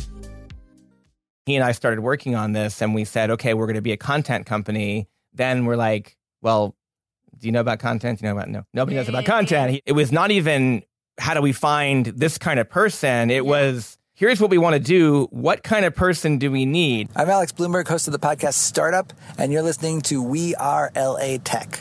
he 1.46 1.56
and 1.56 1.64
I 1.64 1.72
started 1.72 1.98
working 2.00 2.36
on 2.36 2.52
this 2.52 2.80
and 2.80 2.94
we 2.94 3.04
said, 3.04 3.32
okay, 3.32 3.54
we're 3.54 3.66
going 3.66 3.74
to 3.74 3.82
be 3.82 3.90
a 3.90 3.96
content 3.96 4.46
company. 4.46 5.08
Then 5.32 5.64
we're 5.66 5.74
like, 5.74 6.16
well, 6.44 6.76
do 7.38 7.48
you 7.48 7.52
know 7.52 7.60
about 7.60 7.80
content? 7.80 8.20
Do 8.20 8.26
you 8.26 8.32
know 8.32 8.38
about 8.38 8.50
no? 8.50 8.64
Nobody 8.72 8.96
knows 8.96 9.08
about 9.08 9.24
content. 9.24 9.80
It 9.84 9.92
was 9.92 10.12
not 10.12 10.30
even 10.30 10.82
how 11.18 11.34
do 11.34 11.40
we 11.40 11.52
find 11.52 12.06
this 12.06 12.38
kind 12.38 12.60
of 12.60 12.68
person. 12.70 13.30
It 13.30 13.36
yeah. 13.36 13.40
was 13.40 13.98
here's 14.14 14.40
what 14.40 14.50
we 14.50 14.58
want 14.58 14.74
to 14.74 14.80
do. 14.80 15.26
What 15.30 15.64
kind 15.64 15.84
of 15.84 15.94
person 15.96 16.38
do 16.38 16.52
we 16.52 16.66
need? 16.66 17.08
I'm 17.16 17.28
Alex 17.28 17.50
Blumberg, 17.50 17.88
host 17.88 18.06
of 18.06 18.12
the 18.12 18.18
podcast 18.20 18.54
Startup, 18.54 19.12
and 19.38 19.52
you're 19.52 19.62
listening 19.62 20.02
to 20.02 20.22
We 20.22 20.54
Are 20.56 20.92
LA 20.94 21.38
Tech. 21.42 21.80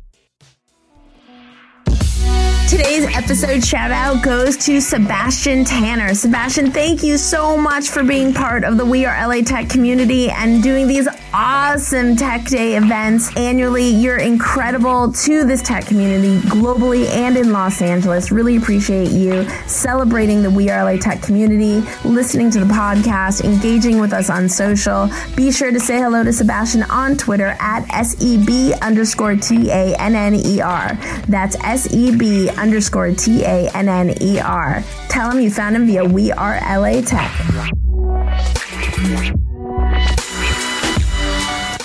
Today's 2.69 3.03
episode 3.15 3.63
shout 3.63 3.91
out 3.91 4.23
goes 4.23 4.55
to 4.65 4.79
Sebastian 4.79 5.65
Tanner. 5.65 6.13
Sebastian, 6.13 6.71
thank 6.71 7.03
you 7.03 7.17
so 7.17 7.57
much 7.57 7.89
for 7.89 8.01
being 8.01 8.33
part 8.33 8.63
of 8.63 8.77
the 8.77 8.85
We 8.85 9.05
Are 9.05 9.27
LA 9.27 9.41
Tech 9.41 9.67
community 9.67 10.29
and 10.29 10.63
doing 10.63 10.87
these 10.87 11.07
awesome 11.33 12.15
Tech 12.15 12.45
Day 12.45 12.77
events 12.77 13.35
annually. 13.35 13.89
You're 13.89 14.19
incredible 14.19 15.11
to 15.11 15.43
this 15.43 15.61
tech 15.61 15.85
community 15.85 16.39
globally 16.47 17.07
and 17.09 17.37
in 17.37 17.51
Los 17.51 17.81
Angeles. 17.81 18.31
Really 18.31 18.55
appreciate 18.55 19.11
you 19.11 19.43
celebrating 19.67 20.41
the 20.41 20.49
We 20.49 20.69
Are 20.69 20.83
LA 20.83 20.97
Tech 20.97 21.21
community, 21.21 21.81
listening 22.05 22.51
to 22.51 22.59
the 22.59 22.65
podcast, 22.65 23.43
engaging 23.43 23.99
with 23.99 24.13
us 24.13 24.29
on 24.29 24.47
social. 24.47 25.09
Be 25.35 25.51
sure 25.51 25.71
to 25.71 25.79
say 25.79 25.97
hello 25.97 26.23
to 26.23 26.31
Sebastian 26.31 26.83
on 26.83 27.17
Twitter 27.17 27.55
at 27.59 27.81
SEB 28.05 28.79
underscore 28.81 29.35
T 29.35 29.69
A 29.71 29.93
N 29.99 30.15
N 30.15 30.35
E 30.35 30.61
R. 30.61 30.97
That's 31.27 31.55
SEB 31.81 32.49
underscore 32.57 33.11
T 33.11 33.43
A 33.43 33.69
N 33.73 33.89
N 33.89 34.15
E 34.21 34.39
R. 34.39 34.81
Tell 35.09 35.31
him 35.31 35.41
you 35.41 35.51
found 35.51 35.75
him 35.75 35.87
via 35.87 36.05
We 36.05 36.31
Are 36.31 36.55
LA 36.61 37.01
Tech. 37.01 37.29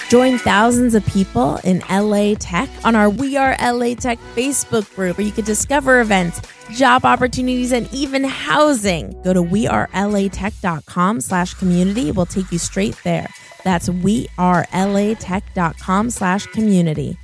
Join 0.08 0.38
thousands 0.38 0.94
of 0.94 1.04
people 1.06 1.56
in 1.64 1.82
LA 1.90 2.34
Tech 2.38 2.68
on 2.84 2.94
our 2.94 3.10
We 3.10 3.36
Are 3.36 3.56
LA 3.60 3.94
Tech 3.94 4.20
Facebook 4.36 4.94
group 4.94 5.18
where 5.18 5.26
you 5.26 5.32
can 5.32 5.44
discover 5.44 6.00
events, 6.00 6.40
job 6.72 7.04
opportunities, 7.04 7.72
and 7.72 7.92
even 7.92 8.22
housing. 8.22 9.20
Go 9.24 9.32
to 9.32 9.42
wearelatech.com 9.42 11.20
slash 11.20 11.54
community. 11.54 12.12
We'll 12.12 12.26
take 12.26 12.52
you 12.52 12.58
straight 12.58 12.96
there. 13.02 13.26
That's 13.64 13.88
wearelatech.com 13.88 16.10
slash 16.10 16.46
community. 16.46 17.18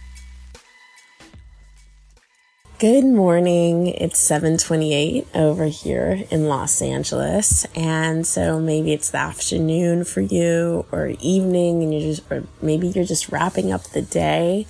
Good 2.82 3.04
morning. 3.04 3.87
It's 3.87 4.19
7:28 4.19 5.28
over 5.37 5.66
here 5.66 6.25
in 6.32 6.48
Los 6.48 6.82
Angeles. 6.82 7.65
And 7.76 8.26
so 8.26 8.59
maybe 8.59 8.93
it's 8.93 9.10
the 9.10 9.19
afternoon 9.19 10.03
for 10.03 10.20
you 10.20 10.84
or 10.91 11.12
evening 11.20 11.84
and 11.84 11.94
you're 11.94 12.12
just 12.12 12.22
or 12.28 12.43
maybe 12.60 12.88
you're 12.88 13.04
just 13.04 13.28
wrapping 13.28 13.70
up 13.72 13.84
the 13.84 14.03
day. 14.03 14.66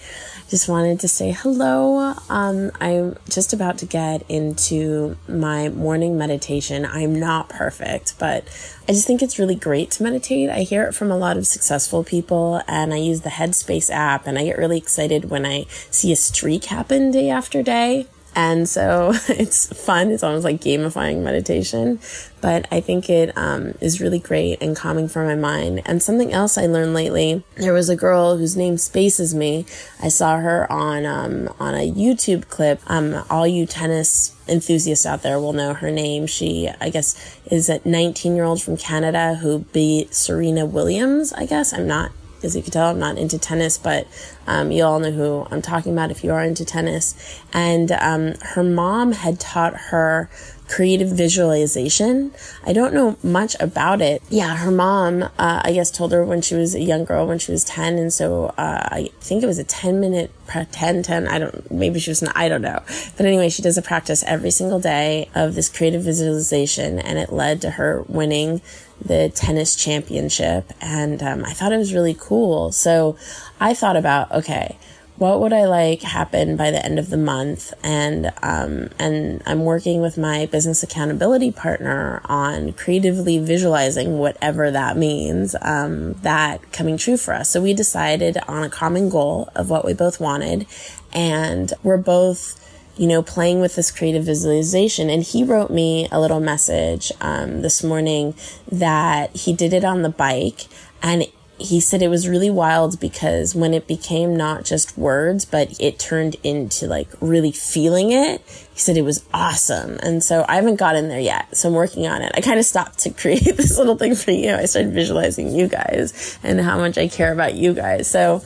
Just 0.50 0.68
wanted 0.68 1.00
to 1.00 1.08
say 1.08 1.30
hello. 1.30 2.14
Um, 2.28 2.72
I'm 2.78 3.16
just 3.30 3.54
about 3.54 3.78
to 3.78 3.86
get 3.86 4.22
into 4.28 5.16
my 5.26 5.70
morning 5.70 6.18
meditation. 6.18 6.84
I'm 6.84 7.18
not 7.18 7.48
perfect, 7.48 8.18
but 8.18 8.44
I 8.86 8.92
just 8.92 9.06
think 9.06 9.22
it's 9.22 9.38
really 9.38 9.54
great 9.54 9.90
to 9.92 10.02
meditate. 10.02 10.50
I 10.50 10.64
hear 10.64 10.84
it 10.84 10.94
from 10.94 11.10
a 11.10 11.16
lot 11.16 11.38
of 11.38 11.46
successful 11.46 12.04
people, 12.04 12.60
and 12.68 12.92
I 12.92 12.98
use 12.98 13.22
the 13.22 13.30
Headspace 13.30 13.88
app, 13.88 14.26
and 14.26 14.38
I 14.38 14.44
get 14.44 14.58
really 14.58 14.76
excited 14.76 15.30
when 15.30 15.46
I 15.46 15.64
see 15.90 16.12
a 16.12 16.16
streak 16.16 16.66
happen 16.66 17.10
day 17.10 17.30
after 17.30 17.62
day. 17.62 18.01
And 18.34 18.68
so 18.68 19.12
it's 19.28 19.66
fun. 19.84 20.10
It's 20.10 20.22
almost 20.22 20.44
like 20.44 20.60
gamifying 20.60 21.22
meditation, 21.22 22.00
but 22.40 22.66
I 22.70 22.80
think 22.80 23.10
it 23.10 23.36
um, 23.36 23.74
is 23.80 24.00
really 24.00 24.18
great 24.18 24.62
and 24.62 24.76
calming 24.76 25.08
for 25.08 25.24
my 25.24 25.34
mind. 25.34 25.82
And 25.84 26.02
something 26.02 26.32
else 26.32 26.56
I 26.56 26.66
learned 26.66 26.94
lately, 26.94 27.44
there 27.56 27.72
was 27.72 27.88
a 27.88 27.96
girl 27.96 28.36
whose 28.36 28.56
name 28.56 28.78
spaces 28.78 29.34
me. 29.34 29.66
I 30.00 30.08
saw 30.08 30.38
her 30.38 30.70
on 30.70 31.04
um, 31.04 31.54
on 31.60 31.74
a 31.74 31.90
YouTube 31.90 32.48
clip. 32.48 32.80
Um, 32.86 33.24
all 33.30 33.46
you 33.46 33.66
tennis 33.66 34.34
enthusiasts 34.48 35.06
out 35.06 35.22
there 35.22 35.38
will 35.38 35.52
know 35.52 35.74
her 35.74 35.90
name. 35.90 36.26
She, 36.26 36.68
I 36.80 36.90
guess, 36.90 37.38
is 37.46 37.68
a 37.68 37.80
19 37.84 38.34
year 38.34 38.44
old 38.44 38.62
from 38.62 38.76
Canada 38.76 39.36
who 39.36 39.60
beat 39.72 40.14
Serena 40.14 40.66
Williams. 40.66 41.32
I 41.32 41.46
guess 41.46 41.72
I'm 41.72 41.86
not 41.86 42.12
as 42.44 42.56
you 42.56 42.62
can 42.62 42.72
tell, 42.72 42.90
I'm 42.90 42.98
not 42.98 43.18
into 43.18 43.38
tennis, 43.38 43.78
but 43.78 44.06
um, 44.46 44.70
you 44.70 44.84
all 44.84 44.98
know 44.98 45.10
who 45.10 45.46
I'm 45.50 45.62
talking 45.62 45.92
about 45.92 46.10
if 46.10 46.24
you 46.24 46.32
are 46.32 46.44
into 46.44 46.64
tennis. 46.64 47.40
And 47.52 47.92
um, 47.92 48.34
her 48.40 48.62
mom 48.62 49.12
had 49.12 49.38
taught 49.40 49.74
her 49.90 50.28
creative 50.72 51.10
visualization. 51.10 52.32
I 52.64 52.72
don't 52.72 52.94
know 52.94 53.18
much 53.22 53.54
about 53.60 54.00
it. 54.00 54.22
Yeah, 54.30 54.56
her 54.56 54.70
mom, 54.70 55.24
uh, 55.24 55.60
I 55.62 55.72
guess, 55.72 55.90
told 55.90 56.12
her 56.12 56.24
when 56.24 56.40
she 56.40 56.54
was 56.54 56.74
a 56.74 56.80
young 56.80 57.04
girl, 57.04 57.26
when 57.26 57.38
she 57.38 57.52
was 57.52 57.62
10. 57.64 57.98
And 57.98 58.12
so 58.12 58.46
uh, 58.56 58.88
I 58.90 59.10
think 59.20 59.42
it 59.42 59.46
was 59.46 59.58
a 59.58 59.64
10 59.64 60.00
minute, 60.00 60.30
10, 60.48 61.02
10, 61.02 61.28
I 61.28 61.38
don't, 61.38 61.70
maybe 61.70 62.00
she 62.00 62.10
was 62.10 62.22
I 62.34 62.48
don't 62.48 62.62
know. 62.62 62.80
But 63.16 63.26
anyway, 63.26 63.50
she 63.50 63.60
does 63.60 63.76
a 63.76 63.82
practice 63.82 64.24
every 64.26 64.50
single 64.50 64.80
day 64.80 65.28
of 65.34 65.54
this 65.54 65.68
creative 65.68 66.02
visualization, 66.04 66.98
and 66.98 67.18
it 67.18 67.32
led 67.32 67.60
to 67.62 67.72
her 67.72 68.02
winning 68.08 68.62
the 69.04 69.30
tennis 69.34 69.76
championship. 69.76 70.72
And 70.80 71.22
um, 71.22 71.44
I 71.44 71.52
thought 71.52 71.72
it 71.72 71.78
was 71.78 71.94
really 71.94 72.16
cool. 72.18 72.72
So 72.72 73.16
I 73.60 73.74
thought 73.74 73.96
about, 73.96 74.30
okay, 74.32 74.76
what 75.16 75.40
would 75.40 75.52
I 75.52 75.66
like 75.66 76.02
happen 76.02 76.56
by 76.56 76.70
the 76.70 76.84
end 76.84 76.98
of 76.98 77.10
the 77.10 77.16
month? 77.16 77.72
And 77.84 78.32
um, 78.42 78.88
and 78.98 79.42
I'm 79.46 79.64
working 79.64 80.00
with 80.00 80.18
my 80.18 80.46
business 80.46 80.82
accountability 80.82 81.52
partner 81.52 82.22
on 82.24 82.72
creatively 82.72 83.38
visualizing 83.38 84.18
whatever 84.18 84.70
that 84.70 84.96
means, 84.96 85.54
um, 85.60 86.14
that 86.22 86.72
coming 86.72 86.96
true 86.96 87.16
for 87.16 87.34
us. 87.34 87.50
So 87.50 87.62
we 87.62 87.74
decided 87.74 88.38
on 88.48 88.64
a 88.64 88.70
common 88.70 89.10
goal 89.10 89.48
of 89.54 89.70
what 89.70 89.84
we 89.84 89.92
both 89.94 90.18
wanted, 90.18 90.66
and 91.12 91.72
we're 91.84 91.98
both 91.98 92.58
you 92.96 93.06
know, 93.06 93.22
playing 93.22 93.60
with 93.60 93.74
this 93.74 93.90
creative 93.90 94.24
visualization. 94.24 95.08
And 95.08 95.22
he 95.22 95.44
wrote 95.44 95.70
me 95.70 96.08
a 96.12 96.20
little 96.20 96.40
message 96.40 97.10
um, 97.20 97.62
this 97.62 97.82
morning 97.82 98.34
that 98.70 99.34
he 99.36 99.52
did 99.52 99.72
it 99.72 99.84
on 99.84 100.02
the 100.02 100.10
bike. 100.10 100.66
And 101.02 101.26
he 101.62 101.80
said 101.80 102.02
it 102.02 102.08
was 102.08 102.28
really 102.28 102.50
wild 102.50 102.98
because 102.98 103.54
when 103.54 103.72
it 103.72 103.86
became 103.86 104.36
not 104.36 104.64
just 104.64 104.98
words, 104.98 105.44
but 105.44 105.74
it 105.80 105.98
turned 105.98 106.36
into 106.42 106.86
like 106.86 107.08
really 107.20 107.52
feeling 107.52 108.10
it, 108.10 108.42
he 108.72 108.78
said 108.78 108.96
it 108.96 109.02
was 109.02 109.24
awesome. 109.32 109.98
And 110.02 110.22
so 110.22 110.44
I 110.48 110.56
haven't 110.56 110.76
gotten 110.76 111.08
there 111.08 111.20
yet. 111.20 111.56
So 111.56 111.68
I'm 111.68 111.74
working 111.74 112.06
on 112.06 112.22
it. 112.22 112.32
I 112.34 112.40
kind 112.40 112.58
of 112.58 112.64
stopped 112.64 112.98
to 113.00 113.10
create 113.14 113.56
this 113.56 113.78
little 113.78 113.96
thing 113.96 114.14
for 114.14 114.32
you. 114.32 114.54
I 114.54 114.64
started 114.64 114.92
visualizing 114.92 115.54
you 115.54 115.68
guys 115.68 116.38
and 116.42 116.60
how 116.60 116.78
much 116.78 116.98
I 116.98 117.08
care 117.08 117.32
about 117.32 117.54
you 117.54 117.74
guys. 117.74 118.08
So 118.10 118.42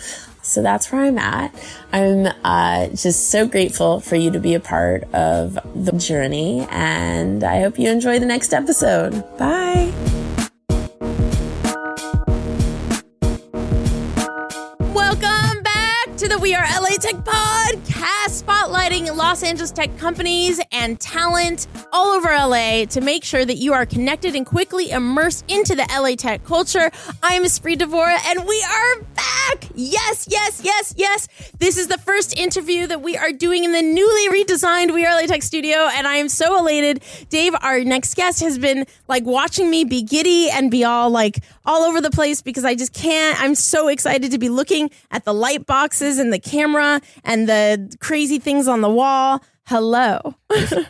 so 0.46 0.62
that's 0.62 0.90
where 0.92 1.02
I'm 1.02 1.18
at. 1.18 1.54
I'm 1.92 2.26
uh, 2.44 2.88
just 2.88 3.30
so 3.30 3.46
grateful 3.46 4.00
for 4.00 4.16
you 4.16 4.30
to 4.30 4.38
be 4.38 4.54
a 4.54 4.60
part 4.60 5.04
of 5.14 5.58
the 5.74 5.92
journey, 5.92 6.66
and 6.70 7.42
I 7.42 7.60
hope 7.60 7.78
you 7.78 7.90
enjoy 7.90 8.18
the 8.18 8.26
next 8.26 8.52
episode. 8.52 9.12
Bye. 9.38 9.92
Los 19.36 19.42
Angeles 19.42 19.70
tech 19.70 19.98
companies 19.98 20.62
and 20.72 20.98
talent 20.98 21.66
all 21.92 22.06
over 22.06 22.28
LA 22.28 22.86
to 22.86 23.02
make 23.02 23.22
sure 23.22 23.44
that 23.44 23.56
you 23.56 23.74
are 23.74 23.84
connected 23.84 24.34
and 24.34 24.46
quickly 24.46 24.90
immersed 24.90 25.44
into 25.48 25.74
the 25.74 25.86
LA 25.94 26.14
tech 26.14 26.42
culture. 26.42 26.90
I'm 27.22 27.42
Espree 27.42 27.76
Devora, 27.76 28.16
and 28.30 28.46
we 28.48 28.66
are 28.66 29.02
back. 29.14 29.68
Yes, 29.74 30.26
yes, 30.30 30.62
yes, 30.64 30.94
yes. 30.96 31.28
This 31.58 31.76
is 31.76 31.88
the 31.88 31.98
first 31.98 32.38
interview 32.38 32.86
that 32.86 33.02
we 33.02 33.14
are 33.18 33.30
doing 33.30 33.64
in 33.64 33.72
the 33.72 33.82
newly 33.82 34.42
redesigned 34.42 34.94
We 34.94 35.04
Are 35.04 35.14
LA 35.14 35.26
Tech 35.26 35.42
studio, 35.42 35.86
and 35.92 36.06
I 36.06 36.14
am 36.16 36.30
so 36.30 36.58
elated. 36.58 37.02
Dave, 37.28 37.54
our 37.60 37.80
next 37.80 38.14
guest, 38.14 38.40
has 38.40 38.58
been 38.58 38.86
like 39.06 39.24
watching 39.24 39.68
me 39.68 39.84
be 39.84 40.02
giddy 40.02 40.48
and 40.48 40.70
be 40.70 40.82
all 40.84 41.10
like 41.10 41.44
all 41.66 41.82
over 41.82 42.00
the 42.00 42.10
place 42.10 42.40
because 42.40 42.64
I 42.64 42.74
just 42.74 42.94
can't. 42.94 43.38
I'm 43.38 43.54
so 43.54 43.88
excited 43.88 44.30
to 44.30 44.38
be 44.38 44.48
looking 44.48 44.90
at 45.10 45.26
the 45.26 45.34
light 45.34 45.66
boxes 45.66 46.18
and 46.18 46.32
the 46.32 46.38
camera 46.38 47.02
and 47.22 47.46
the 47.46 47.94
crazy 48.00 48.38
things 48.38 48.66
on 48.66 48.80
the 48.80 48.88
wall. 48.88 49.25
Hello. 49.64 50.34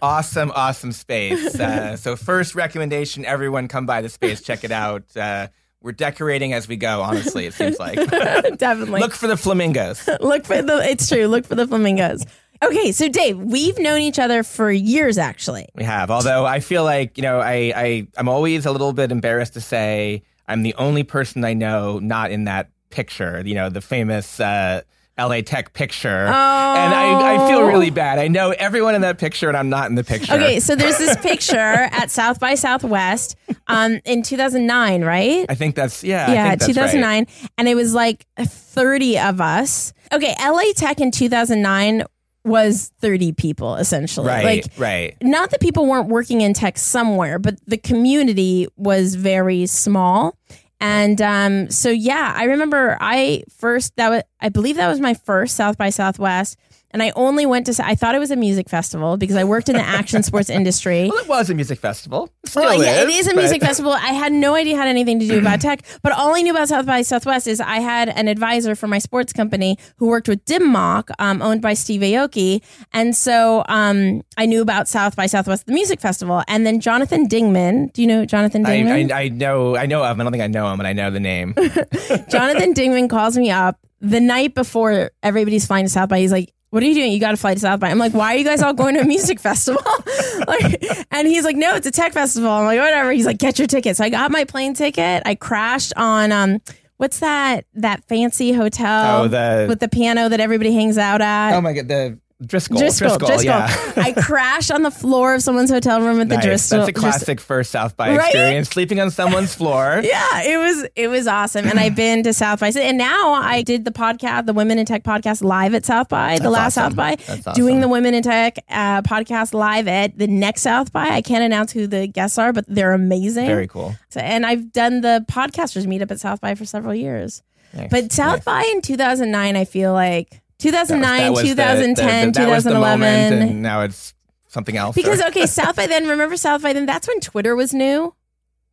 awesome, 0.03 0.53
awesome 0.55 0.93
space. 0.93 1.59
Uh, 1.59 1.97
so, 2.05 2.17
first 2.17 2.55
recommendation 2.55 3.25
everyone 3.25 3.69
come 3.69 3.87
by 3.87 4.03
the 4.03 4.09
space, 4.09 4.43
check 4.43 4.65
it 4.65 4.71
out. 4.71 5.05
Uh, 5.17 5.49
we're 5.87 5.93
decorating 5.93 6.53
as 6.53 6.67
we 6.67 6.77
go, 6.77 7.01
honestly, 7.01 7.47
it 7.47 7.55
seems 7.55 7.79
like. 7.79 7.95
Definitely. 8.59 9.01
Look 9.01 9.13
for 9.13 9.29
the 9.29 9.37
flamingos. 9.37 10.09
Look 10.21 10.45
for 10.45 10.61
the, 10.61 10.79
it's 10.83 11.09
true. 11.09 11.27
Look 11.27 11.47
for 11.47 11.55
the 11.55 11.67
flamingos. 11.67 12.27
Okay, 12.63 12.91
so 12.91 13.09
Dave, 13.09 13.39
we've 13.39 13.79
known 13.79 14.01
each 14.01 14.19
other 14.19 14.43
for 14.43 14.71
years, 14.71 15.17
actually. 15.17 15.69
We 15.75 15.85
have. 15.85 16.11
Although 16.11 16.45
I 16.45 16.61
feel 16.61 16.85
like, 16.85 17.17
you 17.17 17.23
know, 17.23 17.39
I, 17.39 17.73
I, 17.77 18.09
I'm 18.17 18.29
always 18.29 18.67
a 18.67 18.73
little 18.73 18.93
bit 18.93 19.13
embarrassed 19.13 19.55
to 19.55 19.61
say 19.61 20.23
I'm 20.49 20.63
the 20.63 20.75
only 20.75 21.03
person 21.03 21.45
I 21.45 21.55
know 21.55 21.99
not 21.99 22.31
in 22.31 22.45
that 22.45 22.71
picture, 22.91 23.43
you 23.45 23.55
know, 23.55 23.69
the 23.69 23.81
famous 23.81 24.41
uh, 24.41 24.83
LA 25.19 25.41
Tech 25.41 25.73
picture. 25.73 26.27
Oh. 26.27 26.31
And 26.31 26.95
I, 26.95 27.45
I 27.45 27.49
feel 27.49 27.63
really 27.63 27.91
bad. 27.91 28.19
I 28.19 28.29
know 28.29 28.51
everyone 28.51 28.95
in 28.95 29.01
that 29.01 29.19
picture 29.19 29.49
and 29.49 29.57
I'm 29.57 29.69
not 29.69 29.89
in 29.89 29.95
the 29.95 30.05
picture. 30.05 30.35
Okay, 30.35 30.61
so 30.61 30.77
there's 30.77 30.99
this 30.99 31.17
picture 31.17 31.57
at 31.57 32.11
South 32.11 32.39
by 32.39 32.55
Southwest 32.55 33.37
um, 33.67 34.01
in 34.05 34.23
2009, 34.23 35.05
right? 35.05 35.47
I 35.49 35.55
think 35.55 35.75
that's, 35.75 36.05
yeah. 36.05 36.27
I 36.29 36.33
yeah, 36.35 36.49
think 36.51 36.61
that's 36.61 36.67
2009. 36.67 37.25
right. 37.25 37.51
And 37.57 37.69
it 37.69 37.75
was 37.75 37.95
like 37.95 38.27
30 38.39 39.19
of 39.19 39.41
us. 39.41 39.93
Okay, 40.13 40.35
LA 40.41 40.73
Tech 40.75 41.01
in 41.01 41.11
2009 41.11 42.05
was 42.45 42.93
30 43.01 43.33
people 43.33 43.75
essentially. 43.75 44.29
Right, 44.29 44.45
Like, 44.45 44.65
right. 44.79 45.17
not 45.21 45.51
that 45.51 45.61
people 45.61 45.87
weren't 45.87 46.09
working 46.09 46.43
in 46.43 46.55
tech 46.55 46.79
somewhere, 46.79 47.39
but 47.41 47.59
the 47.67 47.77
community 47.77 48.69
was 48.77 49.17
very 49.17 49.67
small. 49.67 50.39
And 50.81 51.21
um, 51.23 51.71
so, 51.71 51.89
yeah, 51.89 52.33
I 52.37 52.45
remember 52.45 52.99
I 53.01 53.45
first, 53.51 53.97
that 53.97 54.11
was, 54.11 54.23
I 54.41 54.51
believe 54.51 54.77
that 54.77 54.89
was 54.89 55.01
my 55.01 55.15
first 55.15 55.57
South 55.57 55.79
by 55.79 55.91
Southwest. 55.91 56.59
And 56.93 57.03
I 57.03 57.13
only 57.17 57.45
went 57.47 57.67
to, 57.67 57.85
I 57.85 57.95
thought 57.95 58.15
it 58.15 58.21
was 58.21 58.31
a 58.31 58.37
music 58.37 58.69
festival 58.71 59.17
because 59.17 59.37
I 59.37 59.45
worked 59.45 59.69
in 59.69 59.75
the 59.75 59.83
action 59.83 60.23
sports 60.23 60.49
industry. 60.49 61.11
Well, 61.13 61.23
it 61.23 61.29
was 61.29 61.51
a 61.51 61.55
music 61.55 61.79
festival. 61.81 62.31
It 62.45 62.51
still 62.51 62.63
Well, 62.63 62.83
yeah, 62.83 63.03
it 63.03 63.09
is, 63.09 63.27
is 63.27 63.27
a 63.27 63.35
but- 63.35 63.41
music 63.41 63.61
festival. 63.63 63.93
I 63.93 64.13
had 64.13 64.33
no 64.33 64.55
idea 64.55 64.75
it 64.75 64.79
had 64.79 64.89
anything 64.89 65.19
to 65.21 65.27
do 65.27 65.39
about 65.39 65.61
tech, 65.61 65.83
but 66.03 66.13
all 66.13 66.35
I 66.35 66.43
knew 66.43 66.53
about 66.53 66.69
South 66.69 66.87
by 66.87 67.03
Southwest 67.03 67.47
is 67.47 67.61
I 67.61 67.81
had 67.81 68.09
an 68.09 68.29
advisor 68.29 68.75
for 68.75 68.87
my 68.87 68.99
sports 68.99 69.33
company 69.33 69.77
who 69.99 70.07
worked 70.07 70.29
with 70.29 70.45
Dim 70.45 70.73
Mak, 70.73 71.11
um, 71.19 71.43
owned 71.43 71.61
by 71.61 71.75
Steve 71.75 72.01
Aoki, 72.03 72.63
and 72.93 73.15
so 73.15 73.65
um, 73.69 74.23
I 74.39 74.47
knew 74.47 74.63
about 74.63 74.89
South 74.89 75.17
by 75.17 75.27
Southwest, 75.27 75.67
the 75.67 75.73
music 75.73 76.01
festival, 76.01 76.43
and 76.49 76.65
then 76.65 76.81
Jonathan 76.81 77.29
Dingman. 77.29 77.93
Do 77.93 78.01
you 78.01 78.09
know 78.09 78.25
Jonathan 78.25 78.65
I, 78.65 78.71
Dingman? 78.71 79.13
I, 79.13 79.23
I 79.25 79.29
know, 79.29 79.77
I 79.77 79.87
know 79.87 80.03
of 80.03 80.13
him. 80.17 80.21
I 80.21 80.25
don't 80.25 80.33
think 80.33 80.45
I 80.45 80.47
know 80.47 80.71
him, 80.73 80.77
but 80.79 80.87
I 80.87 80.93
know 80.95 81.11
the 81.11 81.21
name. 81.21 81.55
Jonathan 82.29 82.75
Dingman 82.75 83.09
calls 83.11 83.37
me 83.37 83.51
up 83.51 83.79
the 84.01 84.21
night 84.21 84.55
before 84.55 85.11
everybody's 85.23 85.67
flying 85.67 85.85
to 85.85 85.89
South 85.91 86.09
by. 86.09 86.19
He's 86.21 86.33
like, 86.33 86.53
"What 86.71 86.83
are 86.83 86.87
you 86.87 86.95
doing? 86.95 87.13
You 87.13 87.21
got 87.21 87.31
to 87.33 87.37
fly 87.37 87.55
to 87.55 87.61
South 87.61 87.81
by." 87.81 87.91
I'm 87.91 87.99
like, 87.99 88.13
"Why 88.15 88.35
are 88.35 88.39
you 88.39 88.45
guys 88.45 88.63
all 88.63 88.75
going 88.75 88.95
to 88.95 89.01
a 89.01 89.05
music 89.05 89.41
festival?" 89.49 89.83
like, 90.47 90.85
and 91.11 91.27
he's 91.29 91.45
like, 91.45 91.57
"No, 91.57 91.75
it's 91.75 91.87
a 91.87 91.91
tech 91.91 92.13
festival." 92.13 92.51
I'm 92.51 92.65
like, 92.67 92.79
"Whatever." 92.79 93.13
He's 93.13 93.27
like, 93.27 93.39
"Get 93.39 93.59
your 93.59 93.69
ticket." 93.69 93.97
So 93.97 94.05
I 94.05 94.09
got 94.09 94.31
my 94.31 94.45
plane 94.45 94.75
ticket. 94.75 95.23
I 95.27 95.35
crashed 95.35 95.93
on 95.97 96.33
um, 96.33 96.61
what's 96.99 97.21
that 97.21 97.65
that 97.75 98.05
fancy 98.09 98.53
hotel 98.53 99.25
Oh, 99.25 99.29
the- 99.29 99.67
with 99.69 99.81
the 99.81 99.89
piano 99.89 100.29
that 100.29 100.41
everybody 100.41 100.73
hangs 100.73 100.99
out 100.99 101.21
at. 101.21 101.55
oh 101.57 101.61
my 101.61 101.73
God, 101.73 101.89
the 101.89 102.19
Driskill. 102.43 102.77
Driskill, 102.77 103.17
Driskill. 103.17 103.45
yeah. 103.45 103.93
I 103.97 104.13
crashed 104.13 104.71
on 104.71 104.83
the 104.83 104.91
floor 104.91 105.35
of 105.35 105.43
someone's 105.43 105.71
hotel 105.71 106.03
room 106.03 106.21
at 106.21 106.29
the 106.29 106.35
Nice. 106.37 106.45
Driskill. 106.45 106.71
That's 106.71 106.89
a 106.89 106.93
Driskill- 106.93 106.97
classic 107.01 107.41
first 107.41 107.71
South 107.71 107.97
by 107.97 108.15
Right? 108.15 108.27
experience. 108.27 108.69
Sleeping 108.69 109.01
on 109.01 109.11
someone's 109.11 109.55
floor. 109.55 110.01
Yeah, 110.05 110.43
it 110.43 110.59
was 110.59 110.87
it 110.97 111.09
was 111.09 111.27
awesome, 111.27 111.67
and 111.67 111.81
I've 111.81 111.97
been 112.07 112.23
to 112.25 112.35
South 112.35 112.61
by, 112.61 112.69
and 112.77 112.99
now 112.99 113.33
I 113.33 113.63
did 113.63 113.87
the 113.87 113.91
podcast, 113.91 114.45
the 114.45 114.53
Women 114.53 114.79
in 114.79 114.85
Tech 114.85 115.03
podcast, 115.03 115.43
live 115.43 115.75
at 115.75 115.87
South 115.87 116.11
by, 116.11 116.39
the 116.39 116.51
last 116.51 116.77
awesome. 116.77 116.91
South 116.91 116.97
by, 116.97 117.15
That's 117.27 117.47
awesome. 117.47 117.55
doing 117.55 117.81
the 117.81 117.89
Women 117.89 118.13
in 118.13 118.23
Tech 118.23 118.59
uh, 118.69 119.01
podcast 119.01 119.55
live 119.55 119.89
at 119.89 120.19
the 120.19 120.27
next 120.27 120.61
South 120.61 120.93
by. 120.93 121.09
I 121.09 121.23
can't 121.23 121.43
announce 121.43 121.73
who 121.73 121.87
the 121.87 122.07
guests 122.07 122.37
are, 122.37 122.53
but 122.53 122.67
they're 122.69 122.93
amazing. 122.93 123.47
Very 123.47 123.67
cool. 123.67 123.97
So, 124.11 124.21
and 124.21 124.45
I've 124.45 124.73
done 124.73 125.01
the 125.01 125.25
podcasters 125.31 125.87
meetup 125.87 126.11
at 126.11 126.21
South 126.21 126.43
by 126.43 126.55
for 126.55 126.67
several 126.67 126.95
years, 126.95 127.43
Nice. 127.73 127.89
but 127.91 128.13
South 128.13 128.45
Nice. 128.45 128.45
by 128.45 128.71
in 128.75 128.83
2009, 128.83 129.57
I 129.57 129.65
feel 129.65 129.95
like 129.95 130.43
That 130.59 130.73
was- 130.81 130.89
2009, 130.89 131.21
that 131.21 131.33
was 131.33 131.43
the- 131.43 131.49
2010, 131.49 132.33
the- 132.33 132.33
the- 132.33 132.41
the 132.41 132.45
2011. 132.47 133.01
moment, 133.01 133.51
and 133.51 133.63
now 133.63 133.83
it's 133.83 134.15
something 134.49 134.77
else. 134.77 134.95
because 134.97 135.21
or- 135.21 135.27
okay, 135.29 135.47
South 135.47 135.77
by 135.77 135.87
then, 135.87 136.07
remember 136.09 136.37
South 136.37 136.63
by 136.63 136.73
then? 136.73 136.87
That's 136.87 137.07
when 137.09 137.21
Twitter 137.21 137.55
was 137.57 137.75
new, 137.75 138.15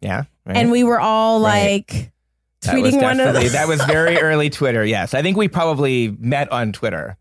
yeah, 0.01 0.23
right. 0.45 0.57
and 0.57 0.71
we 0.71 0.83
were 0.83 0.99
all 0.99 1.39
like 1.39 2.11
tweeting 2.63 3.01
one 3.01 3.19
of 3.19 3.27
definitely- 3.33 3.49
that 3.49 3.67
was 3.67 3.83
very 3.83 4.17
early 4.17 4.49
Twitter. 4.49 4.85
Yes, 4.85 5.13
I 5.13 5.21
think 5.21 5.35
we 5.37 5.47
probably 5.47 6.15
met 6.19 6.51
on 6.51 6.71
Twitter. 6.71 7.17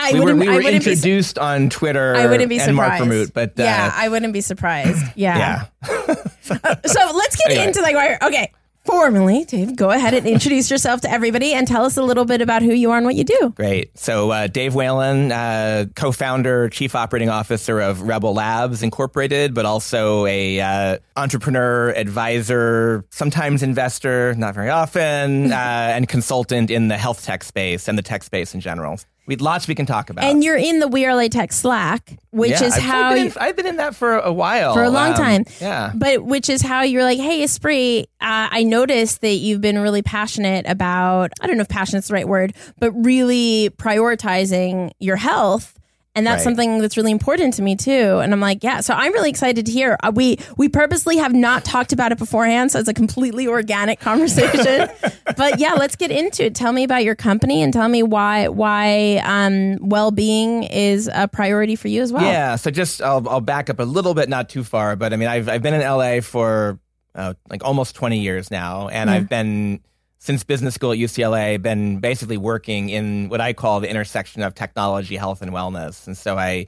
I 0.00 0.12
we 0.12 0.20
were, 0.20 0.26
wouldn't, 0.26 0.40
we 0.40 0.46
I 0.46 0.50
were 0.50 0.62
wouldn't 0.62 0.84
be 0.84 0.90
introduced 0.92 1.38
on 1.40 1.70
Twitter. 1.70 2.14
I 2.14 2.26
wouldn't 2.26 2.48
be 2.48 2.60
and 2.60 2.76
Mark 2.76 2.98
surprised. 2.98 3.32
But 3.32 3.58
uh, 3.58 3.64
yeah, 3.64 3.92
I 3.96 4.08
wouldn't 4.08 4.32
be 4.32 4.40
surprised. 4.42 5.02
Yeah. 5.16 5.64
yeah. 5.88 6.14
So 6.48 6.54
let's 6.54 7.36
get 7.36 7.50
Anyway. 7.50 7.66
into 7.66 7.82
like 7.82 8.22
okay. 8.22 8.52
Formally, 8.88 9.44
Dave, 9.44 9.76
go 9.76 9.90
ahead 9.90 10.14
and 10.14 10.26
introduce 10.26 10.70
yourself 10.70 11.02
to 11.02 11.10
everybody 11.10 11.52
and 11.52 11.68
tell 11.68 11.84
us 11.84 11.98
a 11.98 12.02
little 12.02 12.24
bit 12.24 12.40
about 12.40 12.62
who 12.62 12.72
you 12.72 12.90
are 12.90 12.96
and 12.96 13.04
what 13.04 13.16
you 13.16 13.24
do. 13.24 13.52
Great. 13.54 13.90
So, 13.98 14.30
uh, 14.30 14.46
Dave 14.46 14.74
Whelan, 14.74 15.30
uh, 15.30 15.84
co 15.94 16.10
founder, 16.10 16.70
chief 16.70 16.94
operating 16.94 17.28
officer 17.28 17.80
of 17.80 18.00
Rebel 18.00 18.32
Labs 18.32 18.82
Incorporated, 18.82 19.52
but 19.52 19.66
also 19.66 20.24
a 20.24 20.58
uh, 20.58 20.98
entrepreneur, 21.18 21.90
advisor, 21.90 23.04
sometimes 23.10 23.62
investor, 23.62 24.34
not 24.36 24.54
very 24.54 24.70
often, 24.70 25.52
uh, 25.52 25.54
and 25.54 26.08
consultant 26.08 26.70
in 26.70 26.88
the 26.88 26.96
health 26.96 27.22
tech 27.22 27.44
space 27.44 27.88
and 27.88 27.98
the 27.98 28.02
tech 28.02 28.22
space 28.22 28.54
in 28.54 28.60
general. 28.62 28.98
We 29.28 29.36
lots 29.36 29.68
we 29.68 29.74
can 29.76 29.86
talk 29.86 30.08
about. 30.10 30.24
And 30.24 30.42
you're 30.42 30.56
in 30.56 30.80
the 30.80 30.88
We 30.88 31.04
Are 31.04 31.14
LA 31.14 31.28
Tech 31.28 31.52
Slack, 31.52 32.18
which 32.30 32.50
Yeah, 32.50 32.64
is 32.64 32.72
I've 32.74 32.82
how 32.82 33.14
been, 33.14 33.26
you, 33.26 33.32
I've 33.38 33.54
been 33.56 33.66
in 33.66 33.76
that 33.76 33.94
for 33.94 34.18
a 34.18 34.32
while. 34.32 34.72
for 34.74 34.82
a 34.82 34.88
long 34.90 35.10
Um, 35.10 35.14
time. 35.16 35.44
Yeah. 35.60 35.92
But 35.94 36.24
which 36.24 36.48
is 36.48 36.62
how 36.62 36.80
you're 36.82 37.02
like, 37.04 37.18
hey, 37.20 37.42
Espree, 37.44 38.04
uh, 38.22 38.48
I 38.50 38.62
noticed 38.64 39.20
that 39.20 39.34
you've 39.34 39.60
been 39.60 39.78
really 39.78 40.02
passionate 40.02 40.66
about, 40.66 41.30
I 41.42 41.46
don't 41.46 41.56
know 41.58 41.62
if 41.62 41.68
passionate's 41.68 42.08
the 42.08 42.14
right 42.14 42.26
word, 42.26 42.54
but 42.80 42.90
really 42.92 43.70
prioritizing 43.76 44.90
your 44.98 45.16
health. 45.16 45.77
And 46.18 46.26
that's 46.26 46.38
Right. 46.40 46.44
something 46.44 46.78
that's 46.80 46.96
really 46.96 47.12
important 47.12 47.54
to 47.54 47.62
me 47.62 47.76
too. 47.76 48.18
And 48.18 48.32
I'm 48.32 48.40
like, 48.40 48.64
yeah. 48.64 48.80
So 48.80 48.92
I'm 48.92 49.12
really 49.12 49.30
excited 49.30 49.64
to 49.66 49.72
hear. 49.72 49.96
Uh, 50.02 50.10
we 50.12 50.38
we 50.56 50.68
purposely 50.68 51.16
have 51.18 51.32
not 51.32 51.64
talked 51.64 51.92
about 51.92 52.10
it 52.10 52.18
beforehand, 52.18 52.72
so 52.72 52.80
it's 52.80 52.88
a 52.88 52.94
completely 52.94 53.46
organic 53.46 54.00
conversation. 54.08 54.88
but 55.36 55.60
yeah, 55.60 55.74
let's 55.74 55.94
get 55.96 56.10
into 56.10 56.46
it. 56.46 56.54
Tell 56.56 56.72
me 56.72 56.82
about 56.82 57.04
your 57.04 57.14
company 57.14 57.62
and 57.62 57.72
tell 57.72 57.88
me 57.88 58.02
why 58.02 58.48
why 58.48 59.22
um, 59.24 59.76
well 59.80 60.10
being 60.10 60.64
is 60.64 61.08
a 61.14 61.28
priority 61.28 61.76
for 61.76 61.86
you 61.88 62.02
as 62.02 62.12
well. 62.12 62.24
Yeah, 62.24 62.56
so 62.56 62.70
just 62.72 63.00
I'll, 63.00 63.26
I'll 63.28 63.40
back 63.40 63.70
up 63.70 63.78
a 63.78 63.84
little 63.84 64.14
bit, 64.14 64.28
not 64.28 64.48
too 64.48 64.64
far, 64.64 64.96
but 64.96 65.12
I 65.12 65.16
mean, 65.16 65.28
I've 65.28 65.48
I've 65.48 65.62
been 65.62 65.74
in 65.74 65.82
LA 65.82 66.20
for 66.20 66.80
uh, 67.14 67.34
like 67.48 67.62
almost 67.64 67.94
twenty 67.94 68.18
years 68.20 68.50
now, 68.50 68.88
and 68.88 69.08
Yeah. 69.08 69.16
I've 69.16 69.28
been 69.28 69.80
since 70.18 70.44
business 70.44 70.74
school 70.74 70.92
at 70.92 70.98
UCLA, 70.98 71.60
been 71.62 72.00
basically 72.00 72.36
working 72.36 72.88
in 72.88 73.28
what 73.28 73.40
I 73.40 73.52
call 73.52 73.80
the 73.80 73.88
intersection 73.88 74.42
of 74.42 74.54
technology, 74.54 75.16
health, 75.16 75.42
and 75.42 75.52
wellness. 75.52 76.06
And 76.06 76.16
so 76.16 76.36
I 76.36 76.66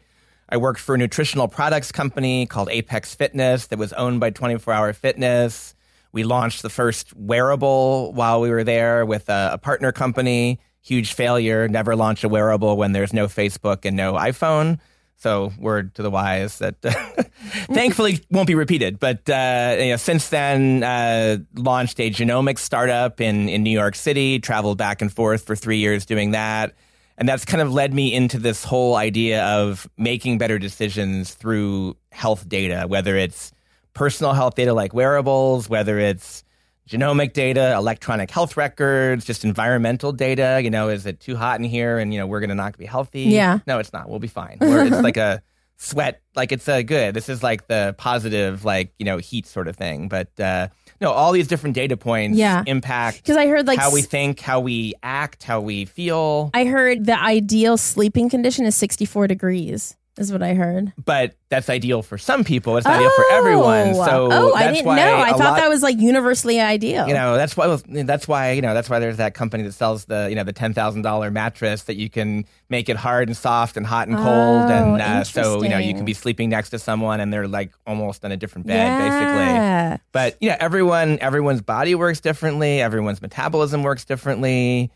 I 0.48 0.56
worked 0.56 0.80
for 0.80 0.96
a 0.96 0.98
nutritional 0.98 1.46
products 1.46 1.92
company 1.92 2.46
called 2.46 2.68
Apex 2.70 3.14
Fitness 3.14 3.68
that 3.68 3.78
was 3.78 3.92
owned 3.92 4.20
by 4.20 4.30
Twenty 4.30 4.58
Four 4.58 4.74
Hour 4.74 4.92
Fitness. 4.92 5.74
We 6.12 6.24
launched 6.24 6.62
the 6.62 6.70
first 6.70 7.14
wearable 7.14 8.12
while 8.14 8.40
we 8.40 8.50
were 8.50 8.64
there 8.64 9.06
with 9.06 9.28
a, 9.28 9.50
a 9.52 9.58
partner 9.58 9.92
company. 9.92 10.58
Huge 10.82 11.12
failure. 11.12 11.68
Never 11.68 11.94
launch 11.94 12.24
a 12.24 12.28
wearable 12.28 12.76
when 12.76 12.92
there's 12.92 13.12
no 13.12 13.26
Facebook 13.26 13.84
and 13.84 13.96
no 13.96 14.14
iPhone. 14.14 14.80
So 15.20 15.52
word 15.58 15.94
to 15.96 16.02
the 16.02 16.10
wise 16.10 16.58
that 16.60 16.80
thankfully 17.72 18.20
won't 18.30 18.46
be 18.46 18.54
repeated. 18.54 18.98
But 18.98 19.28
uh, 19.28 19.76
you 19.78 19.90
know, 19.90 19.96
since 19.96 20.30
then, 20.30 20.82
uh, 20.82 21.38
launched 21.54 22.00
a 22.00 22.10
genomics 22.10 22.60
startup 22.60 23.20
in 23.20 23.50
in 23.50 23.62
New 23.62 23.70
York 23.70 23.96
City. 23.96 24.38
Traveled 24.38 24.78
back 24.78 25.02
and 25.02 25.12
forth 25.12 25.44
for 25.44 25.54
three 25.54 25.76
years 25.76 26.06
doing 26.06 26.30
that, 26.30 26.74
and 27.18 27.28
that's 27.28 27.44
kind 27.44 27.60
of 27.60 27.70
led 27.70 27.92
me 27.92 28.14
into 28.14 28.38
this 28.38 28.64
whole 28.64 28.96
idea 28.96 29.44
of 29.44 29.86
making 29.98 30.38
better 30.38 30.58
decisions 30.58 31.34
through 31.34 31.98
health 32.12 32.48
data, 32.48 32.86
whether 32.88 33.14
it's 33.14 33.52
personal 33.92 34.32
health 34.32 34.54
data 34.54 34.72
like 34.72 34.94
wearables, 34.94 35.68
whether 35.68 35.98
it's 35.98 36.44
genomic 36.90 37.32
data, 37.32 37.74
electronic 37.76 38.30
health 38.30 38.56
records, 38.56 39.24
just 39.24 39.44
environmental 39.44 40.12
data. 40.12 40.60
You 40.62 40.70
know, 40.70 40.88
is 40.88 41.06
it 41.06 41.20
too 41.20 41.36
hot 41.36 41.58
in 41.60 41.64
here 41.64 41.98
and, 41.98 42.12
you 42.12 42.18
know, 42.18 42.26
we're 42.26 42.40
going 42.40 42.50
to 42.50 42.54
not 42.56 42.76
be 42.76 42.86
healthy? 42.86 43.22
Yeah. 43.22 43.60
No, 43.66 43.78
it's 43.78 43.92
not. 43.92 44.08
We'll 44.08 44.18
be 44.18 44.28
fine. 44.28 44.58
We're, 44.60 44.84
it's 44.86 45.00
like 45.00 45.16
a 45.16 45.40
sweat, 45.76 46.20
like 46.34 46.52
it's 46.52 46.68
a 46.68 46.82
good. 46.82 47.14
This 47.14 47.28
is 47.28 47.42
like 47.42 47.68
the 47.68 47.94
positive, 47.96 48.64
like, 48.64 48.92
you 48.98 49.04
know, 49.06 49.18
heat 49.18 49.46
sort 49.46 49.68
of 49.68 49.76
thing. 49.76 50.08
But, 50.08 50.38
uh, 50.40 50.68
no, 51.00 51.12
all 51.12 51.32
these 51.32 51.48
different 51.48 51.74
data 51.76 51.96
points 51.96 52.36
Yeah. 52.36 52.62
impact 52.66 53.18
Because 53.18 53.38
I 53.38 53.46
heard 53.46 53.66
like 53.66 53.78
how 53.78 53.90
we 53.92 54.02
think, 54.02 54.40
how 54.40 54.60
we 54.60 54.92
act, 55.02 55.44
how 55.44 55.60
we 55.60 55.86
feel. 55.86 56.50
I 56.52 56.64
heard 56.66 57.06
the 57.06 57.18
ideal 57.18 57.76
sleeping 57.78 58.28
condition 58.28 58.66
is 58.66 58.74
64 58.76 59.26
degrees. 59.28 59.96
Is 60.18 60.32
what 60.32 60.42
I 60.42 60.54
heard. 60.54 60.92
but 61.02 61.34
that's 61.48 61.70
ideal 61.70 62.02
for 62.02 62.18
some 62.18 62.44
people. 62.44 62.76
It's 62.76 62.84
not 62.84 62.96
ideal 62.96 63.10
for 63.16 63.24
everyone. 63.32 63.94
So 63.94 64.28
oh, 64.30 64.52
I 64.54 64.70
didn't 64.72 64.84
know. 64.84 64.92
I 64.92 65.30
thought 65.30 65.38
lot- 65.38 65.56
that 65.56 65.68
was 65.68 65.82
like 65.82 65.98
universally 65.98 66.60
ideal. 66.60 67.08
You 67.08 67.14
know, 67.14 67.36
that's 67.36 67.56
why 67.56 67.78
that's 67.86 68.28
why 68.28 68.52
you 68.52 68.60
know 68.60 68.74
that's 68.74 68.90
why 68.90 68.98
there's 68.98 69.16
that 69.16 69.34
company 69.34 69.62
that 69.62 69.72
sells 69.72 70.04
the 70.06 70.28
you 70.28 70.36
know 70.36 70.44
the 70.44 70.52
ten 70.52 70.74
thousand 70.74 71.02
dollar 71.02 71.30
mattress 71.30 71.84
that 71.84 71.94
you 71.96 72.10
can 72.10 72.44
make 72.68 72.88
it 72.88 72.96
hard 72.96 73.28
and 73.28 73.36
soft 73.36 73.76
and 73.76 73.86
hot 73.86 74.08
and 74.08 74.16
cold, 74.16 74.26
Oh, 74.28 74.94
and 74.94 75.00
uh, 75.00 75.24
so 75.24 75.62
you 75.62 75.68
know 75.68 75.78
you 75.78 75.94
can 75.94 76.04
be 76.04 76.14
sleeping 76.14 76.50
next 76.50 76.70
to 76.70 76.78
someone 76.78 77.20
and 77.20 77.32
they're 77.32 77.48
like 77.48 77.72
almost 77.86 78.24
in 78.24 78.32
a 78.32 78.36
different 78.36 78.66
bed, 78.66 78.98
basically. 78.98 80.04
But 80.12 80.36
you 80.40 80.50
know, 80.50 80.56
everyone 80.60 81.18
everyone's 81.20 81.62
body 81.62 81.94
works 81.94 82.20
differently. 82.20 82.80
Everyone's 82.80 83.22
metabolism 83.22 83.82
works 83.82 84.04
differently. 84.04 84.90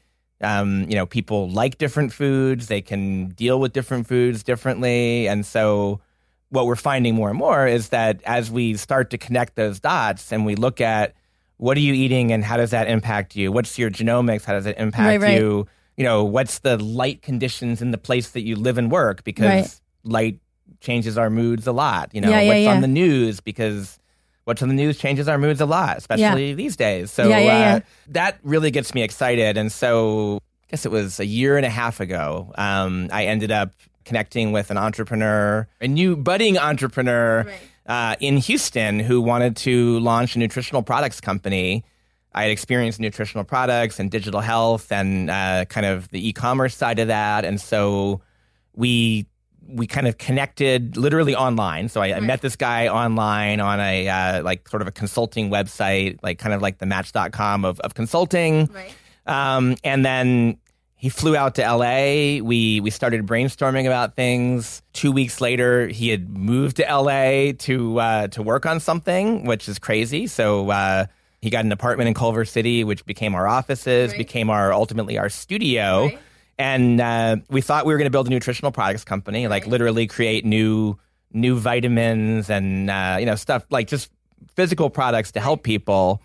Um, 0.44 0.82
you 0.88 0.94
know, 0.94 1.06
people 1.06 1.48
like 1.50 1.78
different 1.78 2.12
foods. 2.12 2.66
They 2.68 2.80
can 2.82 3.28
deal 3.30 3.58
with 3.58 3.72
different 3.72 4.06
foods 4.06 4.42
differently, 4.42 5.26
and 5.28 5.44
so 5.44 6.00
what 6.50 6.66
we're 6.66 6.76
finding 6.76 7.14
more 7.16 7.30
and 7.30 7.38
more 7.38 7.66
is 7.66 7.88
that 7.88 8.20
as 8.24 8.50
we 8.50 8.74
start 8.76 9.10
to 9.10 9.18
connect 9.18 9.56
those 9.56 9.80
dots 9.80 10.30
and 10.32 10.46
we 10.46 10.54
look 10.54 10.80
at 10.80 11.14
what 11.56 11.76
are 11.76 11.80
you 11.80 11.92
eating 11.94 12.32
and 12.32 12.44
how 12.44 12.56
does 12.56 12.70
that 12.70 12.86
impact 12.88 13.34
you? 13.34 13.50
What's 13.50 13.76
your 13.78 13.90
genomics? 13.90 14.44
How 14.44 14.52
does 14.52 14.66
it 14.66 14.76
impact 14.78 15.06
Right, 15.06 15.20
right. 15.20 15.40
you? 15.40 15.66
You 15.96 16.04
know, 16.04 16.22
what's 16.24 16.60
the 16.60 16.76
light 16.76 17.22
conditions 17.22 17.80
in 17.82 17.90
the 17.90 17.98
place 17.98 18.30
that 18.30 18.42
you 18.42 18.54
live 18.56 18.78
and 18.78 18.90
work? 18.90 19.24
Because 19.24 19.44
Right. 19.48 19.80
light 20.04 20.38
changes 20.80 21.16
our 21.18 21.30
moods 21.30 21.66
a 21.66 21.72
lot. 21.72 22.10
You 22.12 22.20
know, 22.20 22.30
Yeah, 22.30 22.40
yeah, 22.40 22.48
what's 22.48 22.60
yeah. 22.60 22.74
on 22.74 22.80
the 22.82 22.88
news 22.88 23.40
because 23.40 23.98
what's 24.44 24.62
on 24.62 24.68
the 24.68 24.74
news 24.74 24.98
changes 24.98 25.28
our 25.28 25.38
moods 25.38 25.60
a 25.60 25.66
lot, 25.66 25.96
especially 25.96 26.54
these 26.54 26.76
days. 26.76 27.10
So 27.10 27.28
Yeah, 27.28 27.38
yeah, 27.38 27.58
yeah. 27.58 27.74
Uh, 27.76 27.80
that 28.08 28.38
really 28.42 28.70
gets 28.70 28.94
me 28.94 29.02
excited. 29.02 29.56
And 29.56 29.70
so 29.72 30.36
I 30.36 30.70
guess 30.70 30.84
it 30.86 30.92
was 30.92 31.20
a 31.20 31.26
year 31.26 31.56
and 31.56 31.66
a 31.66 31.70
half 31.70 32.00
ago, 32.00 32.52
um, 32.56 33.08
I 33.12 33.26
ended 33.26 33.50
up 33.50 33.72
connecting 34.04 34.52
with 34.52 34.70
an 34.70 34.76
entrepreneur, 34.76 35.66
a 35.80 35.88
new 35.88 36.16
budding 36.16 36.58
entrepreneur 36.58 37.46
uh, 37.86 38.16
in 38.20 38.36
Houston 38.36 39.00
who 39.00 39.20
wanted 39.20 39.56
to 39.56 39.98
launch 40.00 40.36
a 40.36 40.38
nutritional 40.38 40.82
products 40.82 41.20
company. 41.20 41.84
I 42.34 42.42
had 42.42 42.50
experienced 42.50 42.98
nutritional 43.00 43.44
products 43.44 44.00
and 44.00 44.10
digital 44.10 44.40
health 44.40 44.90
and 44.90 45.30
uh, 45.30 45.64
kind 45.66 45.86
of 45.86 46.08
the 46.08 46.28
e-commerce 46.28 46.76
side 46.76 46.98
of 46.98 47.08
that, 47.08 47.44
and 47.44 47.60
so 47.60 48.20
we 48.74 49.26
we 49.68 49.86
kind 49.86 50.06
of 50.06 50.18
connected 50.18 50.96
literally 50.96 51.34
online. 51.34 51.88
So 51.88 52.00
I, 52.00 52.14
I 52.14 52.20
met 52.20 52.40
this 52.42 52.56
guy 52.56 52.88
online 52.88 53.60
on 53.60 53.80
a 53.80 54.08
uh, 54.08 54.42
like 54.42 54.68
sort 54.68 54.82
of 54.82 54.88
a 54.88 54.92
consulting 54.92 55.50
website, 55.50 56.18
like 56.22 56.38
kind 56.38 56.54
of 56.54 56.62
like 56.62 56.78
the 56.78 56.86
Match.com 56.86 57.64
of 57.64 57.80
of 57.80 57.94
consulting. 57.94 58.66
Right. 58.66 58.94
Um, 59.26 59.76
and 59.84 60.04
then 60.04 60.58
he 60.96 61.08
flew 61.08 61.36
out 61.36 61.54
to 61.56 61.62
LA. 61.62 62.42
We 62.42 62.80
we 62.80 62.90
started 62.90 63.26
brainstorming 63.26 63.86
about 63.86 64.14
things. 64.16 64.82
Two 64.92 65.12
weeks 65.12 65.40
later, 65.40 65.86
he 65.88 66.08
had 66.08 66.28
moved 66.28 66.76
to 66.76 66.82
LA 66.84 67.52
to 67.58 67.98
uh, 68.00 68.28
to 68.28 68.42
work 68.42 68.66
on 68.66 68.80
something, 68.80 69.44
which 69.44 69.68
is 69.68 69.78
crazy. 69.78 70.26
So 70.26 70.70
uh, 70.70 71.06
he 71.42 71.50
got 71.50 71.64
an 71.64 71.72
apartment 71.72 72.08
in 72.08 72.14
Culver 72.14 72.44
City, 72.46 72.84
which 72.84 73.04
became 73.04 73.34
our 73.34 73.46
offices, 73.46 74.12
Right. 74.12 74.18
became 74.18 74.48
our 74.50 74.72
ultimately 74.72 75.18
our 75.18 75.28
studio. 75.28 76.04
Right. 76.06 76.18
And 76.58 77.00
uh, 77.00 77.36
we 77.48 77.60
thought 77.60 77.86
we 77.86 77.92
were 77.92 77.98
going 77.98 78.06
to 78.06 78.10
build 78.10 78.26
a 78.26 78.30
nutritional 78.30 78.72
products 78.72 79.04
company, 79.04 79.48
like 79.48 79.66
literally 79.66 80.06
create 80.06 80.44
new 80.44 80.98
new 81.32 81.58
vitamins 81.58 82.48
and 82.48 82.88
uh, 82.88 83.16
you 83.18 83.26
know 83.26 83.34
stuff 83.34 83.66
like 83.70 83.88
just 83.88 84.10
physical 84.54 84.90
products 84.90 85.32
to 85.32 85.40
help 85.40 85.62
people. 85.62 86.22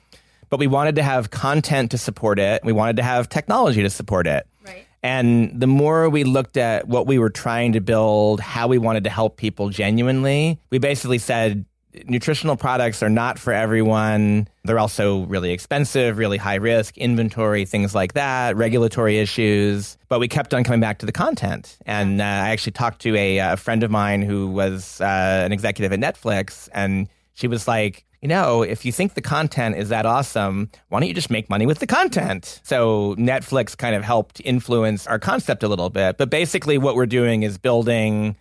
But 0.49 0.59
we 0.59 0.67
wanted 0.67 0.95
to 0.95 1.03
have 1.03 1.29
content 1.29 1.91
to 1.91 1.97
support 1.97 2.39
it. 2.39 2.63
We 2.63 2.73
wanted 2.73 2.95
to 2.97 3.03
have 3.03 3.29
technology 3.29 3.83
to 3.83 3.89
support 3.89 4.25
it. 4.25 4.47
Right. 4.65 4.85
And 5.03 5.59
the 5.59 5.67
more 5.67 6.09
we 6.09 6.23
looked 6.23 6.57
at 6.57 6.87
what 6.87 7.05
we 7.05 7.19
were 7.19 7.29
trying 7.29 7.73
to 7.73 7.81
build, 7.81 8.39
how 8.39 8.67
we 8.67 8.79
wanted 8.79 9.03
to 9.03 9.09
help 9.09 9.37
people 9.37 9.69
genuinely, 9.69 10.59
we 10.71 10.79
basically 10.79 11.19
said 11.19 11.65
nutritional 12.05 12.55
products 12.55 13.01
are 13.01 13.09
not 13.09 13.39
for 13.39 13.53
everyone. 13.53 14.47
They're 14.63 14.79
also 14.79 15.25
really 15.25 15.51
expensive, 15.51 16.17
really 16.17 16.37
high 16.37 16.55
risk, 16.55 16.97
inventory, 16.97 17.65
things 17.65 17.95
like 17.95 18.13
that, 18.13 18.55
regulatory 18.55 19.19
issues. 19.19 19.97
But 20.07 20.19
we 20.19 20.27
kept 20.27 20.53
on 20.53 20.63
coming 20.63 20.79
back 20.79 20.99
to 20.99 21.05
the 21.05 21.11
content. 21.11 21.77
And 21.85 22.21
uh, 22.21 22.25
I 22.25 22.49
actually 22.49 22.73
talked 22.73 23.01
to 23.01 23.15
a, 23.15 23.37
a 23.39 23.57
friend 23.57 23.83
of 23.83 23.91
mine 23.91 24.21
who 24.21 24.47
was 24.47 25.01
uh, 25.01 25.43
an 25.45 25.51
executive 25.51 25.91
at 25.91 25.99
Netflix, 25.99 26.69
and 26.73 27.07
she 27.33 27.47
was 27.47 27.67
like, 27.67 28.05
you 28.21 28.27
know, 28.27 28.63
if 28.63 28.83
you 28.83 28.91
think 28.91 29.13
the 29.13 29.21
content 29.21 29.77
is 29.77 29.89
that 29.89 30.05
awesome, 30.05 30.69
why 30.89 30.99
don't 30.99 31.07
you 31.07 31.13
just 31.13 31.29
make 31.29 31.49
money 31.49 31.65
with 31.65 31.79
the 31.79 31.87
content? 31.87 32.59
So 32.63 33.15
Netflix 33.15 33.77
kind 33.77 33.95
of 33.95 34.03
helped 34.03 34.41
influence 34.43 35.07
our 35.07 35.19
concept 35.19 35.63
a 35.63 35.69
little 35.69 35.89
bit. 35.89 36.17
But 36.17 36.29
basically, 36.29 36.77
what 36.77 36.95
we're 36.95 37.05
doing 37.05 37.43
is 37.43 37.57
building 37.57 38.35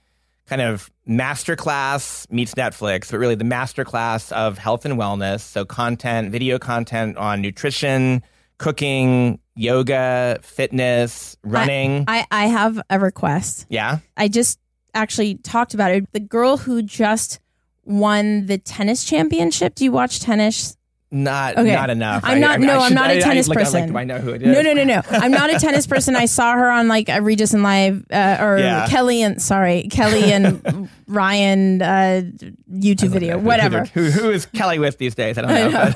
kind 0.49 0.62
of 0.62 0.90
masterclass 1.07 2.31
meets 2.31 2.55
Netflix, 2.55 3.11
but 3.11 3.19
really 3.19 3.35
the 3.35 3.45
masterclass 3.45 4.33
of 4.33 4.59
health 4.59 4.85
and 4.85 4.95
wellness. 4.95 5.40
So 5.40 5.64
content, 5.64 6.33
video 6.33 6.59
content 6.59 7.17
on 7.17 7.43
nutrition, 7.43 8.23
cooking, 8.57 9.38
yoga, 9.55 10.38
fitness, 10.43 11.37
running. 11.45 12.05
I, 12.09 12.26
I 12.31 12.47
have 12.47 12.81
a 12.88 12.99
request. 12.99 13.67
yeah. 13.69 13.99
I 14.17 14.28
just 14.28 14.59
actually 14.95 15.35
talked 15.37 15.75
about 15.75 15.90
it. 15.90 16.11
The 16.12 16.21
girl 16.21 16.57
who 16.57 16.83
just 16.83 17.40
won 17.85 18.47
the 18.47 18.59
tennis 18.59 19.05
championship. 19.05 19.75
Do 19.75 19.85
you 19.85 19.93
watch 19.93 20.21
tennis? 20.21 20.77
Not 21.10 21.56
Okay. 21.56 21.72
not 21.72 21.88
enough. 21.88 22.22
I'm 22.22 22.38
not- 22.38 22.60
no, 22.60 22.80
I'm 22.80 22.92
not 22.92 23.08
a 23.10 23.14
I- 23.14 23.16
I- 23.16 23.20
tennis 23.20 23.48
like, 23.48 23.56
I- 23.56 23.60
like, 23.62 23.72
person. 23.72 23.92
do 23.92 23.96
I 23.98 24.04
know 24.04 24.18
who 24.18 24.30
it 24.32 24.42
is? 24.42 24.48
No, 24.54 24.60
no, 24.60 24.74
no, 24.74 24.84
no. 24.84 25.00
I'm 25.10 25.30
not 25.30 25.48
a 25.48 25.58
tennis 25.58 25.86
person. 25.86 26.14
I 26.14 26.26
saw 26.26 26.52
her 26.52 26.70
on 26.70 26.86
like 26.86 27.08
a 27.08 27.22
Regis 27.22 27.54
and 27.54 27.62
Live 27.62 28.04
uh, 28.12 28.36
or 28.40 28.58
Yeah. 28.58 28.86
Kelly 28.88 29.22
and 29.22 29.40
sorry, 29.40 29.88
Kelly 29.90 30.30
and 30.32 30.90
Ryan 31.06 31.80
uh, 31.80 32.22
YouTube 32.70 33.08
video, 33.08 33.38
whatever. 33.38 33.86
Who, 33.86 34.10
who 34.10 34.30
is 34.30 34.44
Kelly 34.44 34.78
with 34.78 34.98
these 34.98 35.14
days? 35.14 35.38
I 35.38 35.42
don't 35.42 35.50
know. 35.50 35.78
I 35.78 35.84
know. 35.86 35.94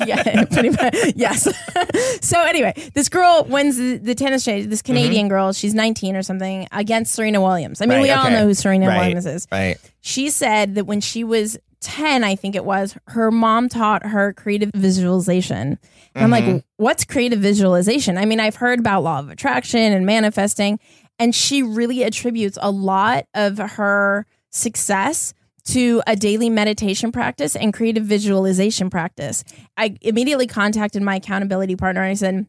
yeah, 0.06 0.44
pretty 0.46 0.70
much. 0.70 0.96
Yes. 1.14 1.46
so 2.20 2.42
anyway, 2.42 2.74
this 2.94 3.08
girl 3.08 3.46
wins 3.48 3.76
the, 3.76 3.98
the 3.98 4.16
tennis. 4.16 4.44
This 4.44 4.82
Canadian 4.82 5.28
girl, 5.28 5.52
she's 5.52 5.74
19 5.74 6.16
or 6.16 6.22
something, 6.24 6.66
against 6.72 7.14
Serena 7.14 7.40
Williams. 7.40 7.80
I 7.80 7.84
mean, 7.86 7.98
Mm-hmm. 7.98 7.98
Right, 7.98 8.02
we 8.02 8.10
all 8.10 8.30
know 8.30 8.46
who 8.46 8.54
Serena 8.54 8.88
Right. 8.88 8.98
Williams 8.98 9.26
is. 9.26 9.46
right. 9.52 9.76
She 10.00 10.30
said 10.30 10.74
that 10.76 10.84
when 10.86 11.00
she 11.00 11.22
was 11.24 11.58
10, 11.80 12.24
I 12.24 12.34
think 12.34 12.54
it 12.54 12.64
was, 12.64 12.96
her 13.08 13.30
mom 13.30 13.68
taught 13.68 14.04
her 14.06 14.32
creative 14.32 14.70
visualization. 14.74 15.78
And 16.14 16.34
I'm 16.34 16.42
Mm-hmm. 16.42 16.52
like, 16.54 16.64
what's 16.76 17.04
creative 17.04 17.38
visualization? 17.40 18.18
I 18.18 18.24
mean, 18.24 18.40
I've 18.40 18.56
heard 18.56 18.80
about 18.80 19.04
law 19.04 19.20
of 19.20 19.30
attraction 19.30 19.92
and 19.92 20.04
manifesting, 20.04 20.80
and 21.18 21.34
she 21.34 21.62
really 21.62 22.02
attributes 22.02 22.58
a 22.60 22.70
lot 22.70 23.26
of 23.34 23.58
her 23.58 24.26
success 24.50 25.34
to 25.66 26.02
a 26.06 26.16
daily 26.16 26.48
meditation 26.48 27.12
practice 27.12 27.54
and 27.54 27.74
creative 27.74 28.04
visualization 28.04 28.88
practice. 28.88 29.44
I 29.76 29.96
immediately 30.00 30.46
contacted 30.46 31.02
my 31.02 31.16
accountability 31.16 31.76
partner 31.76 32.02
and 32.02 32.10
I 32.10 32.14
said, 32.14 32.46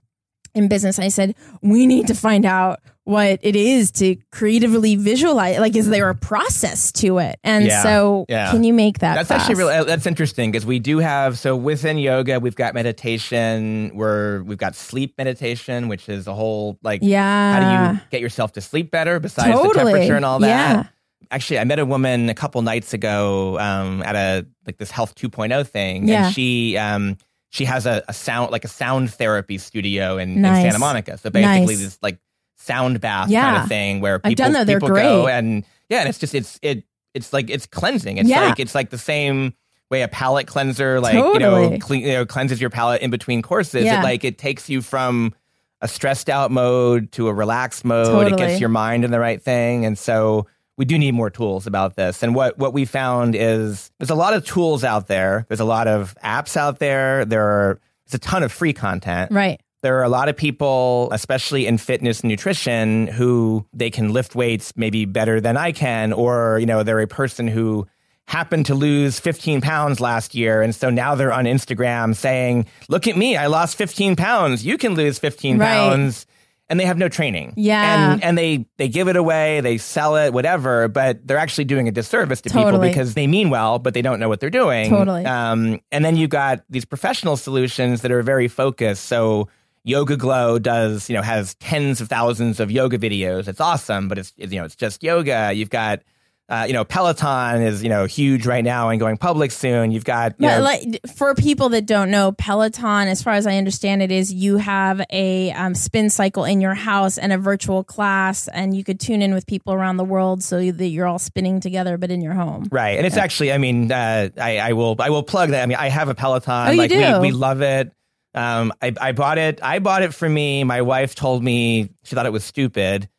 in 0.55 0.67
business, 0.67 0.97
I 0.97 1.09
said, 1.09 1.35
we 1.61 1.85
need 1.85 2.07
to 2.07 2.15
find 2.15 2.45
out 2.45 2.79
what 3.09 3.39
it 3.41 3.55
is 3.55 3.89
to 3.91 4.15
creatively 4.31 4.95
visualize. 4.95 5.57
Like, 5.59 5.75
is 5.75 5.89
there 5.89 6.09
a 6.09 6.15
process 6.15 6.91
to 6.93 7.17
it? 7.17 7.39
And 7.43 7.65
Yeah, 7.65 7.81
so, 7.81 8.25
yeah. 8.29 8.51
can 8.51 8.63
you 8.63 8.73
make 8.73 8.99
that? 8.99 9.15
That's 9.15 9.29
fast? 9.29 9.41
actually 9.49 9.55
really 9.55 9.83
that's 9.85 10.05
interesting 10.05 10.51
because 10.51 10.65
we 10.65 10.77
do 10.79 10.99
have 10.99 11.39
so 11.39 11.55
within 11.55 11.97
yoga 11.97 12.39
we've 12.39 12.55
got 12.55 12.73
meditation 12.75 13.89
where 13.95 14.43
we've 14.43 14.57
got 14.57 14.75
sleep 14.75 15.15
meditation 15.17 15.87
which 15.87 16.07
is 16.07 16.27
a 16.27 16.33
whole 16.33 16.77
like 16.83 16.99
Yeah. 17.03 17.53
how 17.53 17.59
do 17.91 17.95
you 17.95 18.01
get 18.11 18.21
yourself 18.21 18.51
to 18.53 18.61
sleep 18.61 18.91
better 18.91 19.19
besides 19.19 19.51
Totally. 19.57 19.69
the 19.69 19.79
temperature 19.99 20.15
and 20.15 20.25
all 20.25 20.39
that. 20.39 20.47
Yeah. 20.47 20.83
Actually, 21.31 21.59
I 21.59 21.63
met 21.63 21.79
a 21.79 21.85
woman 21.85 22.29
a 22.29 22.33
couple 22.33 22.61
nights 22.61 22.93
ago 22.93 23.59
um, 23.59 24.01
at 24.03 24.15
a 24.15 24.45
like 24.65 24.77
this 24.77 24.89
health 24.91 25.13
2.0 25.15 25.67
thing, 25.67 26.07
Yeah. 26.07 26.25
and 26.25 26.33
she 26.33 26.77
um, 26.77 27.17
she 27.49 27.65
has 27.65 27.85
a, 27.85 28.03
a 28.07 28.13
sound 28.13 28.51
like 28.51 28.65
a 28.65 28.67
sound 28.67 29.11
therapy 29.13 29.57
studio 29.59 30.17
in, 30.17 30.41
Nice. 30.41 30.57
in 30.65 30.71
Santa 30.71 30.79
Monica. 30.79 31.17
So 31.17 31.29
basically, 31.29 31.75
Nice. 31.75 31.83
this 31.83 31.99
like 32.01 32.17
sound 32.59 33.01
bath 33.01 33.31
kind 33.31 33.57
of 33.63 33.67
thing 33.67 34.01
where 34.01 34.15
I've 34.15 34.23
people 34.23 34.45
done 34.45 34.53
that. 34.53 34.67
They're 34.67 34.79
people 34.79 34.95
go 34.95 35.27
and 35.27 35.65
yeah, 35.89 35.99
and 36.01 36.09
it's 36.09 36.19
just 36.19 36.35
it's 36.35 36.59
it 36.61 36.83
it's 37.13 37.33
like 37.33 37.49
it's 37.49 37.65
cleansing. 37.65 38.17
It's 38.17 38.29
Yeah. 38.29 38.45
like 38.49 38.59
it's 38.59 38.75
like 38.75 38.89
the 38.89 38.97
same 38.97 39.53
way 39.89 40.03
a 40.03 40.07
palate 40.07 40.45
cleanser 40.45 40.99
like 40.99 41.15
you 41.15 41.39
know 41.39 41.77
clean, 41.79 42.01
you 42.01 42.13
know 42.13 42.25
cleanses 42.25 42.61
your 42.61 42.69
palate 42.69 43.01
in 43.01 43.09
between 43.09 43.41
courses. 43.41 43.85
Yeah. 43.85 44.01
It 44.01 44.03
like 44.03 44.23
it 44.23 44.37
takes 44.37 44.69
you 44.69 44.81
from 44.81 45.33
a 45.81 45.87
stressed 45.87 46.29
out 46.29 46.51
mode 46.51 47.11
to 47.13 47.27
a 47.29 47.33
relaxed 47.33 47.85
mode. 47.85 48.31
It 48.31 48.37
gets 48.37 48.59
your 48.59 48.69
mind 48.69 49.05
in 49.05 49.11
the 49.11 49.19
right 49.19 49.41
thing. 49.41 49.85
And 49.85 49.97
so 49.97 50.45
we 50.77 50.85
do 50.85 50.97
need 50.97 51.13
more 51.13 51.29
tools 51.29 51.67
about 51.67 51.95
this. 51.95 52.21
And 52.21 52.35
what, 52.35 52.57
what 52.57 52.73
we 52.73 52.85
found 52.85 53.33
is 53.35 53.89
there's 53.97 54.09
a 54.09 54.15
lot 54.15 54.33
of 54.33 54.45
tools 54.45 54.83
out 54.83 55.07
there. 55.07 55.45
There's 55.47 55.59
a 55.61 55.65
lot 55.65 55.87
of 55.87 56.15
apps 56.23 56.55
out 56.57 56.79
there. 56.79 57.23
There 57.25 57.43
are 57.43 57.79
it's 58.05 58.13
a 58.13 58.19
ton 58.19 58.43
of 58.43 58.51
free 58.51 58.73
content. 58.73 59.31
Right. 59.31 59.61
There 59.81 59.97
are 59.99 60.03
a 60.03 60.09
lot 60.09 60.27
of 60.29 60.35
people, 60.35 61.09
especially 61.11 61.65
in 61.65 61.77
fitness 61.77 62.21
and 62.21 62.29
nutrition, 62.29 63.07
who 63.07 63.65
they 63.73 63.89
can 63.89 64.11
lift 64.11 64.35
weights 64.35 64.73
maybe 64.75 65.05
better 65.05 65.39
than 65.39 65.55
I 65.57 65.71
can, 65.71 66.11
or, 66.11 66.57
you 66.59 66.65
know, 66.65 66.83
they're 66.83 66.99
a 66.99 67.07
person 67.07 67.47
who 67.47 67.87
happened 68.25 68.65
to 68.67 68.75
lose 68.75 69.19
15 69.19 69.61
pounds 69.61 69.99
last 69.99 70.35
year. 70.35 70.61
And 70.61 70.75
so 70.75 70.89
now 70.89 71.15
they're 71.15 71.33
on 71.33 71.45
Instagram 71.45 72.15
saying, 72.15 72.67
look 72.89 73.07
at 73.07 73.17
me, 73.17 73.35
I 73.37 73.47
lost 73.47 73.75
15 73.77 74.15
pounds. 74.17 74.63
You 74.65 74.77
can 74.77 74.93
lose 74.93 75.17
15 75.17 75.57
Right. 75.57 75.65
pounds. 75.65 76.25
And 76.71 76.79
they 76.79 76.85
have 76.85 76.99
no 76.99 77.09
training. 77.09 77.55
Yeah. 77.57 78.11
And, 78.13 78.23
and 78.23 78.37
they, 78.37 78.67
they 78.77 78.87
give 78.89 79.07
it 79.07 79.15
away, 79.15 79.59
they 79.61 79.79
sell 79.79 80.17
it, 80.17 80.31
whatever, 80.33 80.87
but 80.87 81.25
they're 81.25 81.39
actually 81.39 81.63
doing 81.65 81.87
a 81.87 81.91
disservice 81.91 82.41
to 82.41 82.51
people 82.51 82.77
because 82.77 83.15
they 83.15 83.25
mean 83.25 83.49
well, 83.49 83.79
but 83.79 83.95
they 83.95 84.03
don't 84.03 84.19
know 84.19 84.29
what 84.29 84.39
they're 84.39 84.51
doing. 84.51 84.91
Totally. 84.91 85.25
Um, 85.25 85.79
and 85.91 86.05
then 86.05 86.15
you've 86.15 86.29
got 86.29 86.63
these 86.69 86.85
professional 86.85 87.37
solutions 87.37 88.01
that 88.01 88.11
are 88.11 88.21
very 88.21 88.47
focused. 88.47 89.05
So 89.05 89.47
YogaGlo 89.89 90.61
does, 90.61 91.09
you 91.09 91.15
know, 91.15 91.21
has 91.21 91.55
tens 91.55 92.01
of 92.01 92.07
thousands 92.07 92.59
of 92.59 92.71
yoga 92.71 92.97
videos. 92.97 93.47
It's 93.47 93.61
awesome, 93.61 94.07
but 94.07 94.17
it's, 94.17 94.33
you 94.37 94.47
know, 94.59 94.65
it's 94.65 94.75
just 94.75 95.03
yoga. 95.03 95.51
You've 95.53 95.69
got, 95.69 96.01
uh, 96.49 96.65
you 96.67 96.73
know, 96.73 96.83
Peloton 96.83 97.61
is, 97.61 97.83
you 97.83 97.89
know, 97.89 98.05
huge 98.05 98.47
right 98.47 98.63
now 98.63 98.89
and 98.89 98.99
going 98.99 99.17
public 99.17 99.51
soon. 99.51 99.91
You've 99.91 100.03
got, 100.03 100.31
you 100.39 100.47
But 100.47 100.57
know, 100.57 100.63
like 100.63 100.99
for 101.15 101.35
people 101.35 101.69
that 101.69 101.85
don't 101.85 102.09
know, 102.09 102.31
Peloton, 102.31 103.07
as 103.07 103.21
far 103.21 103.33
as 103.33 103.45
I 103.45 103.57
understand 103.57 104.01
it, 104.01 104.11
is 104.11 104.33
you 104.33 104.57
have 104.57 104.99
a 105.11 105.51
um, 105.51 105.75
spin 105.75 106.09
cycle 106.09 106.45
in 106.45 106.59
your 106.59 106.73
house 106.73 107.19
and 107.19 107.31
a 107.31 107.37
virtual 107.37 107.83
class, 107.83 108.47
and 108.47 108.75
you 108.75 108.83
could 108.83 108.99
tune 108.99 109.21
in 109.21 109.35
with 109.35 109.45
people 109.45 109.73
around 109.73 109.97
the 109.97 110.03
world 110.03 110.41
so 110.41 110.71
that 110.71 110.87
you're 110.87 111.05
all 111.05 111.19
spinning 111.19 111.59
together, 111.59 111.99
but 111.99 112.09
in 112.09 112.19
your 112.19 112.33
home. 112.33 112.67
Right, 112.71 112.97
and 112.97 113.05
it's 113.05 113.17
actually, 113.17 113.51
I 113.51 113.59
mean, 113.59 113.91
uh, 113.91 114.29
I, 114.35 114.57
I 114.57 114.73
will, 114.73 114.95
I 114.97 115.11
will 115.11 115.21
plug 115.21 115.51
that. 115.51 115.61
I 115.61 115.65
mean, 115.67 115.77
I 115.77 115.89
have 115.89 116.09
a 116.09 116.15
Peloton. 116.15 116.69
Oh, 116.69 116.71
you 116.71 116.77
like 116.79 116.89
do? 116.89 117.19
we, 117.19 117.27
we 117.27 117.31
love 117.31 117.61
it. 117.61 117.91
Um, 118.35 118.71
I, 118.81 118.93
I 119.01 119.11
bought 119.11 119.37
it. 119.37 119.59
I 119.63 119.79
bought 119.79 120.03
it 120.03 120.13
for 120.13 120.29
me. 120.29 120.63
My 120.63 120.81
wife 120.81 121.15
told 121.15 121.43
me 121.43 121.89
she 122.03 122.15
thought 122.15 122.25
it 122.25 122.31
was 122.33 122.43
stupid. 122.43 123.09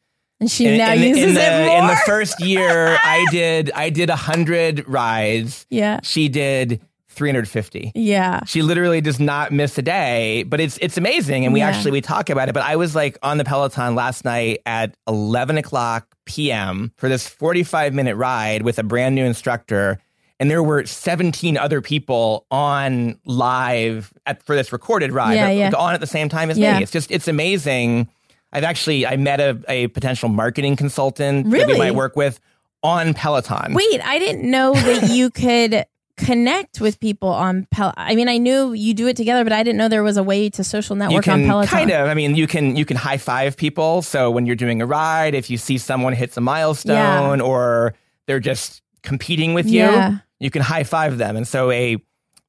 And 0.41 0.51
she 0.51 0.67
In, 0.69 0.79
now 0.79 0.93
in 0.95 1.03
uses 1.03 1.25
in 1.25 1.35
the, 1.35 1.41
it 1.43 1.67
more. 1.67 1.79
in 1.81 1.87
the 1.89 2.01
first 2.07 2.41
year, 2.41 2.97
I 3.03 3.27
did, 3.31 3.71
I 3.75 3.91
did 3.91 4.09
a 4.09 4.17
hundred 4.17 4.89
rides. 4.89 5.67
yeah, 5.69 6.01
She 6.03 6.29
did 6.29 6.81
350. 7.11 7.93
yeah, 7.95 8.41
She 8.47 8.63
literally 8.63 9.01
does 9.03 9.21
not 9.21 9.53
miss 9.53 9.77
a 9.77 9.83
day, 9.83 10.45
but 10.45 10.59
it's 10.61 10.79
it's 10.81 10.97
amazing, 10.97 11.45
and 11.45 11.53
we 11.53 11.61
Yeah. 11.61 11.69
actually 11.69 11.91
we 11.91 12.01
talk 12.01 12.31
about 12.31 12.49
it. 12.49 12.53
But 12.53 12.63
I 12.63 12.77
was 12.77 12.95
like 12.95 13.19
on 13.23 13.37
the 13.37 13.45
Peloton 13.45 13.95
last 13.95 14.25
night 14.25 14.61
at 14.65 14.95
11 15.07 15.59
o'clock 15.59 16.07
p.m. 16.25 16.93
for 16.97 17.09
this 17.09 17.27
45 17.29 17.93
minute 17.93 18.15
ride 18.17 18.63
with 18.63 18.79
a 18.79 18.83
brand 18.83 19.15
new 19.17 19.25
instructor, 19.25 19.99
and 20.41 20.51
there 20.51 20.63
were 20.63 20.85
17 20.85 21.57
other 21.57 21.81
people 21.81 22.47
on 22.51 23.17
live 23.27 24.13
at 24.27 24.43
for 24.43 24.57
this 24.57 24.73
recorded 24.73 25.13
ride, 25.13 25.35
Yeah, 25.35 25.51
yeah. 25.51 25.71
on 25.77 25.95
at 25.95 26.01
the 26.01 26.07
same 26.09 26.29
time 26.29 26.51
as 26.51 26.59
Yeah. 26.59 26.79
me. 26.79 26.83
It's 26.83 26.91
just 26.93 27.11
it's 27.13 27.29
amazing. 27.29 28.09
I've 28.53 28.65
actually 28.65 29.07
I 29.07 29.17
met 29.17 29.39
a, 29.39 29.61
a 29.69 29.87
potential 29.89 30.29
marketing 30.29 30.75
consultant 30.77 31.49
that 31.51 31.69
we 31.69 31.79
might 31.79 31.95
work 31.95 32.17
with 32.17 32.41
on 32.83 33.15
Peloton. 33.15 33.75
Wait, 33.75 34.01
I 34.05 34.19
didn't 34.19 34.51
know 34.51 34.73
that 34.75 35.11
you 35.11 35.31
could 35.45 35.85
connect 36.17 36.81
with 36.83 37.01
people 37.01 37.29
on 37.31 37.67
Pel. 37.71 37.95
I 37.97 38.15
mean, 38.15 38.29
I 38.29 38.37
knew 38.37 38.73
you 38.73 38.93
do 38.93 39.07
it 39.07 39.17
together, 39.17 39.43
but 39.45 39.53
I 39.55 39.63
didn't 39.63 39.79
know 39.79 39.89
there 39.89 40.03
was 40.03 40.17
a 40.19 40.23
way 40.23 40.51
to 40.51 40.63
social 40.65 40.97
network 40.97 41.25
can 41.25 41.43
on 41.43 41.47
Peloton. 41.47 41.69
kind 41.71 41.91
of 41.93 42.09
i 42.09 42.15
mean 42.15 42.35
you 42.35 42.47
can 42.47 42.77
you 42.77 42.85
can 42.85 42.97
high 42.99 43.17
five 43.17 43.57
people 43.57 44.03
so 44.03 44.31
when 44.31 44.45
you're 44.45 44.57
doing 44.57 44.83
a 44.83 44.87
ride 44.87 45.35
if 45.35 45.49
you 45.49 45.57
see 45.57 45.79
someone 45.79 46.13
hits 46.13 46.37
a 46.37 46.41
milestone 46.43 47.41
or 47.41 47.95
they're 48.27 48.41
just 48.41 48.83
competing 49.03 49.55
with 49.55 49.67
you 49.67 49.81
Yeah. 49.81 50.17
You 50.41 50.51
can 50.51 50.63
high 50.63 50.85
five 50.85 51.19
them 51.19 51.37
and 51.37 51.47
so 51.47 51.71
a 51.71 51.97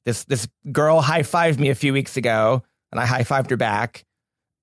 this 0.04 0.24
this 0.24 0.48
girl 0.72 1.00
high 1.00 1.22
fived 1.22 1.58
me 1.58 1.68
a 1.70 1.74
few 1.74 1.92
weeks 1.92 2.16
ago 2.16 2.62
and 2.90 3.00
i 3.00 3.06
high 3.06 3.22
fived 3.22 3.50
her 3.50 3.56
back 3.56 4.04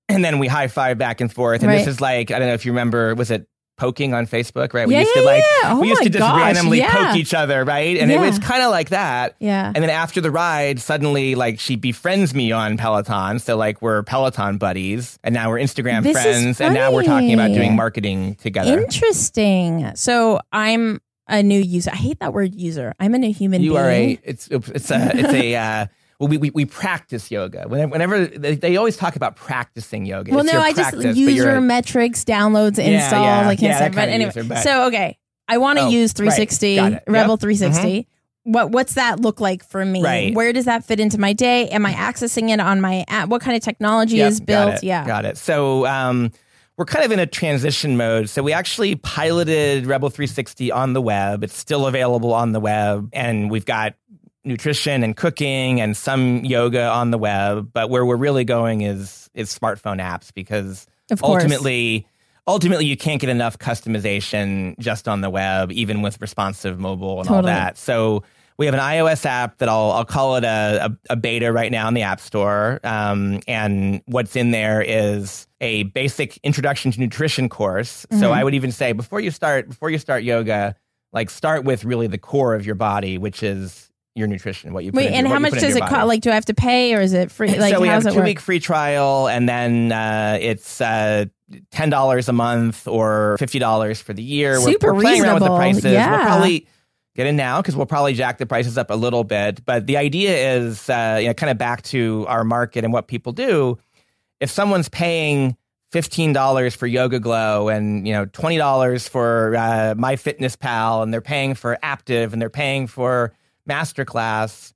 and 0.08 0.24
then 0.24 0.38
we 0.38 0.48
high 0.48 0.68
five 0.68 0.98
back 0.98 1.20
and 1.20 1.32
forth 1.32 1.62
and 1.62 1.70
Right. 1.70 1.78
this 1.78 1.86
is 1.86 2.00
like 2.00 2.30
i 2.30 2.38
don't 2.38 2.48
know 2.48 2.54
if 2.54 2.66
you 2.66 2.72
remember 2.72 3.14
was 3.14 3.30
it 3.30 3.46
poking 3.78 4.12
on 4.12 4.26
facebook 4.26 4.74
right 4.74 4.86
we 4.86 4.92
Yeah, 4.92 5.00
used 5.00 5.14
to 5.14 5.22
like 5.22 5.42
yeah. 5.62 5.72
Oh 5.72 5.80
we 5.80 5.88
used 5.88 6.02
to 6.02 6.10
just 6.10 6.20
gosh, 6.20 6.38
randomly 6.38 6.78
yeah. 6.80 6.92
poke 7.12 7.16
each 7.16 7.32
other 7.32 7.64
right 7.64 7.96
and 7.96 8.12
it 8.12 8.20
was 8.20 8.38
kind 8.38 8.62
of 8.62 8.70
like 8.70 8.90
that 8.90 9.36
Yeah. 9.38 9.72
and 9.74 9.82
then 9.82 9.88
after 9.88 10.20
the 10.20 10.30
ride, 10.30 10.80
suddenly, 10.80 11.34
like, 11.34 11.58
she 11.58 11.76
befriends 11.76 12.34
me 12.34 12.52
on 12.52 12.76
Peloton. 12.76 13.38
So, 13.38 13.56
like, 13.56 13.80
we're 13.80 14.02
Peloton 14.02 14.58
buddies, 14.58 15.18
and 15.24 15.32
now 15.34 15.48
we're 15.48 15.58
Instagram 15.60 16.02
This 16.02 16.12
friends, 16.12 16.60
and 16.60 16.74
now 16.74 16.92
we're 16.92 17.04
talking 17.04 17.32
about 17.32 17.52
doing 17.54 17.74
marketing 17.74 18.34
together. 18.34 18.78
Interesting. 18.80 19.92
So 19.94 20.40
I'm 20.52 21.00
a 21.30 21.42
new 21.42 21.58
user. 21.60 21.90
I 21.92 21.96
hate 21.96 22.20
that 22.20 22.32
word 22.34 22.54
user. 22.54 22.94
I'm 23.00 23.14
a 23.14 23.18
new 23.18 23.32
human 23.32 23.62
You 23.62 23.70
being. 23.72 23.82
are 23.82 23.90
a 23.90 24.18
it's 24.24 24.48
it's 24.48 24.90
a 24.90 25.10
it's 25.18 25.32
a 25.32 25.54
uh, 25.56 25.86
well, 26.20 26.28
we, 26.28 26.36
we 26.36 26.50
we 26.50 26.64
practice 26.66 27.30
yoga. 27.30 27.64
Whenever, 27.68 27.90
whenever 27.92 28.26
they, 28.26 28.56
they 28.56 28.76
always 28.76 28.96
talk 28.96 29.16
about 29.16 29.36
practicing 29.36 30.04
yoga. 30.04 30.32
well, 30.32 30.44
It's 30.44 30.52
no, 30.52 30.60
I 30.60 30.72
just 30.72 30.90
practice, 30.90 31.04
but 31.04 31.16
user 31.16 31.54
a- 31.56 31.60
metrics, 31.60 32.24
downloads, 32.24 32.76
Yeah, 32.78 33.02
installs. 33.02 33.24
yeah. 33.24 33.48
I 33.48 33.56
can't 33.56 33.62
Yeah, 33.72 33.78
say. 33.78 33.88
But 33.88 34.08
anyway, 34.10 34.32
user, 34.34 34.44
but- 34.44 34.58
so 34.62 34.86
okay, 34.88 35.16
I 35.48 35.56
want 35.58 35.78
to 35.78 35.86
Oh, 35.86 35.88
use 35.88 36.12
360 36.12 36.76
Got 36.76 36.92
it. 36.92 37.02
Rebel 37.06 37.32
Yep. 37.32 37.38
Mm-hmm. 37.38 37.42
360. 37.42 38.08
What 38.44 38.70
what's 38.70 38.94
that 38.94 39.20
look 39.20 39.38
like 39.40 39.62
for 39.62 39.84
me? 39.84 40.02
Right. 40.02 40.34
Where 40.34 40.52
does 40.52 40.64
that 40.64 40.84
fit 40.84 40.98
into 40.98 41.18
my 41.18 41.32
day? 41.34 41.68
Am 41.68 41.84
I 41.84 41.92
accessing 41.92 42.48
it 42.50 42.58
on 42.58 42.80
my 42.80 43.04
app? 43.06 43.28
What 43.28 43.42
kind 43.42 43.54
of 43.56 43.62
technology 43.62 44.16
Yep, 44.16 44.28
is 44.28 44.40
got 44.40 44.46
built? 44.46 44.74
it, 44.76 44.84
Yeah. 44.84 45.06
got 45.06 45.24
it. 45.26 45.36
So 45.36 45.84
um, 45.86 46.32
we're 46.80 46.86
kind 46.86 47.04
of 47.04 47.12
in 47.12 47.18
a 47.18 47.26
transition 47.26 47.98
mode. 47.98 48.30
So 48.30 48.42
we 48.42 48.54
actually 48.54 48.94
piloted 48.94 49.84
Rebel 49.84 50.08
360 50.08 50.72
on 50.72 50.94
the 50.94 51.02
web. 51.02 51.44
It's 51.44 51.54
still 51.54 51.86
available 51.86 52.32
on 52.32 52.52
the 52.52 52.60
web, 52.60 53.10
and 53.12 53.50
we've 53.50 53.66
got 53.66 53.96
nutrition 54.44 55.02
and 55.02 55.14
cooking 55.14 55.78
and 55.78 55.94
some 55.94 56.42
yoga 56.42 56.88
on 56.88 57.10
the 57.10 57.18
web. 57.18 57.70
But 57.70 57.90
where 57.90 58.06
we're 58.06 58.16
really 58.16 58.44
going 58.44 58.80
is 58.80 59.28
is 59.34 59.56
smartphone 59.56 60.00
apps 60.00 60.32
because 60.32 60.86
ultimately. 61.22 62.06
Ultimately, 62.48 62.86
you 62.86 62.96
can't 62.96 63.20
get 63.20 63.30
enough 63.30 63.58
customization 63.58 64.76
just 64.80 65.06
on 65.06 65.20
the 65.20 65.30
web, 65.30 65.70
even 65.70 66.02
with 66.02 66.20
responsive 66.20 66.80
mobile 66.80 67.20
and 67.20 67.28
all 67.28 67.42
that. 67.42 67.78
So 67.78 68.24
we 68.56 68.66
have 68.66 68.74
an 68.74 68.80
iOS 68.80 69.24
app 69.24 69.58
that 69.58 69.68
I'll 69.68 69.92
I'll 69.92 70.06
call 70.06 70.34
it 70.34 70.42
a, 70.42 70.86
a, 70.86 71.12
a 71.12 71.16
beta 71.16 71.52
right 71.52 71.70
now 71.70 71.86
in 71.86 71.94
the 71.94 72.02
App 72.02 72.18
Store. 72.18 72.80
Um, 72.82 73.40
and 73.46 74.02
what's 74.06 74.34
in 74.34 74.50
there 74.50 74.82
is 74.82 75.46
a 75.60 75.84
basic 75.84 76.38
introduction 76.38 76.90
to 76.92 77.00
nutrition 77.00 77.48
course. 77.48 78.06
Mm-hmm. 78.06 78.20
So 78.20 78.32
I 78.32 78.44
would 78.44 78.54
even 78.54 78.72
say 78.72 78.92
before 78.92 79.20
you 79.20 79.30
start 79.30 79.68
before 79.68 79.90
you 79.90 79.98
start 79.98 80.22
yoga, 80.22 80.74
like 81.12 81.30
start 81.30 81.64
with 81.64 81.84
really 81.84 82.06
the 82.06 82.18
core 82.18 82.54
of 82.54 82.64
your 82.64 82.74
body, 82.74 83.18
which 83.18 83.42
is 83.42 83.90
your 84.14 84.26
nutrition. 84.26 84.72
What 84.72 84.84
you 84.84 84.92
put 84.92 84.98
Wait, 84.98 85.12
and 85.12 85.26
how 85.26 85.38
much 85.38 85.52
does 85.52 85.76
it 85.76 85.80
cost? 85.80 86.06
Like, 86.06 86.20
do 86.20 86.30
I 86.30 86.34
have 86.34 86.46
to 86.46 86.54
pay 86.54 86.94
or 86.94 87.00
is 87.00 87.12
it 87.12 87.30
free? 87.30 87.48
Like, 87.58 87.74
so 87.74 87.80
we 87.80 87.88
have 87.88 88.06
a 88.06 88.12
two 88.12 88.22
week 88.22 88.40
free 88.40 88.60
trial, 88.60 89.28
and 89.28 89.48
then 89.48 89.92
uh, 89.92 90.38
it's 90.40 90.80
uh, 90.80 91.26
ten 91.70 91.90
dollars 91.90 92.28
a 92.28 92.32
month 92.32 92.88
or 92.88 93.36
fifty 93.38 93.58
dollars 93.58 94.00
for 94.00 94.12
the 94.12 94.22
year. 94.22 94.60
We're- 94.60 94.76
we're, 94.80 95.00
playing 95.00 95.22
around 95.22 95.34
with 95.34 95.44
the 95.44 95.56
prices. 95.56 95.84
Yeah. 95.84 96.10
We'll 96.10 96.26
probably 96.26 96.66
get 97.16 97.26
in 97.26 97.36
now 97.36 97.60
because 97.60 97.76
we'll 97.76 97.86
probably 97.86 98.14
jack 98.14 98.38
the 98.38 98.46
prices 98.46 98.78
up 98.78 98.90
a 98.90 98.94
little 98.94 99.24
bit. 99.24 99.64
But 99.64 99.86
the 99.86 99.96
idea 99.96 100.56
is, 100.56 100.88
uh, 100.88 101.18
you 101.20 101.26
know, 101.28 101.34
kind 101.34 101.50
of 101.50 101.58
back 101.58 101.82
to 101.84 102.24
our 102.28 102.44
market 102.44 102.84
and 102.84 102.92
what 102.92 103.08
people 103.08 103.32
do. 103.32 103.78
If 104.40 104.50
someone's 104.50 104.88
paying 104.88 105.56
fifteen 105.92 106.32
dollars 106.32 106.74
for 106.74 106.88
YogaGlo 106.88 107.74
and 107.74 108.06
you 108.06 108.12
know 108.12 108.24
twenty 108.26 108.56
dollars 108.58 109.08
for 109.08 109.54
uh, 109.56 109.94
My 109.96 110.16
Fitness 110.16 110.56
Pal, 110.56 111.02
and 111.02 111.12
they're 111.12 111.20
paying 111.20 111.54
for 111.54 111.78
Active 111.82 112.32
and 112.32 112.40
they're 112.40 112.50
paying 112.50 112.86
for 112.86 113.32
Masterclass, 113.68 114.72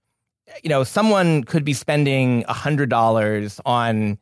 you 0.62 0.68
know, 0.70 0.84
someone 0.84 1.44
could 1.44 1.64
be 1.64 1.72
spending 1.72 2.42
hundred 2.48 2.88
dollars 2.90 3.60
on 3.64 4.18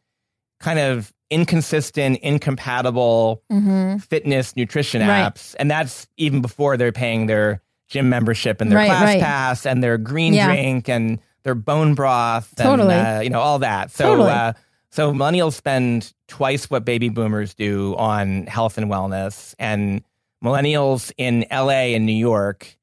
kind 0.61 0.79
of 0.79 1.13
inconsistent, 1.31 2.19
incompatible 2.23 3.43
hmm 3.51 3.97
fitness 3.99 4.55
nutrition 4.57 5.01
Right. 5.07 5.33
apps, 5.35 5.55
and 5.59 5.71
that's 5.71 6.07
even 6.17 6.41
before 6.43 6.77
they're 6.77 6.93
paying 6.93 7.27
their 7.27 7.63
gym 7.89 8.09
membership 8.09 8.61
and 8.61 8.71
their 8.71 8.79
Right, 8.79 8.87
class 8.89 9.05
right. 9.05 9.21
pass 9.21 9.67
and 9.67 9.83
their 9.83 9.99
green 9.99 10.35
Yeah. 10.35 10.47
drink 10.47 10.89
and 10.89 11.19
their 11.43 11.55
bone 11.55 11.95
broth, 11.95 12.55
Totally. 12.57 12.95
and, 12.95 13.19
uh, 13.19 13.21
you 13.23 13.31
know, 13.31 13.41
all 13.41 13.59
that. 13.61 13.91
So, 13.91 14.05
Totally. 14.05 14.31
uh, 14.31 14.53
so 14.93 15.13
millennials 15.13 15.55
spend 15.55 16.13
twice 16.29 16.69
what 16.69 16.85
baby 16.85 17.09
boomers 17.09 17.55
do 17.55 17.97
on 17.97 18.47
health 18.47 18.77
and 18.77 18.91
wellness, 18.91 19.55
and 19.59 20.03
millennials 20.45 21.13
in 21.17 21.47
LA 21.51 21.95
and 21.95 22.05
New 22.05 22.13
York. 22.13 22.77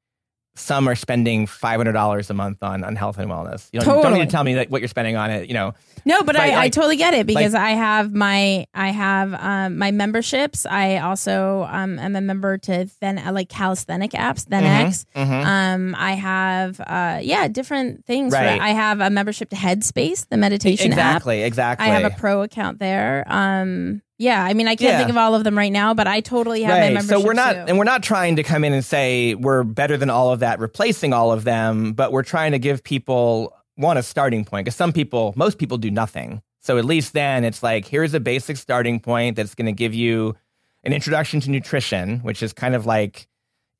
Some 0.60 0.88
are 0.88 0.94
spending 0.94 1.46
five 1.46 1.78
hundred 1.78 1.92
dollars 1.92 2.30
a 2.30 2.34
month 2.34 2.62
on, 2.62 2.84
on 2.84 2.96
health 2.96 3.18
and 3.18 3.30
wellness. 3.30 3.68
You 3.72 3.80
don't, 3.80 4.02
don't 4.02 4.12
need 4.14 4.20
to 4.24 4.30
tell 4.30 4.44
me 4.44 4.56
like, 4.56 4.68
what 4.68 4.80
you're 4.80 4.88
spending 4.88 5.16
on 5.16 5.30
it. 5.30 5.48
You 5.48 5.54
know, 5.54 5.74
No, 6.04 6.22
but 6.22 6.34
Like- 6.36 6.52
I, 6.52 6.64
I 6.64 6.68
totally 6.68 6.96
get 6.96 7.14
it 7.14 7.26
because 7.26 7.54
I 7.54 7.70
have 7.70 8.12
my 8.14 8.66
I 8.74 8.90
have 8.90 9.34
um, 9.34 9.78
my 9.78 9.90
memberships. 9.90 10.66
I 10.66 10.98
also 10.98 11.66
um, 11.70 11.98
am 11.98 12.14
a 12.16 12.20
member 12.20 12.58
to 12.58 12.88
then 13.00 13.18
uh, 13.18 13.32
like 13.32 13.48
calisthenic 13.48 14.12
apps, 14.12 14.46
ThenX. 14.46 15.04
mhm. 15.16 15.44
Um, 15.46 15.94
I 15.98 16.12
have 16.12 16.80
uh, 16.80 17.18
yeah 17.22 17.48
different 17.48 18.04
things. 18.06 18.32
Right. 18.32 18.60
I 18.60 18.70
have 18.70 19.00
a 19.00 19.10
membership 19.10 19.50
to 19.50 19.56
Headspace, 19.56 20.28
the 20.28 20.36
meditation 20.36 20.92
app. 20.92 20.98
exactly, 20.98 21.42
exactly. 21.42 21.86
I 21.86 21.90
have 21.90 22.04
a 22.12 22.14
pro 22.16 22.42
account 22.42 22.78
there. 22.78 23.24
Um, 23.26 24.02
yeah, 24.20 24.44
I 24.44 24.52
mean 24.54 24.68
I 24.68 24.76
can't 24.76 24.92
Yeah. 24.92 24.98
think 24.98 25.10
of 25.10 25.16
all 25.16 25.34
of 25.34 25.42
them 25.44 25.56
right 25.56 25.72
now, 25.72 25.94
but 25.94 26.06
I 26.06 26.20
totally 26.20 26.62
have 26.62 26.76
my 26.76 26.80
right. 26.80 26.92
membership. 26.92 27.18
So 27.20 27.24
we're 27.24 27.32
not, 27.32 27.52
too. 27.54 27.64
and 27.68 27.78
we're 27.78 27.84
not 27.84 28.02
trying 28.02 28.36
to 28.36 28.42
come 28.42 28.62
in 28.64 28.72
and 28.74 28.84
say 28.84 29.34
we're 29.34 29.64
better 29.64 29.96
than 29.96 30.10
all 30.10 30.30
of 30.32 30.40
that, 30.40 30.60
replacing 30.60 31.12
all 31.12 31.32
of 31.32 31.44
them, 31.44 31.94
but 31.94 32.12
we're 32.12 32.22
trying 32.22 32.52
to 32.52 32.58
give 32.58 32.84
people 32.84 33.56
one 33.76 33.96
a 33.96 34.02
starting 34.02 34.44
point 34.44 34.66
because 34.66 34.76
some 34.76 34.92
people, 34.92 35.32
most 35.36 35.56
people 35.58 35.78
do 35.78 35.90
nothing. 35.90 36.42
So 36.60 36.76
at 36.76 36.84
least 36.84 37.14
then 37.14 37.44
it's 37.44 37.62
like, 37.62 37.86
here's 37.86 38.12
a 38.12 38.20
basic 38.20 38.58
starting 38.58 39.00
point 39.00 39.36
that's 39.36 39.54
going 39.54 39.66
to 39.66 39.72
give 39.72 39.94
you 39.94 40.36
an 40.84 40.92
introduction 40.92 41.40
to 41.40 41.50
nutrition, 41.50 42.18
which 42.18 42.42
is 42.42 42.52
kind 42.52 42.74
of 42.74 42.84
like, 42.84 43.26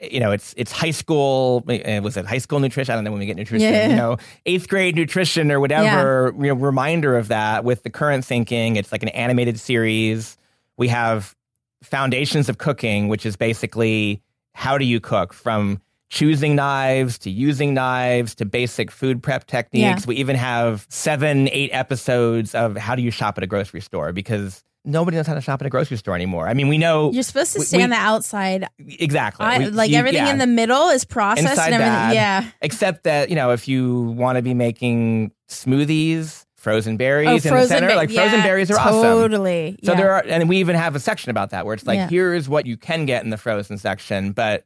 you 0.00 0.20
know, 0.20 0.30
it's 0.32 0.54
it's 0.56 0.72
high 0.72 0.90
school. 0.90 1.64
uh, 1.68 2.00
Was 2.02 2.16
it 2.16 2.26
high 2.26 2.38
school 2.38 2.60
nutrition? 2.60 2.92
I 2.92 2.96
don't 2.96 3.04
know 3.04 3.10
when 3.10 3.20
we 3.20 3.26
get 3.26 3.36
nutrition. 3.36 3.72
Yeah. 3.72 3.88
You 3.88 3.96
know, 3.96 4.16
eighth 4.46 4.68
grade 4.68 4.96
nutrition 4.96 5.50
or 5.52 5.60
whatever. 5.60 6.32
You 6.38 6.48
know, 6.48 6.54
reminder 6.54 7.16
of 7.16 7.28
that 7.28 7.64
with 7.64 7.82
the 7.82 7.90
current 7.90 8.24
thinking. 8.24 8.76
It's 8.76 8.92
like 8.92 9.02
an 9.02 9.10
animated 9.10 9.60
series. 9.60 10.36
We 10.76 10.88
have 10.88 11.36
foundations 11.82 12.48
of 12.48 12.58
cooking, 12.58 13.08
which 13.08 13.26
is 13.26 13.36
basically 13.36 14.22
how 14.54 14.78
do 14.78 14.84
you 14.84 15.00
cook 15.00 15.32
from 15.32 15.80
choosing 16.10 16.56
knives 16.56 17.18
to 17.18 17.30
using 17.30 17.72
knives 17.72 18.34
to 18.34 18.44
basic 18.44 18.90
food 18.90 19.22
prep 19.22 19.46
techniques. 19.46 20.02
Yeah. 20.02 20.08
We 20.08 20.16
even 20.16 20.34
have 20.36 20.86
seven, 20.88 21.48
eight 21.52 21.70
episodes 21.72 22.54
of 22.54 22.76
how 22.76 22.96
do 22.96 23.02
you 23.02 23.10
shop 23.12 23.38
at 23.38 23.44
a 23.44 23.46
grocery 23.46 23.80
store 23.80 24.12
because 24.12 24.64
nobody 24.84 25.16
knows 25.16 25.26
how 25.26 25.34
to 25.34 25.40
shop 25.40 25.60
at 25.60 25.66
a 25.66 25.70
grocery 25.70 25.96
store 25.96 26.14
anymore. 26.14 26.48
I 26.48 26.54
mean, 26.54 26.68
we 26.68 26.78
know 26.78 27.12
You're 27.12 27.22
supposed 27.22 27.52
to 27.54 27.60
stay 27.60 27.82
on 27.82 27.90
the 27.90 27.96
outside. 27.96 28.66
exactly 28.78 29.44
I, 29.46 29.58
We- 29.58 29.66
like 29.70 29.90
you- 29.90 29.98
everything 29.98 30.24
yeah. 30.26 30.30
in 30.32 30.38
the 30.38 30.46
middle 30.46 30.88
is 30.88 31.04
processed 31.04 31.48
Inside 31.48 31.72
and 31.72 31.74
everything. 31.74 31.92
bad. 31.92 32.14
Yeah. 32.14 32.44
except 32.62 33.04
that 33.04 33.28
you 33.30 33.36
know 33.36 33.50
if 33.50 33.68
you 33.68 34.02
want 34.16 34.36
to 34.36 34.42
be 34.42 34.54
making 34.54 35.32
smoothies 35.48 36.44
frozen 36.56 36.96
berries 36.96 37.28
Oh, 37.46 37.48
in 37.48 37.54
the 37.62 37.66
center 37.66 37.88
ba- 37.88 37.94
like 37.96 38.10
frozen 38.10 38.38
yeah, 38.40 38.44
berries 38.44 38.70
are 38.70 38.78
awesome 38.78 39.02
Totally. 39.02 39.78
so 39.82 39.92
yeah. 39.92 39.96
there 39.98 40.12
are 40.12 40.24
and 40.26 40.48
we 40.48 40.58
even 40.58 40.76
have 40.76 40.94
a 40.94 41.00
section 41.00 41.30
about 41.30 41.50
that 41.50 41.64
where 41.64 41.74
it's 41.74 41.86
like 41.86 42.10
here's 42.10 42.48
what 42.48 42.66
you 42.66 42.76
can 42.76 43.06
get 43.06 43.24
in 43.24 43.30
the 43.30 43.38
frozen 43.38 43.78
section 43.78 44.32
but 44.32 44.64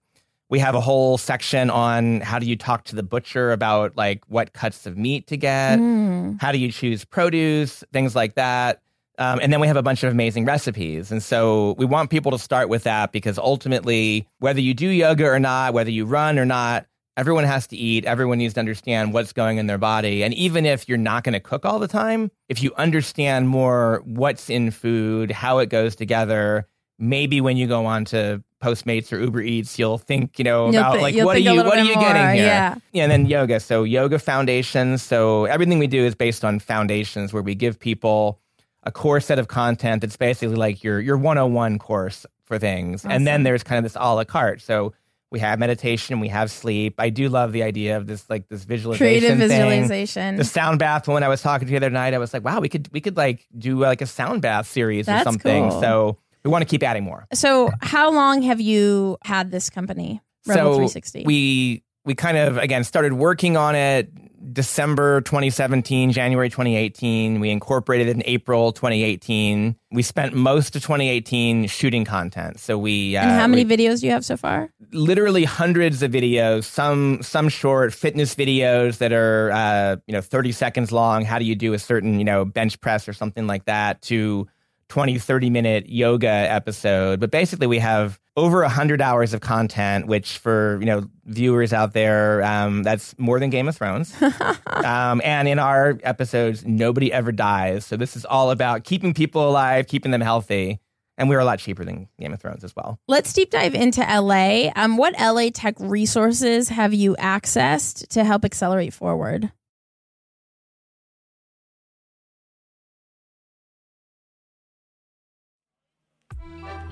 we 0.50 0.59
have 0.59 0.74
a 0.74 0.81
whole 0.81 1.18
section 1.18 1.70
on 1.70 2.20
how 2.20 2.38
do 2.38 2.46
you 2.46 2.57
talk 2.57 2.85
to 2.85 2.96
the 2.96 3.03
butcher 3.03 3.53
about 3.53 3.96
like 3.96 4.22
what 4.29 4.53
cuts 4.53 4.87
of 4.87 4.96
meat 4.98 5.27
to 5.29 5.37
get 5.37 5.79
Mm. 5.79 6.40
how 6.40 6.50
do 6.53 6.59
you 6.59 6.70
choose 6.72 7.05
produce, 7.05 7.85
things 7.92 8.14
like 8.16 8.35
that. 8.35 8.81
Um, 9.18 9.38
and 9.42 9.53
then 9.53 9.61
we 9.61 9.66
have 9.68 9.77
a 9.77 9.83
bunch 9.83 10.03
of 10.03 10.11
amazing 10.12 10.44
recipes. 10.44 11.12
And 11.12 11.22
so 11.22 11.74
we 11.79 11.85
want 11.85 12.11
people 12.11 12.33
to 12.33 12.38
start 12.38 12.68
with 12.68 12.83
that 12.85 13.12
because 13.12 13.38
ultimately, 13.38 14.27
whether 14.38 14.61
you 14.61 14.74
do 14.74 14.88
yoga 14.88 15.27
or 15.27 15.38
not, 15.38 15.72
whether 15.72 15.90
you 15.90 16.05
run 16.05 16.38
or 16.38 16.44
not, 16.44 16.87
everyone 17.16 17.44
has 17.44 17.66
to 17.68 17.77
eat. 17.77 18.05
Everyone 18.05 18.38
needs 18.38 18.55
to 18.55 18.61
understand 18.61 19.12
what's 19.12 19.33
going 19.33 19.59
in 19.59 19.66
their 19.66 19.79
body. 19.79 20.24
And 20.24 20.35
even 20.35 20.66
if 20.66 20.88
you're 20.88 20.98
not 20.98 21.22
going 21.22 21.35
to 21.35 21.40
cook 21.40 21.64
all 21.64 21.79
the 21.79 21.88
time, 21.88 22.31
if 22.48 22.62
you 22.62 22.72
understand 22.77 23.48
more 23.48 24.03
what's 24.05 24.50
in 24.50 24.70
food, 24.70 25.31
how 25.31 25.59
it 25.59 25.68
goes 25.68 25.94
together, 25.94 26.66
maybe 26.98 27.40
when 27.40 27.57
you 27.57 27.66
go 27.66 27.87
on 27.87 28.05
to 28.07 28.42
Postmates 28.61 29.12
or 29.12 29.20
Uber 29.20 29.42
Eats, 29.42 29.79
you'll 29.79 29.98
think, 29.98 30.38
you 30.38 30.44
know, 30.44 30.68
about 30.68 30.96
thi- 30.96 31.03
like 31.03 31.16
what 31.16 31.37
are 31.37 31.40
you 31.40 31.57
what 31.57 31.79
are 31.79 31.85
you 31.85 31.94
more, 31.94 32.03
getting 32.03 32.37
here? 32.37 32.46
yeah. 32.46 32.74
Yeah, 32.92 33.03
and 33.05 33.12
then 33.12 33.27
yoga. 33.27 33.61
So 33.61 33.85
yoga 33.85 34.18
foundations. 34.18 35.03
So 35.03 35.44
everything 35.44 35.79
we 35.79 35.87
do 35.87 36.05
is 36.05 36.14
based 36.14 36.44
on 36.44 36.59
foundations 36.59 37.33
where 37.33 37.42
we 37.42 37.55
give 37.55 37.79
people 37.79 38.40
a 38.84 38.92
core 38.92 39.20
set 39.20 39.38
of 39.38 39.48
content 39.48 40.02
that's 40.02 40.16
basically 40.16 40.54
like 40.56 40.84
your 40.84 41.00
your 41.00 41.16
101 41.16 41.78
course 41.78 42.26
for 42.44 42.58
things. 42.58 43.04
And 43.04 43.26
then 43.26 43.42
there's 43.42 43.62
kind 43.62 43.78
of 43.78 43.84
this 43.84 43.96
a 43.96 44.14
la 44.14 44.24
carte. 44.24 44.60
So 44.60 44.92
we 45.30 45.40
have 45.40 45.58
meditation, 45.58 46.20
we 46.20 46.28
have 46.28 46.50
sleep. 46.50 46.94
I 46.98 47.10
do 47.10 47.28
love 47.28 47.52
the 47.52 47.62
idea 47.62 47.96
of 47.96 48.06
this 48.06 48.28
like 48.30 48.48
this 48.48 48.64
visualization 48.64 49.06
Creative 49.06 49.38
thing. 49.38 49.48
visualization. 49.48 50.36
The 50.36 50.44
sound 50.44 50.78
bath 50.78 51.08
when 51.08 51.22
I 51.22 51.28
was 51.28 51.42
talking 51.42 51.66
to 51.66 51.72
you 51.72 51.80
the 51.80 51.86
other 51.86 51.92
night, 51.92 52.14
I 52.14 52.18
was 52.18 52.32
like, 52.32 52.44
wow, 52.44 52.60
we 52.60 52.68
could 52.68 52.88
we 52.92 53.00
could 53.00 53.16
like 53.16 53.46
do 53.56 53.78
like 53.78 54.00
a 54.00 54.06
sound 54.06 54.42
bath 54.42 54.68
series 54.68 55.08
or 55.08 55.18
something. 55.22 55.70
cool. 55.70 55.80
So 55.80 56.18
we 56.44 56.50
want 56.50 56.62
to 56.62 56.66
keep 56.66 56.82
adding 56.82 57.04
more. 57.04 57.26
so, 57.32 57.70
how 57.80 58.12
long 58.12 58.42
have 58.42 58.60
you 58.60 59.16
had 59.24 59.50
this 59.50 59.70
company, 59.70 60.20
Rebel 60.46 60.62
so 60.62 60.74
360? 60.74 61.24
we 61.24 61.82
we 62.04 62.14
kind 62.14 62.36
of 62.36 62.58
again 62.58 62.84
started 62.84 63.14
working 63.14 63.56
on 63.56 63.74
it 63.74 64.10
December 64.54 65.20
2017, 65.22 66.12
January 66.12 66.48
2018. 66.48 67.40
We 67.40 67.50
incorporated 67.50 68.08
it 68.08 68.16
in 68.16 68.22
April 68.24 68.72
2018. 68.72 69.76
We 69.90 70.02
spent 70.02 70.32
most 70.34 70.74
of 70.76 70.82
2018 70.82 71.66
shooting 71.66 72.04
content. 72.04 72.60
So 72.60 72.78
we 72.78 73.16
uh, 73.16 73.22
and 73.22 73.30
how 73.32 73.46
many 73.46 73.64
we- 73.64 73.76
videos 73.76 74.00
do 74.00 74.06
you 74.06 74.12
have 74.12 74.24
so 74.24 74.36
far? 74.36 74.70
literally 74.92 75.44
hundreds 75.44 76.02
of 76.02 76.12
videos, 76.12 76.64
some 76.64 77.22
some 77.22 77.48
short 77.48 77.92
fitness 77.92 78.34
videos 78.34 78.98
that 78.98 79.12
are 79.12 79.50
uh, 79.50 79.96
you 80.06 80.12
know 80.12 80.20
30 80.20 80.52
seconds 80.52 80.92
long. 80.92 81.24
How 81.24 81.38
do 81.38 81.44
you 81.44 81.56
do 81.56 81.72
a 81.74 81.78
certain 81.78 82.18
you 82.18 82.24
know 82.24 82.44
bench 82.44 82.80
press 82.80 83.08
or 83.08 83.12
something 83.12 83.46
like 83.46 83.64
that 83.66 84.00
to 84.02 84.46
20 84.88 85.18
30 85.18 85.50
minute 85.50 85.88
yoga 85.88 86.28
episode. 86.28 87.18
But 87.18 87.30
basically, 87.30 87.66
we 87.66 87.78
have 87.80 88.20
over 88.36 88.62
100 88.62 89.00
hours 89.00 89.32
of 89.32 89.40
content, 89.40 90.06
which 90.06 90.38
for 90.38 90.78
you 90.80 90.86
know 90.86 91.08
viewers 91.24 91.72
out 91.72 91.92
there, 91.92 92.42
um, 92.42 92.82
that's 92.82 93.16
more 93.18 93.38
than 93.38 93.50
Game 93.50 93.68
of 93.68 93.76
Thrones. 93.76 94.14
um, 94.66 95.20
and 95.24 95.48
in 95.48 95.58
our 95.58 95.98
episodes, 96.02 96.64
nobody 96.64 97.12
ever 97.12 97.32
dies. 97.32 97.86
So 97.86 97.96
this 97.96 98.16
is 98.16 98.24
all 98.24 98.50
about 98.50 98.84
keeping 98.84 99.14
people 99.14 99.48
alive, 99.48 99.86
keeping 99.86 100.10
them 100.10 100.20
healthy. 100.20 100.80
And 101.16 101.28
we're 101.28 101.38
a 101.38 101.44
lot 101.44 101.60
cheaper 101.60 101.84
than 101.84 102.08
Game 102.18 102.32
of 102.32 102.40
Thrones 102.40 102.64
as 102.64 102.74
well. 102.74 102.98
Let's 103.06 103.32
deep 103.32 103.50
dive 103.50 103.76
into 103.76 104.00
LA. 104.00 104.72
Um, 104.74 104.96
what 104.96 105.14
LA 105.18 105.50
tech 105.54 105.76
resources 105.78 106.70
have 106.70 106.92
you 106.92 107.14
accessed 107.20 108.08
to 108.08 108.24
help 108.24 108.44
accelerate 108.44 108.92
forward? 108.92 109.52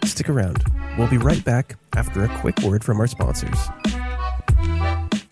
Stick 0.05 0.29
around. 0.29 0.65
We'll 0.99 1.09
be 1.09 1.19
right 1.19 1.45
back 1.45 1.79
after 1.97 2.25
a 2.25 2.39
quick 2.41 2.61
word 2.61 2.85
from 2.85 3.01
our 3.01 3.07
sponsors. 3.07 3.59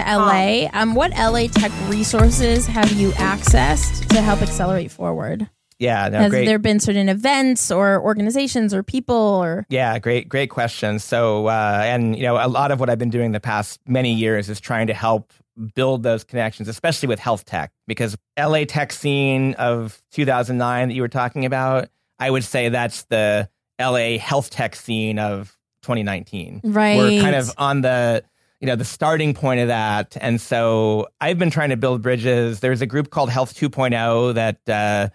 LA. 0.00 0.68
Um, 0.72 0.94
what 0.94 1.10
LA 1.12 1.46
tech 1.48 1.72
resources 1.88 2.66
have 2.66 2.92
you 2.92 3.10
accessed 3.12 4.06
to 4.08 4.20
help 4.20 4.42
accelerate 4.42 4.90
forward? 4.90 5.48
Yeah, 5.78 6.08
no, 6.10 6.18
Has 6.18 6.30
great. 6.30 6.46
there 6.46 6.60
been 6.60 6.78
certain 6.78 7.08
events 7.08 7.72
or 7.72 8.00
organizations 8.00 8.72
or 8.72 8.84
people 8.84 9.16
or 9.16 9.66
Yeah, 9.68 9.98
great, 9.98 10.28
great 10.28 10.48
question. 10.48 11.00
So, 11.00 11.46
uh, 11.46 11.80
and 11.84 12.16
you 12.16 12.22
know, 12.22 12.36
a 12.36 12.46
lot 12.46 12.70
of 12.70 12.78
what 12.78 12.88
I've 12.88 12.98
been 13.00 13.10
doing 13.10 13.32
the 13.32 13.40
past 13.40 13.80
many 13.88 14.12
years 14.14 14.48
is 14.48 14.60
trying 14.60 14.86
to 14.86 14.94
help 14.94 15.32
build 15.74 16.04
those 16.04 16.22
connections, 16.22 16.68
especially 16.68 17.08
with 17.08 17.18
health 17.18 17.44
tech, 17.44 17.72
because 17.88 18.16
LA 18.38 18.64
tech 18.64 18.92
scene 18.92 19.54
of 19.54 20.00
2009 20.12 20.88
that 20.88 20.94
you 20.94 21.02
were 21.02 21.08
talking 21.08 21.44
about, 21.44 21.88
I 22.20 22.30
would 22.30 22.44
say 22.44 22.68
that's 22.68 23.02
the 23.04 23.48
LA 23.80 24.18
health 24.18 24.50
tech 24.50 24.76
scene 24.76 25.18
of 25.18 25.58
2019. 25.82 26.60
right? 26.64 26.96
We're 26.96 27.20
kind 27.22 27.34
of 27.34 27.50
on 27.58 27.80
the 27.80 28.22
you 28.62 28.68
know 28.68 28.76
the 28.76 28.84
starting 28.84 29.34
point 29.34 29.60
of 29.60 29.66
that, 29.66 30.16
and 30.20 30.40
so 30.40 31.08
I've 31.20 31.36
been 31.36 31.50
trying 31.50 31.70
to 31.70 31.76
build 31.76 32.00
bridges. 32.00 32.60
There's 32.60 32.80
a 32.80 32.86
group 32.86 33.10
called 33.10 33.28
Health 33.28 33.54
2.0 33.54 34.34
that. 34.34 34.68
Uh, 34.68 35.08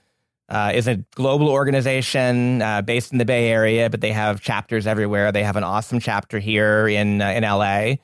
uh, 0.50 0.72
is 0.74 0.88
a 0.88 0.96
global 1.16 1.50
organization 1.50 2.62
uh, 2.62 2.82
based 2.82 3.12
in 3.12 3.18
the 3.18 3.26
Bay 3.26 3.50
Area, 3.50 3.90
but 3.90 4.00
they 4.00 4.14
have 4.14 4.40
chapters 4.40 4.88
everywhere. 4.88 5.30
They 5.30 5.44
have 5.44 5.58
an 5.58 5.66
awesome 5.66 6.00
chapter 6.00 6.40
here 6.40 6.88
in 6.88 7.22
uh, 7.22 7.32
in 7.32 7.44
LA. 7.44 7.96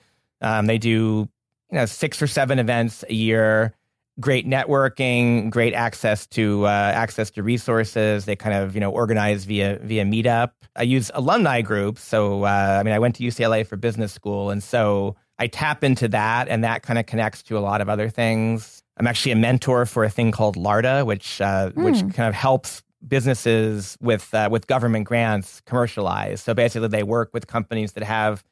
Um, 0.41 0.65
they 0.65 0.77
do 0.77 0.89
you 0.89 1.29
know 1.71 1.85
six 1.85 2.21
or 2.21 2.27
seven 2.27 2.59
events 2.59 3.05
a 3.09 3.13
year. 3.13 3.73
Great 4.19 4.45
networking, 4.45 5.51
great 5.51 5.73
access 5.73 6.27
to 6.27 6.65
uh, 6.65 6.91
access 6.93 7.31
to 7.31 7.43
resources. 7.43 8.25
They 8.25 8.35
kind 8.35 8.55
of 8.57 8.75
you 8.75 8.81
know 8.81 8.91
organize 8.91 9.45
via 9.45 9.79
via 9.81 10.03
Meetup. 10.03 10.51
I 10.75 10.83
use 10.83 11.11
alumni 11.13 11.61
groups, 11.61 12.01
so 12.01 12.43
uh, 12.43 12.77
I 12.77 12.83
mean 12.83 12.93
I 12.93 12.99
went 12.99 13.15
to 13.15 13.23
UCLA 13.23 13.65
for 13.65 13.77
business 13.77 14.11
school, 14.11 14.49
and 14.49 14.61
so 14.61 15.15
I 15.39 15.47
tap 15.47 15.83
into 15.83 16.07
that, 16.09 16.47
and 16.47 16.63
that 16.63 16.83
kind 16.83 16.99
of 16.99 17.05
connects 17.05 17.41
to 17.43 17.57
a 17.57 17.59
lot 17.59 17.81
of 17.81 17.89
other 17.89 18.09
things. 18.09 18.83
I'm 18.97 19.07
actually 19.07 19.31
a 19.31 19.35
mentor 19.35 19.85
for 19.85 20.03
a 20.03 20.09
thing 20.09 20.31
called 20.31 20.55
LARTA, 20.55 21.05
which 21.05 21.41
uh, 21.41 21.71
which 21.71 21.99
kind 22.13 22.29
of 22.29 22.33
helps 22.35 22.83
businesses 23.07 23.97
with 23.99 24.33
uh, 24.33 24.47
with 24.51 24.67
government 24.67 25.05
grants 25.05 25.61
commercialize. 25.65 26.41
So 26.41 26.53
basically, 26.53 26.87
they 26.89 27.03
work 27.03 27.31
with 27.33 27.47
companies 27.47 27.93
that 27.93 28.03
have 28.03 28.43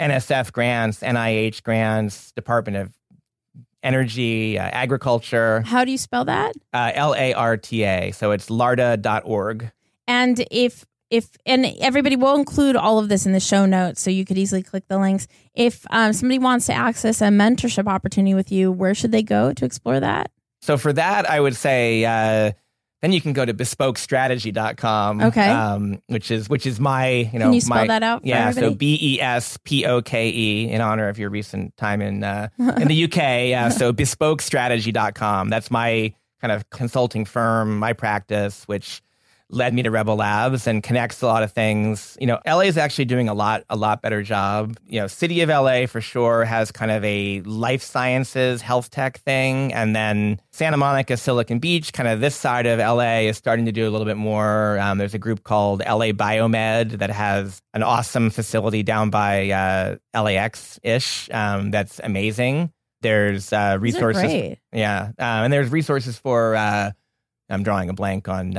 NSF 0.00 0.50
grants, 0.52 1.00
NIH 1.00 1.62
grants, 1.62 2.32
Department 2.32 2.76
of 2.78 2.92
Energy, 3.84 4.58
uh, 4.58 4.62
Agriculture, 4.72 5.60
How 5.66 5.84
do 5.84 5.90
you 5.92 5.98
spell 5.98 6.24
that? 6.24 6.54
uh, 6.72 6.90
L 6.94 7.14
A 7.14 7.34
R 7.34 7.56
T 7.56 7.84
A. 7.84 8.10
So 8.12 8.30
it's 8.32 8.48
larta.org. 8.50 9.70
And 10.08 10.44
if 10.50 10.84
if 11.10 11.30
and 11.46 11.66
everybody 11.80 12.16
will 12.16 12.34
include 12.34 12.76
all 12.76 12.98
of 12.98 13.08
this 13.08 13.26
in 13.26 13.32
the 13.32 13.40
show 13.40 13.66
notes, 13.66 14.00
so 14.00 14.10
you 14.10 14.24
could 14.24 14.38
easily 14.38 14.62
click 14.62 14.84
the 14.88 14.98
links. 14.98 15.26
If 15.54 15.84
um, 15.90 16.12
somebody 16.12 16.38
wants 16.38 16.66
to 16.66 16.72
access 16.72 17.20
a 17.20 17.26
mentorship 17.26 17.86
opportunity 17.86 18.34
with 18.34 18.50
you, 18.50 18.72
where 18.72 18.94
should 18.94 19.12
they 19.12 19.22
go 19.22 19.52
to 19.52 19.64
explore 19.64 20.00
that? 20.00 20.30
So 20.62 20.78
for 20.78 20.92
that, 20.92 21.28
I 21.28 21.40
would 21.40 21.56
say 21.56 22.04
uh, 22.04 22.52
then 23.04 23.12
you 23.12 23.20
can 23.20 23.34
go 23.34 23.44
to 23.44 23.52
bespokestrategy.com. 23.52 25.20
Okay. 25.20 25.46
Um, 25.46 26.00
which 26.06 26.30
is 26.30 26.48
which 26.48 26.64
is 26.64 26.80
my 26.80 27.08
you 27.08 27.38
know 27.38 27.46
Can 27.46 27.52
you 27.52 27.60
spell 27.60 27.82
my, 27.82 27.86
that 27.86 28.02
out 28.02 28.22
for 28.22 28.28
yeah. 28.28 28.50
So? 28.50 28.74
B 28.74 28.98
E 28.98 29.20
S 29.20 29.58
P 29.62 29.84
O 29.84 30.00
K 30.00 30.30
E 30.30 30.70
in 30.70 30.80
honor 30.80 31.08
of 31.08 31.18
your 31.18 31.28
recent 31.28 31.76
time 31.76 32.00
in 32.00 32.24
uh, 32.24 32.48
in 32.58 32.88
the 32.88 33.04
UK. 33.04 33.18
Uh, 33.66 33.68
so 33.68 33.92
bespokestrategy.com. 33.92 35.50
That's 35.50 35.70
my 35.70 36.14
kind 36.40 36.50
of 36.50 36.70
consulting 36.70 37.26
firm, 37.26 37.78
my 37.78 37.92
practice, 37.92 38.64
which 38.64 39.02
led 39.50 39.74
me 39.74 39.82
to 39.82 39.90
Rebel 39.90 40.16
Labs 40.16 40.66
and 40.66 40.82
connects 40.82 41.22
a 41.22 41.26
lot 41.26 41.42
of 41.42 41.52
things. 41.52 42.16
You 42.20 42.26
know, 42.26 42.40
LA 42.46 42.60
is 42.60 42.76
actually 42.76 43.04
doing 43.04 43.28
a 43.28 43.34
lot, 43.34 43.64
a 43.68 43.76
lot 43.76 44.02
better 44.02 44.22
job. 44.22 44.76
You 44.86 45.00
know, 45.00 45.06
City 45.06 45.40
of 45.42 45.48
LA 45.48 45.86
for 45.86 46.00
sure 46.00 46.44
has 46.44 46.72
kind 46.72 46.90
of 46.90 47.04
a 47.04 47.40
life 47.42 47.82
sciences, 47.82 48.62
health 48.62 48.90
tech 48.90 49.18
thing. 49.20 49.72
And 49.72 49.94
then 49.94 50.40
Santa 50.52 50.76
Monica, 50.76 51.16
Silicon 51.16 51.58
Beach, 51.58 51.92
kind 51.92 52.08
of 52.08 52.20
this 52.20 52.34
side 52.34 52.66
of 52.66 52.78
LA 52.78 53.20
is 53.20 53.36
starting 53.36 53.66
to 53.66 53.72
do 53.72 53.88
a 53.88 53.90
little 53.90 54.06
bit 54.06 54.16
more. 54.16 54.78
Um, 54.78 54.98
there's 54.98 55.14
a 55.14 55.18
group 55.18 55.44
called 55.44 55.80
LA 55.80 56.12
Biomed 56.12 56.98
that 56.98 57.10
has 57.10 57.60
an 57.74 57.82
awesome 57.82 58.30
facility 58.30 58.82
down 58.82 59.10
by 59.10 59.50
uh, 59.50 59.96
LAX 60.14 60.80
ish 60.82 61.28
um, 61.32 61.70
that's 61.70 62.00
amazing. 62.02 62.72
There's 63.02 63.52
uh, 63.52 63.76
resources. 63.78 64.22
Yeah, 64.72 65.10
uh, 65.18 65.44
and 65.44 65.52
there's 65.52 65.70
resources 65.70 66.18
for. 66.18 66.56
Uh, 66.56 66.92
I'm 67.50 67.62
drawing 67.62 67.90
a 67.90 67.92
blank 67.92 68.28
on. 68.28 68.56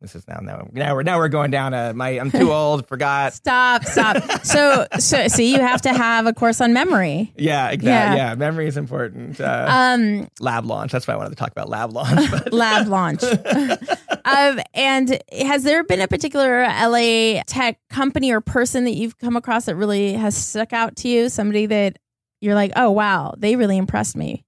This 0.00 0.14
is 0.14 0.28
now 0.28 0.38
now 0.40 0.68
now 0.72 0.94
we're 0.94 1.02
now 1.02 1.18
we're 1.18 1.26
going 1.28 1.50
down. 1.50 1.74
A, 1.74 1.92
my 1.92 2.10
I'm 2.10 2.30
too 2.30 2.52
old. 2.52 2.86
Forgot. 2.86 3.32
Stop, 3.34 3.84
stop. 3.84 4.44
so, 4.44 4.86
so, 5.00 5.26
see, 5.26 5.52
you 5.52 5.58
have 5.60 5.82
to 5.82 5.92
have 5.92 6.26
a 6.26 6.32
course 6.32 6.60
on 6.60 6.72
memory. 6.72 7.32
Yeah, 7.36 7.70
exactly. 7.70 8.16
Yeah. 8.16 8.30
Yeah, 8.30 8.34
memory 8.36 8.68
is 8.68 8.76
important. 8.76 9.40
Uh, 9.40 9.66
Um, 9.68 10.28
lab 10.38 10.66
launch. 10.66 10.92
That's 10.92 11.08
why 11.08 11.14
I 11.14 11.16
wanted 11.16 11.30
to 11.30 11.34
talk 11.36 11.50
about 11.50 11.68
lab 11.68 11.92
launch. 11.92 12.30
Lab 12.52 12.86
launch. 12.86 13.24
um, 14.24 14.60
and 14.72 15.20
has 15.32 15.64
there 15.64 15.82
been 15.82 16.00
a 16.00 16.06
particular 16.08 16.62
LA 16.62 17.42
tech 17.48 17.80
company 17.90 18.30
or 18.30 18.40
person 18.40 18.84
that 18.84 18.92
you've 18.92 19.18
come 19.18 19.34
across 19.36 19.64
that 19.64 19.74
really 19.74 20.12
has 20.12 20.36
stuck 20.36 20.72
out 20.72 20.94
to 20.98 21.08
you? 21.08 21.28
Somebody 21.28 21.66
that 21.66 21.98
you're 22.40 22.54
like, 22.54 22.70
oh 22.76 22.92
wow, 22.92 23.34
they 23.36 23.56
really 23.56 23.76
impressed 23.76 24.16
me. 24.16 24.44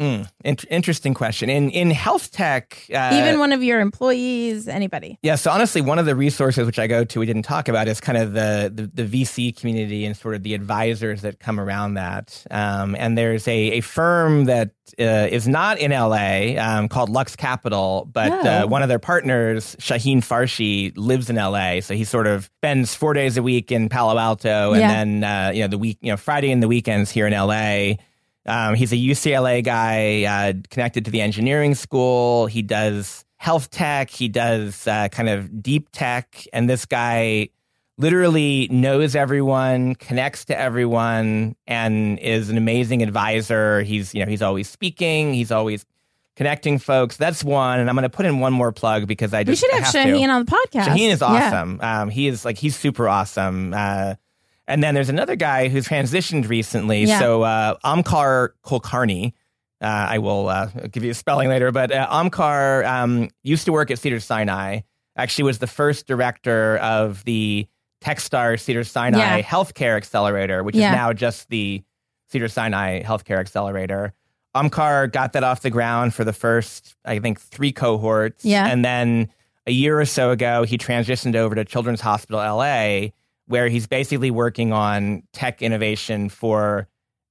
Mm, 0.00 0.30
int- 0.44 0.64
interesting 0.70 1.12
question. 1.12 1.50
In 1.50 1.70
in 1.70 1.90
health 1.90 2.30
tech, 2.30 2.84
uh, 2.94 3.10
Even 3.14 3.40
one 3.40 3.52
of 3.52 3.64
your 3.64 3.80
employees, 3.80 4.68
anybody. 4.68 5.18
Yeah, 5.22 5.34
so 5.34 5.50
honestly, 5.50 5.80
one 5.80 5.98
of 5.98 6.06
the 6.06 6.14
resources 6.14 6.64
which 6.66 6.78
I 6.78 6.86
go 6.86 7.04
to, 7.04 7.18
we 7.18 7.26
didn't 7.26 7.42
talk 7.42 7.66
about, 7.68 7.88
is 7.88 8.00
kind 8.00 8.16
of 8.16 8.32
the 8.32 8.70
the, 8.72 9.02
the 9.02 9.24
VC 9.24 9.56
community 9.58 10.04
and 10.04 10.16
sort 10.16 10.36
of 10.36 10.44
the 10.44 10.54
advisors 10.54 11.22
that 11.22 11.40
come 11.40 11.58
around 11.58 11.94
that. 11.94 12.44
Um, 12.50 12.94
and 12.94 13.18
there's 13.18 13.48
a, 13.48 13.78
a 13.78 13.80
firm 13.80 14.44
that 14.44 14.70
uh, 15.00 15.02
is 15.30 15.48
not 15.48 15.78
in 15.78 15.90
LA 15.90 16.56
um, 16.64 16.88
called 16.88 17.08
Lux 17.10 17.34
Capital, 17.34 18.08
but 18.12 18.30
Oh. 18.30 18.48
uh, 18.48 18.66
one 18.66 18.82
of 18.82 18.88
their 18.88 18.98
partners, 19.00 19.74
Shahin 19.80 20.20
Farshchi, 20.20 20.92
lives 20.96 21.28
in 21.28 21.34
LA. 21.36 21.80
So 21.80 21.94
he 21.94 22.04
sort 22.04 22.28
of 22.28 22.44
spends 22.60 22.94
four 22.94 23.14
days 23.14 23.36
a 23.36 23.42
week 23.42 23.72
in 23.72 23.88
Palo 23.88 24.16
Alto, 24.16 24.72
and 24.74 24.80
Yeah. 24.80 24.92
then 25.04 25.24
uh, 25.24 25.50
you 25.52 25.62
know 25.62 25.68
the 25.68 25.78
week, 25.78 25.98
you 26.02 26.12
know 26.12 26.16
Friday 26.16 26.52
and 26.52 26.62
the 26.62 26.68
weekends 26.68 27.10
here 27.10 27.26
in 27.26 27.32
LA. 27.32 27.96
Um, 28.48 28.74
he's 28.74 28.92
a 28.92 28.96
UCLA 28.96 29.62
guy 29.62 30.24
uh, 30.24 30.52
connected 30.70 31.04
to 31.04 31.10
the 31.10 31.20
engineering 31.20 31.74
school. 31.74 32.46
He 32.46 32.62
does 32.62 33.24
health 33.36 33.70
tech. 33.70 34.10
He 34.10 34.28
does 34.28 34.86
uh, 34.88 35.08
kind 35.10 35.28
of 35.28 35.62
deep 35.62 35.88
tech. 35.92 36.44
And 36.52 36.68
this 36.68 36.86
guy 36.86 37.50
literally 37.98 38.68
knows 38.70 39.14
everyone, 39.16 39.94
connects 39.96 40.44
to 40.46 40.58
everyone, 40.58 41.56
and 41.66 42.18
is 42.20 42.48
an 42.50 42.56
amazing 42.56 43.02
advisor. 43.02 43.82
He's 43.82 44.14
you 44.14 44.24
know 44.24 44.30
he's 44.30 44.42
always 44.42 44.68
speaking. 44.68 45.34
He's 45.34 45.50
always 45.52 45.84
connecting 46.36 46.78
folks. 46.78 47.16
That's 47.16 47.42
one. 47.42 47.80
And 47.80 47.88
I'm 47.90 47.96
going 47.96 48.04
to 48.04 48.08
put 48.16 48.24
in 48.24 48.38
one 48.38 48.52
more 48.52 48.70
plug 48.70 49.08
because 49.08 49.34
I 49.34 49.40
We 49.40 49.44
just 49.46 49.60
should 49.60 49.72
I 49.72 49.76
have 49.76 49.84
have 49.84 49.92
to. 49.92 50.02
Shahin 50.04 50.30
on 50.30 50.44
the 50.44 50.50
podcast. 50.50 50.84
Shahin 50.84 51.10
is 51.10 51.20
Yeah. 51.20 51.26
awesome. 51.26 51.80
Um, 51.82 52.10
he 52.10 52.28
is 52.28 52.44
like 52.44 52.56
he's 52.56 52.76
super 52.76 53.08
awesome. 53.08 53.74
Uh, 53.74 54.14
and 54.68 54.82
then 54.82 54.94
there's 54.94 55.08
another 55.08 55.34
guy 55.34 55.68
who's 55.68 55.88
transitioned 55.88 56.48
recently. 56.48 57.04
Yeah. 57.04 57.18
So 57.18 57.42
uh, 57.42 57.76
Omkar 57.84 58.50
Kulkarni. 58.64 59.32
Uh, 59.80 59.86
I 59.86 60.18
will 60.18 60.48
uh, 60.48 60.66
give 60.90 61.04
you 61.04 61.12
a 61.12 61.14
spelling 61.14 61.48
later, 61.48 61.70
but 61.70 61.92
uh, 61.92 62.08
Omkar 62.08 62.84
um, 62.84 63.30
used 63.44 63.64
to 63.66 63.72
work 63.72 63.92
at 63.92 63.98
Cedars-Sinai. 64.00 64.80
Actually, 65.16 65.44
was 65.44 65.58
the 65.58 65.68
first 65.68 66.06
director 66.08 66.78
of 66.78 67.24
the 67.24 67.66
TechStar 68.04 68.58
Cedars-Sinai 68.58 69.18
Yeah. 69.18 69.42
Healthcare 69.42 69.96
Accelerator, 69.96 70.64
which 70.64 70.74
Yeah. 70.74 70.90
is 70.90 70.96
now 70.96 71.12
just 71.12 71.48
the 71.48 71.82
Cedars-Sinai 72.30 73.02
Healthcare 73.02 73.38
Accelerator. 73.38 74.12
Omkar 74.56 75.12
got 75.12 75.32
that 75.34 75.44
off 75.44 75.60
the 75.62 75.70
ground 75.70 76.12
for 76.14 76.24
the 76.24 76.32
first, 76.32 76.96
I 77.04 77.18
think, 77.20 77.40
three 77.40 77.70
cohorts. 77.72 78.44
Yeah. 78.44 78.66
And 78.66 78.84
then 78.84 79.28
a 79.66 79.70
year 79.72 80.00
or 80.00 80.04
so 80.06 80.30
ago, 80.30 80.64
he 80.64 80.76
transitioned 80.78 81.36
over 81.36 81.54
to 81.54 81.64
Children's 81.64 82.00
Hospital 82.00 82.40
LA, 82.40 83.10
where 83.48 83.68
he's 83.68 83.86
basically 83.86 84.30
working 84.30 84.72
on 84.72 85.22
tech 85.32 85.60
innovation 85.62 86.28
for 86.28 86.86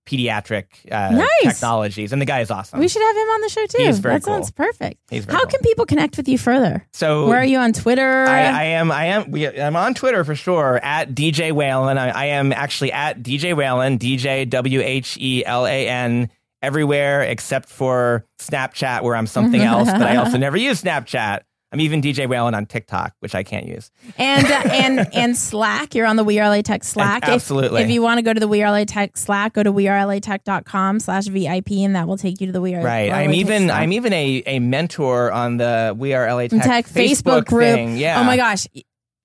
pediatric 0.08 0.66
uh, 0.90 1.10
Nice. 1.12 1.28
technologies. 1.56 2.14
And 2.14 2.22
the 2.22 2.26
guy 2.26 2.40
is 2.40 2.50
awesome. 2.50 2.80
We 2.80 2.88
should 2.88 3.02
have 3.02 3.16
him 3.16 3.28
on 3.28 3.42
the 3.42 3.50
show 3.50 3.66
too. 3.66 3.84
He's 3.84 4.00
very 4.00 4.16
that 4.16 4.24
sounds 4.24 4.52
perfect. 4.52 5.02
He's 5.10 5.26
How 5.26 5.40
cool. 5.40 5.48
can 5.48 5.60
people 5.62 5.86
connect 5.86 6.16
with 6.16 6.30
you 6.30 6.38
further? 6.38 6.86
so 6.94 7.28
Where 7.28 7.40
are 7.40 7.46
you 7.46 7.58
on 7.58 7.74
Twitter? 7.74 8.24
I, 8.26 8.44
I 8.46 8.64
am. 8.64 8.90
I 8.90 9.06
am. 9.08 9.32
We, 9.32 9.48
I'm 9.48 9.76
on 9.76 9.94
Twitter 9.94 10.24
for 10.24 10.34
sure 10.34 10.80
at 10.82 11.14
DJ 11.14 11.52
Whelan. 11.52 11.98
I, 11.98 12.10
I 12.10 12.26
am 12.28 12.54
actually 12.54 12.94
at 12.94 13.22
DJ 13.22 13.54
Whelan. 13.56 14.00
DJ 14.00 14.50
W 14.50 14.82
H 14.82 15.18
E 15.20 15.44
L 15.46 15.66
A 15.68 15.88
N 15.90 16.30
everywhere 16.62 17.22
except 17.24 17.68
for 17.70 18.26
Snapchat, 18.40 19.04
where 19.04 19.16
I'm 19.16 19.28
something 19.28 19.62
else. 19.62 19.92
but 19.92 20.02
I 20.04 20.16
also 20.16 20.38
never 20.40 20.56
use 20.58 20.82
Snapchat. 20.82 21.42
I'm 21.72 21.82
even 21.82 22.02
DJ 22.02 22.30
Whelan 22.30 22.56
on 22.56 22.66
TikTok, 22.66 23.14
which 23.20 23.36
I 23.36 23.44
can't 23.44 23.66
use. 23.66 23.92
and 24.18 24.48
uh, 24.48 24.50
and 24.72 25.14
and 25.14 25.36
Slack. 25.36 25.96
You're 25.96 26.06
on 26.06 26.16
the 26.16 26.24
We 26.24 26.40
Are 26.40 26.48
LA 26.50 26.62
Tech 26.62 26.84
Slack. 26.84 27.24
If- 27.24 27.30
Absolutely. 27.30 27.82
If, 27.84 27.90
you 27.90 28.02
want 28.02 28.20
to 28.20 28.22
go 28.22 28.34
to 28.34 28.40
the 28.40 28.48
We 28.48 28.64
Are 28.64 28.72
LA 28.72 28.86
Tech 28.86 29.18
Slack, 29.18 29.54
go 29.54 29.64
to 29.64 29.72
wearelatech.com 29.74 31.00
slash 31.02 31.26
VIP 31.28 31.72
and 31.72 31.96
that 31.96 32.08
will 32.08 32.18
take 32.18 32.40
you 32.40 32.48
to 32.48 32.54
the 32.54 32.62
We 32.62 32.74
Are 32.76 32.82
Right. 32.84 33.10
LA 33.10 33.16
I'm 33.18 33.30
Tech 33.32 33.40
even. 33.40 33.64
Slack. 33.68 33.82
I'm 33.82 33.94
even 33.94 34.14
a, 34.14 34.44
a 34.46 34.60
mentor 34.60 35.32
on 35.32 35.58
the 35.58 35.94
We 35.98 36.14
Are 36.14 36.34
LA 36.34 36.48
Tech, 36.48 36.62
Tech 36.64 36.86
Facebook, 36.88 37.46
group. 37.46 37.76
Thing. 37.76 37.98
Yeah. 37.98 38.20
Oh 38.22 38.24
my 38.24 38.38
gosh. 38.38 38.66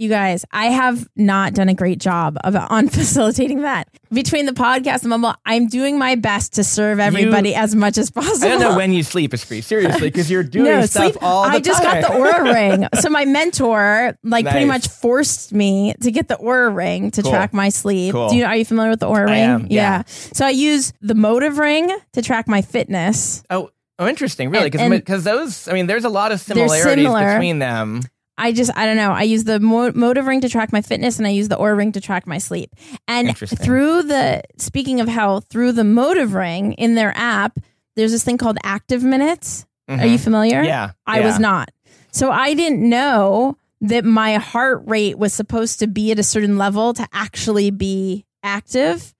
You 0.02 0.08
guys, 0.08 0.44
I 0.50 0.66
have 0.66 1.08
not 1.14 1.54
done 1.54 1.68
a 1.68 1.74
great 1.74 2.00
job 2.00 2.36
of 2.42 2.56
on 2.70 2.88
facilitating 2.88 3.62
that. 3.62 3.88
Between 4.12 4.46
the 4.46 4.52
podcast 4.52 5.02
and 5.02 5.10
Mumble, 5.10 5.32
I'm 5.46 5.68
doing 5.68 5.96
my 5.96 6.16
best 6.16 6.54
to 6.54 6.64
serve 6.64 6.98
everybody 6.98 7.54
as 7.54 7.76
much 7.76 7.96
as 7.98 8.10
possible. 8.10 8.46
I 8.46 8.48
don't 8.48 8.60
know 8.60 8.76
when 8.76 8.92
you 8.92 9.04
sleep, 9.04 9.30
Espree. 9.30 9.62
Seriously, 9.62 10.08
because 10.08 10.28
you're 10.28 10.42
doing 10.58 10.64
no, 10.64 10.84
stuff 10.86 11.12
sleep. 11.12 11.22
all 11.22 11.44
the 11.44 11.50
I 11.50 11.60
just 11.60 11.80
time. 11.80 12.00
got 12.02 12.10
the 12.12 12.18
Oura 12.18 12.52
ring. 12.80 12.88
So 13.00 13.10
my 13.10 13.26
mentor, 13.26 14.18
like, 14.24 14.44
pretty 14.44 14.66
much 14.66 14.88
forced 14.88 15.52
me 15.52 15.94
to 16.00 16.10
get 16.10 16.26
the 16.26 16.34
Oura 16.34 16.74
ring 16.74 17.12
to 17.12 17.22
Cool. 17.22 17.30
track 17.30 17.54
my 17.54 17.68
sleep. 17.68 18.10
Cool. 18.10 18.28
Do 18.30 18.34
you 18.34 18.44
are 18.44 18.56
you 18.56 18.64
familiar 18.64 18.90
with 18.90 18.98
the 19.00 19.06
Oura 19.08 19.28
I 19.28 19.30
ring? 19.30 19.50
am, 19.50 19.66
yeah. 19.70 20.02
So 20.08 20.44
I 20.44 20.50
use 20.50 20.92
the 21.00 21.14
Motiv 21.14 21.58
ring 21.58 21.96
to 22.14 22.22
track 22.22 22.48
my 22.48 22.60
fitness. 22.60 23.44
Oh, 23.50 23.70
oh, 24.00 24.08
interesting. 24.08 24.50
Really, 24.50 24.68
because 24.68 25.22
those. 25.22 25.68
I 25.68 25.74
mean, 25.74 25.86
there's 25.86 26.04
a 26.04 26.08
lot 26.10 26.32
of 26.32 26.40
similarities 26.40 27.04
similar. 27.04 27.34
between 27.34 27.60
them. 27.60 28.00
I 28.42 28.52
just 28.52 28.72
I 28.76 28.86
don't 28.86 28.96
know. 28.96 29.12
I 29.12 29.22
use 29.22 29.44
the 29.44 29.60
Mo- 29.60 29.92
Motiv 29.92 30.26
ring 30.26 30.40
to 30.40 30.48
track 30.48 30.72
my 30.72 30.82
fitness, 30.82 31.18
and 31.18 31.26
I 31.26 31.30
use 31.30 31.48
the 31.48 31.56
Oura 31.56 31.76
ring 31.76 31.92
to 31.92 32.00
track 32.00 32.26
my 32.26 32.38
sleep. 32.38 32.74
And 33.06 33.36
through 33.38 34.02
the 34.02 34.42
speaking 34.58 35.00
of 35.00 35.06
health, 35.06 35.46
through 35.48 35.72
the 35.72 35.84
Motiv 35.84 36.34
ring 36.34 36.72
in 36.72 36.96
their 36.96 37.16
app, 37.16 37.58
there's 37.94 38.10
this 38.10 38.24
thing 38.24 38.38
called 38.38 38.58
Active 38.64 39.04
Minutes. 39.04 39.64
Are 39.88 40.06
you 40.06 40.18
familiar? 40.18 40.56
Mm-hmm. 40.56 40.66
Yeah, 40.66 40.90
I 41.06 41.20
yeah. 41.20 41.26
was 41.26 41.38
not. 41.38 41.70
So 42.10 42.30
I 42.30 42.54
didn't 42.54 42.88
know 42.88 43.58
that 43.82 44.04
my 44.04 44.34
heart 44.34 44.82
rate 44.86 45.18
was 45.18 45.32
supposed 45.32 45.78
to 45.80 45.86
be 45.86 46.10
at 46.12 46.18
a 46.18 46.22
certain 46.22 46.56
level 46.56 46.94
to 46.94 47.06
actually 47.12 47.70
be 47.70 48.24
active. 48.42 49.14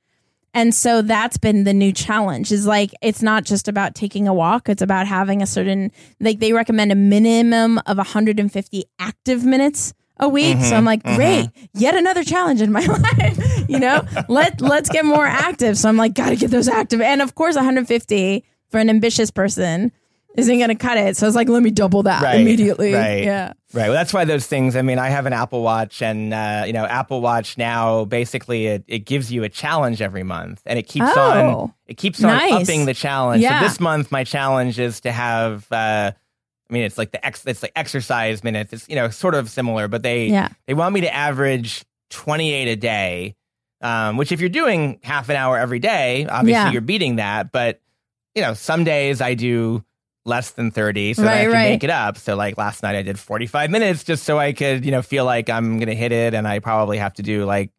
And 0.54 0.74
so 0.74 1.00
that's 1.00 1.38
been 1.38 1.64
the 1.64 1.72
new 1.72 1.92
challenge 1.92 2.52
is 2.52 2.66
like 2.66 2.92
it's 3.00 3.22
not 3.22 3.44
just 3.44 3.68
about 3.68 3.94
taking 3.94 4.28
a 4.28 4.34
walk, 4.34 4.68
it's 4.68 4.82
about 4.82 5.06
having 5.06 5.42
a 5.42 5.46
certain 5.46 5.90
like 6.20 6.40
they 6.40 6.52
recommend 6.52 6.92
a 6.92 6.94
minimum 6.94 7.78
of 7.86 7.96
150 7.96 8.84
active 8.98 9.44
minutes 9.44 9.94
a 10.18 10.28
week. 10.28 10.56
Mm-hmm, 10.56 10.64
so 10.64 10.76
I'm 10.76 10.84
like, 10.84 11.02
great, 11.02 11.48
yet 11.74 11.96
another 11.96 12.22
challenge 12.22 12.60
in 12.60 12.70
my 12.70 12.80
life. 12.86 13.68
you 13.68 13.78
know, 13.78 14.02
let 14.28 14.60
let's 14.60 14.90
get 14.90 15.04
more 15.04 15.26
active. 15.26 15.78
So 15.78 15.88
I'm 15.88 15.96
like, 15.96 16.14
gotta 16.14 16.36
get 16.36 16.50
those 16.50 16.68
active. 16.68 17.00
And 17.00 17.22
of 17.22 17.34
course, 17.34 17.56
150 17.56 18.44
for 18.70 18.78
an 18.78 18.90
ambitious 18.90 19.30
person 19.30 19.92
isn't 20.36 20.58
gonna 20.58 20.74
cut 20.74 20.96
it. 20.98 21.16
So 21.16 21.26
it's 21.26 21.36
like, 21.36 21.48
let 21.48 21.62
me 21.62 21.70
double 21.70 22.02
that 22.04 22.22
Right, 22.22 22.40
immediately. 22.40 22.92
right. 22.94 23.24
Yeah. 23.24 23.48
Right. 23.74 23.84
Well, 23.88 23.92
that's 23.92 24.12
why 24.12 24.24
those 24.24 24.46
things. 24.46 24.76
I 24.76 24.82
mean, 24.82 24.98
I 24.98 25.08
have 25.08 25.26
an 25.26 25.32
Apple 25.32 25.62
Watch, 25.62 26.02
and 26.02 26.32
uh, 26.34 26.64
you 26.66 26.72
know, 26.72 26.84
Apple 26.84 27.20
Watch 27.20 27.56
now 27.58 28.04
basically 28.04 28.66
it, 28.66 28.84
it 28.86 29.00
gives 29.00 29.32
you 29.32 29.44
a 29.44 29.48
challenge 29.48 30.02
every 30.02 30.22
month, 30.22 30.60
and 30.66 30.78
it 30.78 30.84
keeps 30.84 31.16
on 31.16 31.36
Oh, 31.38 31.74
it 31.86 31.96
keeps 31.96 32.22
on 32.22 32.30
nice. 32.36 32.68
upping 32.68 32.84
the 32.86 32.94
challenge. 32.94 33.42
Yeah. 33.42 33.60
So 33.60 33.66
this 33.68 33.80
month, 33.80 34.12
my 34.12 34.24
challenge 34.24 34.78
is 34.78 35.00
to 35.00 35.12
have. 35.12 35.66
Uh, 35.72 36.12
I 36.14 36.72
mean, 36.72 36.84
it's 36.84 36.96
like 36.96 37.10
the 37.12 37.24
ex, 37.26 37.44
it's 37.46 37.62
like 37.62 37.72
exercise 37.76 38.42
minutes. 38.42 38.72
It's 38.72 38.88
you 38.88 38.96
know 38.96 39.10
sort 39.10 39.34
of 39.34 39.50
similar, 39.50 39.88
but 39.88 40.02
they 40.02 40.26
Yeah. 40.28 40.48
they 40.66 40.74
want 40.74 40.94
me 40.94 41.02
to 41.02 41.14
average 41.14 41.84
twenty 42.10 42.52
eight 42.52 42.68
a 42.68 42.76
day. 42.76 43.36
Um, 43.82 44.16
which 44.16 44.30
if 44.32 44.38
you're 44.40 44.48
doing 44.48 45.00
half 45.02 45.28
an 45.28 45.34
hour 45.36 45.58
every 45.58 45.80
day, 45.80 46.24
obviously 46.26 46.52
Yeah. 46.52 46.70
you're 46.70 46.80
beating 46.82 47.16
that. 47.16 47.50
But 47.52 47.80
you 48.34 48.40
know, 48.42 48.54
some 48.54 48.84
days 48.84 49.20
I 49.20 49.34
do 49.34 49.84
less 50.24 50.50
than 50.50 50.70
30 50.70 51.14
so 51.14 51.22
that 51.22 51.36
I 51.36 51.42
can 51.42 51.52
right. 51.52 51.70
make 51.70 51.84
it 51.84 51.90
up. 51.90 52.16
So 52.16 52.36
like 52.36 52.56
last 52.56 52.82
night 52.82 52.94
I 52.94 53.02
did 53.02 53.18
45 53.18 53.70
minutes 53.70 54.04
just 54.04 54.24
so 54.24 54.38
I 54.38 54.52
could, 54.52 54.84
you 54.84 54.90
know, 54.90 55.02
feel 55.02 55.24
like 55.24 55.50
I'm 55.50 55.78
going 55.78 55.88
to 55.88 55.94
hit 55.94 56.12
it 56.12 56.34
and 56.34 56.46
I 56.46 56.60
probably 56.60 56.98
have 56.98 57.14
to 57.14 57.22
do 57.22 57.44
like 57.44 57.70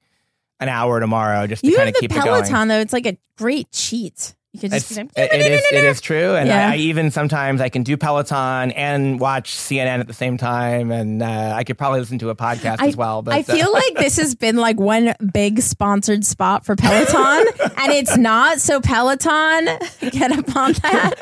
an 0.60 0.70
hour 0.70 1.00
tomorrow 1.00 1.48
just 1.48 1.64
to 1.64 1.70
You 1.70 1.76
kind 1.78 1.88
have 1.88 1.96
of 1.96 2.02
the 2.02 2.08
keep 2.08 2.12
it 2.12 2.24
going. 2.24 2.44
Peloton 2.44 2.68
though. 2.68 2.80
It's 2.80 2.94
like 2.94 3.06
a 3.06 3.18
great 3.38 3.72
cheat. 3.72 4.36
You 4.54 4.60
could 4.60 4.72
just 4.72 4.92
it, 4.92 5.10
it 5.16 5.52
is 5.52 5.62
it 5.72 5.84
is 5.84 6.00
true, 6.00 6.36
and 6.36 6.48
Yeah. 6.48 6.70
I, 6.70 6.74
I 6.74 6.76
even 6.78 7.10
sometimes 7.10 7.60
I 7.60 7.70
can 7.70 7.82
do 7.82 7.98
Peloton 7.98 8.70
and 8.74 9.20
watch 9.20 9.52
CNN 9.56 10.00
at 10.00 10.06
the 10.06 10.14
same 10.14 10.38
time, 10.38 10.92
and 10.92 11.24
uh, 11.24 11.54
I 11.56 11.64
could 11.64 11.76
probably 11.76 12.02
listen 12.02 12.20
to 12.20 12.30
a 12.30 12.36
podcast 12.36 12.78
I, 12.80 12.90
as 12.90 12.96
well. 12.96 13.24
But 13.24 13.34
I 13.34 13.40
uh, 13.40 13.44
feel 13.44 13.74
like 13.74 13.96
this 13.96 14.18
has 14.18 14.36
been 14.36 14.58
like 14.58 14.80
one 14.80 15.16
big 15.34 15.60
sponsored 15.62 16.24
spot 16.24 16.66
for 16.68 16.76
Peloton, 16.76 17.48
and 17.78 17.92
it's 17.94 18.16
not. 18.16 18.62
So 18.62 18.80
Peloton, 18.80 19.70
get 20.12 20.32
up 20.32 20.56
on 20.56 20.74
that. 20.74 21.14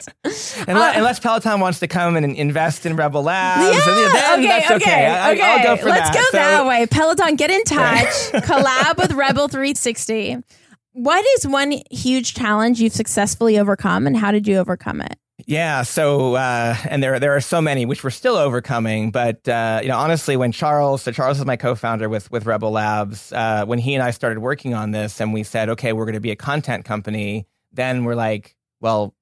unless, 0.68 0.98
unless 0.98 1.20
Peloton 1.22 1.62
wants 1.62 1.80
to 1.80 1.88
come 1.88 2.18
and 2.18 2.36
invest 2.36 2.86
in 2.86 2.98
Rebel 2.98 3.24
Labs, 3.24 3.62
Uh, 3.66 3.72
Yeah. 3.72 3.94
and 3.94 4.14
then 4.14 4.40
okay. 4.40 4.48
that's 4.60 4.72
okay. 4.72 4.76
okay. 4.92 5.08
I, 5.08 5.32
okay. 5.32 5.42
I'll 5.42 5.76
go 5.78 5.82
for 5.82 5.88
Let's 5.88 6.10
that. 6.10 6.14
go 6.16 6.24
So- 6.32 6.38
that 6.38 6.66
way. 6.66 6.86
Peloton, 6.86 7.38
get 7.38 7.50
in 7.50 7.64
touch. 7.66 8.08
collab 8.44 8.98
with 8.98 9.14
Rebel 9.14 9.48
360. 9.48 10.38
What 10.94 11.26
is 11.38 11.48
one 11.48 11.82
huge 11.90 12.34
challenge 12.34 12.82
you've 12.82 12.94
successfully 12.94 13.58
overcome, 13.58 14.08
and 14.08 14.18
how 14.18 14.32
did 14.32 14.48
you 14.48 14.58
overcome 14.58 15.02
it? 15.02 15.18
Yeah. 15.48 15.84
So, 15.84 16.36
uh, 16.36 16.76
and 16.86 17.02
there 17.02 17.20
there 17.20 17.36
are 17.36 17.42
so 17.42 17.62
many 17.62 17.86
which 17.86 18.04
we're 18.04 18.10
still 18.10 18.36
overcoming. 18.36 19.12
But 19.12 19.48
uh, 19.48 19.80
you 19.82 19.90
know, 19.90 19.98
honestly, 19.98 20.38
when 20.38 20.52
Charles, 20.52 21.02
so 21.02 21.12
Charles 21.12 21.40
is 21.40 21.46
my 21.46 21.56
co-founder 21.56 22.10
with 22.10 22.30
with 22.32 22.46
Rebel 22.46 22.72
Labs, 22.72 23.32
uh, 23.32 23.66
when 23.66 23.80
he 23.80 23.96
and 23.96 24.04
I 24.04 24.12
started 24.12 24.40
working 24.40 24.74
on 24.74 24.92
this, 24.92 25.20
and 25.20 25.34
we 25.34 25.44
said, 25.44 25.70
okay, 25.70 25.94
we're 25.94 26.06
going 26.06 26.14
to 26.14 26.20
be 26.20 26.32
a 26.32 26.36
content 26.36 26.86
company. 26.86 27.48
Then 27.72 28.04
we're 28.04 28.16
like, 28.16 28.56
well, 28.82 29.16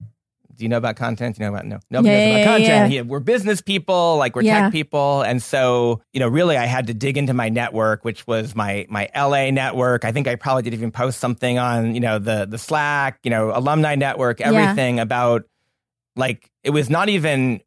do 0.60 0.66
you 0.66 0.70
know 0.70 0.78
about 0.78 0.96
content? 0.98 1.36
Do 1.38 1.42
you 1.44 1.50
know 1.50 1.56
about 1.56 1.66
no? 1.66 1.80
Nobody 1.90 2.10
Yeah, 2.14 2.20
knows 2.20 2.28
yeah, 2.28 2.42
about 2.44 2.58
content. 2.58 2.92
yeah. 2.94 3.02
We're 3.02 3.20
business 3.22 3.62
people, 3.62 4.18
like 4.18 4.36
we're 4.36 4.44
tech 4.44 4.72
people, 4.72 5.22
and 5.24 5.42
so 5.42 6.02
you 6.14 6.20
know, 6.20 6.28
really, 6.28 6.58
I 6.58 6.66
had 6.66 6.86
to 6.88 6.94
dig 6.94 7.18
into 7.18 7.34
my 7.34 7.50
network, 7.50 8.06
which 8.06 8.28
was 8.28 8.56
my 8.56 8.86
my 8.90 9.10
LA 9.16 9.50
network. 9.50 10.06
I 10.06 10.12
think 10.12 10.28
I 10.28 10.36
probably 10.36 10.62
did 10.64 10.74
even 10.74 10.92
post 10.92 11.20
something 11.20 11.58
on 11.58 11.96
you 11.96 12.02
know 12.02 12.20
the 12.20 12.46
the 12.46 12.58
Slack, 12.60 13.20
you 13.24 13.32
know, 13.32 13.52
alumni 13.56 13.96
network, 13.96 14.42
everything 14.42 15.00
about 15.00 15.46
like 16.16 16.52
it 16.64 16.72
was 16.72 16.90
not 16.90 17.10
even 17.10 17.62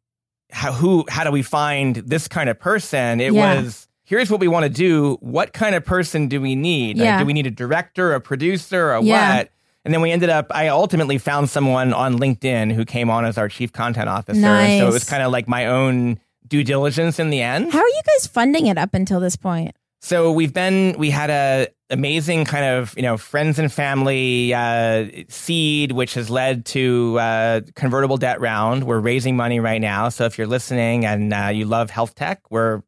how 0.51 0.71
who 0.71 1.03
how 1.09 1.23
do 1.23 1.31
we 1.31 1.41
find 1.41 1.95
this 1.97 2.27
kind 2.27 2.47
of 2.49 2.59
person 2.59 3.19
it 3.19 3.33
was 3.33 3.87
here's 4.03 4.29
what 4.29 4.39
we 4.39 4.47
want 4.47 4.63
to 4.63 4.69
do 4.69 5.17
what 5.21 5.51
kind 5.53 5.73
of 5.73 5.83
person 5.83 6.27
do 6.27 6.39
we 6.39 6.53
need 6.55 6.97
Yeah. 6.97 7.11
like, 7.15 7.19
do 7.21 7.25
we 7.25 7.33
need 7.33 7.47
a 7.47 7.51
director 7.51 8.13
a 8.13 8.21
producer 8.21 8.93
or 8.93 9.01
Yeah. 9.01 9.37
what 9.37 9.49
and 9.85 9.93
then 9.93 10.01
we 10.01 10.11
ended 10.11 10.29
up 10.29 10.47
i 10.51 10.67
ultimately 10.67 11.17
found 11.17 11.49
someone 11.49 11.93
on 11.93 12.17
linkedin 12.17 12.71
who 12.71 12.85
came 12.85 13.09
on 13.09 13.25
as 13.25 13.37
our 13.37 13.49
chief 13.49 13.71
content 13.71 14.09
officer 14.09 14.39
Nice. 14.39 14.79
so 14.79 14.87
it 14.87 14.91
was 14.91 15.03
kind 15.03 15.23
of 15.23 15.31
like 15.31 15.47
my 15.47 15.67
own 15.67 16.19
due 16.47 16.63
diligence 16.63 17.19
in 17.19 17.29
the 17.29 17.41
end 17.41 17.71
How 17.71 17.79
are 17.79 17.87
you 17.87 18.01
guys 18.05 18.27
funding 18.27 18.67
it 18.67 18.77
up 18.77 18.93
until 18.93 19.19
this 19.19 19.35
point? 19.35 19.75
so 20.01 20.31
we've 20.31 20.53
been 20.53 20.95
we 20.97 21.09
had 21.09 21.29
a 21.29 21.67
amazing 21.93 22.43
kind 22.43 22.65
of 22.65 22.93
you 22.97 23.03
know 23.03 23.15
friends 23.17 23.59
and 23.59 23.71
family 23.71 24.53
uh, 24.53 25.05
seed, 25.29 25.93
which 25.93 26.15
has 26.15 26.29
led 26.29 26.65
to 26.65 27.17
uh, 27.19 27.61
convertible 27.75 28.17
debt 28.17 28.41
round. 28.41 28.83
We're 28.83 28.99
raising 28.99 29.37
money 29.37 29.59
right 29.59 29.79
now. 29.79 30.09
So 30.09 30.25
if 30.25 30.37
you're 30.37 30.47
listening 30.47 31.05
and 31.05 31.33
uh, 31.33 31.51
you 31.53 31.65
love 31.65 31.89
health 31.89 32.15
tech, 32.15 32.41
we're 32.49 32.81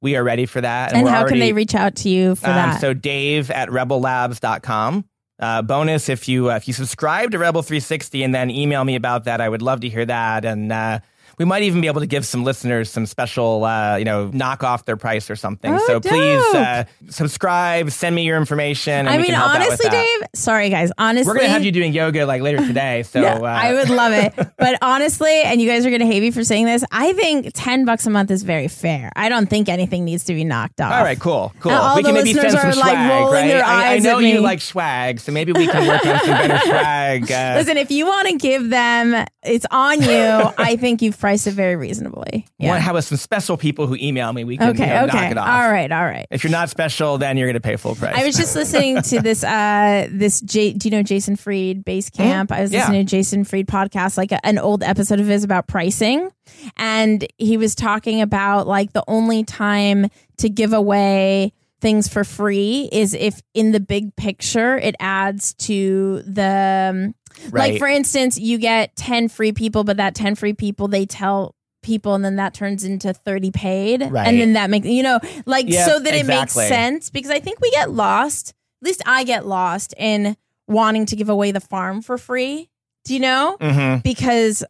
we 0.00 0.16
are 0.16 0.24
ready 0.24 0.46
for 0.46 0.60
that. 0.60 0.92
And, 0.92 1.04
we're 1.04 1.10
how 1.10 1.26
can 1.26 1.38
they 1.38 1.52
reach 1.52 1.74
out 1.74 1.94
to 1.96 2.08
you 2.08 2.34
for 2.34 2.48
um, 2.48 2.54
that? 2.54 2.80
So 2.80 2.92
Dave 2.94 3.50
at 3.50 3.68
rebellabs.com. 3.68 5.04
Uh, 5.38 5.60
bonus 5.60 6.08
if 6.08 6.28
you 6.28 6.50
uh, 6.50 6.56
if 6.56 6.66
you 6.66 6.72
subscribe 6.72 7.30
to 7.30 7.38
Rebel 7.38 7.62
360 7.62 8.22
and 8.22 8.34
then 8.34 8.50
email 8.50 8.84
me 8.84 8.94
about 8.94 9.24
that, 9.24 9.40
I 9.40 9.48
would 9.48 9.62
love 9.62 9.80
to 9.80 9.88
hear 9.88 10.06
that. 10.06 10.44
And 10.44 10.72
uh, 10.72 11.00
we 11.38 11.44
might 11.44 11.62
even 11.62 11.80
be 11.80 11.86
able 11.86 12.00
to 12.00 12.06
give 12.06 12.24
some 12.26 12.44
listeners 12.44 12.90
some 12.90 13.06
special, 13.06 13.64
uh, 13.64 13.96
you 13.96 14.04
know, 14.04 14.28
knock 14.32 14.62
off 14.64 14.84
their 14.84 14.96
price 14.96 15.30
or 15.30 15.36
something. 15.36 15.72
Oh, 15.74 15.86
so 15.86 16.00
please 16.00 16.54
uh, 16.54 16.84
subscribe, 17.08 17.90
send 17.90 18.14
me 18.14 18.22
your 18.24 18.36
information. 18.36 18.92
And 18.92 19.08
I 19.08 19.12
we 19.16 19.22
mean, 19.22 19.26
can 19.32 19.34
help 19.34 19.50
out 19.54 19.58
with 19.60 19.66
honestly. 19.68 19.90
Dave. 19.90 20.20
Sorry, 20.34 20.70
guys. 20.70 20.92
Honestly, 20.98 21.28
we're 21.28 21.36
gonna 21.38 21.48
have 21.48 21.64
you 21.64 21.72
doing 21.72 21.92
yoga 21.92 22.26
like 22.26 22.42
later 22.42 22.58
today. 22.58 23.02
So 23.02 23.20
Yeah, 23.20 23.34
uh, 23.38 23.44
I 23.44 23.72
would 23.72 23.90
love 23.90 24.12
it. 24.12 24.34
But 24.58 24.78
honestly, 24.80 25.42
and 25.42 25.60
you 25.60 25.68
guys 25.68 25.84
are 25.84 25.90
going 25.90 26.00
to 26.00 26.06
hate 26.06 26.20
me 26.20 26.30
for 26.30 26.42
saying 26.42 26.64
this, 26.64 26.82
I 26.90 27.12
think 27.12 27.50
10 27.54 27.84
bucks 27.84 28.06
a 28.06 28.10
month 28.10 28.30
is 28.30 28.42
very 28.42 28.68
fair. 28.68 29.12
I 29.14 29.28
don't 29.28 29.48
think 29.48 29.68
anything 29.68 30.04
needs 30.04 30.24
to 30.24 30.34
be 30.34 30.44
knocked 30.44 30.80
off. 30.80 30.92
All 30.92 31.04
right, 31.04 31.20
cool, 31.20 31.52
cool. 31.60 31.72
And 31.72 31.80
all 31.80 31.96
we 31.96 32.02
can 32.02 32.14
the 32.14 32.20
maybe 32.24 32.32
send 32.32 32.44
listeners 32.52 32.74
some 32.74 32.82
are, 32.82 32.86
like, 32.86 32.94
swag, 32.96 33.10
rolling 33.10 33.32
right? 33.34 33.48
their 33.48 33.64
I, 33.64 33.94
I 33.94 33.98
know 33.98 34.18
at 34.18 34.24
you 34.24 34.34
me. 34.34 34.38
like 34.40 34.60
swag, 34.62 35.20
so 35.20 35.30
maybe 35.30 35.52
we 35.52 35.66
can 35.68 35.86
work 35.86 36.04
on 36.06 36.18
some 36.20 36.30
better 36.30 36.58
swag. 36.66 37.30
Uh, 37.30 37.54
Listen, 37.58 37.76
if 37.76 37.90
you 37.90 38.06
want 38.06 38.28
to 38.28 38.36
give 38.36 38.70
them, 38.70 39.26
it's 39.42 39.66
on 39.70 40.00
you. 40.02 40.08
I 40.58 40.76
think 40.80 41.02
you've 41.02 41.14
priced 41.26 41.48
it 41.48 41.54
very 41.54 41.74
reasonably. 41.74 42.22
want 42.22 42.46
to 42.58 42.64
Yeah. 42.64 42.78
have 42.78 43.04
some 43.04 43.18
special 43.18 43.56
people 43.56 43.88
who 43.88 43.96
email 43.96 44.32
me. 44.32 44.44
We 44.44 44.58
can 44.58 44.68
Okay. 44.70 44.84
you 44.86 44.94
know, 44.94 45.04
okay. 45.06 45.16
knock 45.22 45.30
it 45.32 45.38
off. 45.38 45.48
All 45.48 45.70
right. 45.72 45.90
All 45.90 46.04
right. 46.04 46.26
If 46.30 46.44
you're 46.44 46.52
not 46.52 46.70
special, 46.70 47.18
then 47.18 47.36
you're 47.36 47.48
going 47.48 47.54
to 47.54 47.60
pay 47.60 47.74
full 47.74 47.96
price. 47.96 48.14
I 48.16 48.24
was 48.24 48.36
just 48.36 48.54
listening 48.60 49.02
to 49.02 49.20
this. 49.20 49.42
Uh, 49.42 50.06
this 50.10 50.40
J, 50.40 50.72
do 50.74 50.86
you 50.88 50.92
know 50.96 51.02
Jason 51.02 51.34
Fried 51.34 51.84
Basecamp? 51.84 52.52
I 52.52 52.60
was 52.62 52.70
Yeah. 52.72 52.80
listening 52.82 53.06
to 53.06 53.10
Jason 53.10 53.42
Fried 53.42 53.66
podcast, 53.66 54.16
like 54.16 54.30
a, 54.30 54.44
an 54.46 54.58
old 54.58 54.84
episode 54.84 55.18
of 55.18 55.26
his 55.26 55.42
about 55.42 55.66
pricing, 55.66 56.30
and 56.76 57.26
he 57.38 57.56
was 57.56 57.74
talking 57.74 58.20
about 58.20 58.68
like 58.68 58.92
the 58.92 59.02
only 59.08 59.42
time 59.42 60.06
to 60.38 60.48
give 60.48 60.72
away 60.72 61.52
things 61.80 62.08
for 62.08 62.24
free 62.24 62.88
is 62.92 63.12
if 63.14 63.40
in 63.54 63.72
the 63.72 63.80
big 63.80 64.14
picture 64.16 64.78
it 64.78 64.94
adds 64.98 65.52
to 65.54 66.22
the 66.22 66.90
um, 66.92 67.14
like 67.52 67.78
for 67.78 67.86
instance 67.86 68.38
you 68.38 68.56
get 68.58 68.96
10 68.96 69.28
free 69.28 69.52
people 69.52 69.84
but 69.84 69.98
that 69.98 70.14
10 70.14 70.34
free 70.36 70.54
people 70.54 70.88
they 70.88 71.04
tell 71.04 71.54
people 71.82 72.14
and 72.14 72.24
then 72.24 72.36
that 72.36 72.54
turns 72.54 72.82
into 72.82 73.12
30 73.12 73.50
paid. 73.52 74.00
Right. 74.10 74.26
and 74.26 74.40
then 74.40 74.54
that 74.54 74.70
makes 74.70 74.86
you 74.88 75.02
know 75.02 75.20
like 75.44 75.68
Yep, 75.68 75.88
so 75.88 75.98
that 76.00 76.14
it 76.14 76.26
makes 76.26 76.54
sense 76.68 77.10
because 77.10 77.30
i 77.30 77.38
think 77.40 77.60
we 77.60 77.70
get 77.70 77.90
lost 77.90 78.54
at 78.82 78.86
least 78.86 79.02
i 79.06 79.22
get 79.24 79.46
lost 79.46 79.94
in 79.98 80.36
wanting 80.66 81.06
to 81.06 81.14
give 81.16 81.28
away 81.28 81.52
the 81.52 81.60
farm 81.60 82.02
for 82.02 82.18
free. 82.18 82.68
Do 83.04 83.14
you 83.14 83.20
know? 83.20 83.56
Mhm. 83.60 84.02
because 84.02 84.64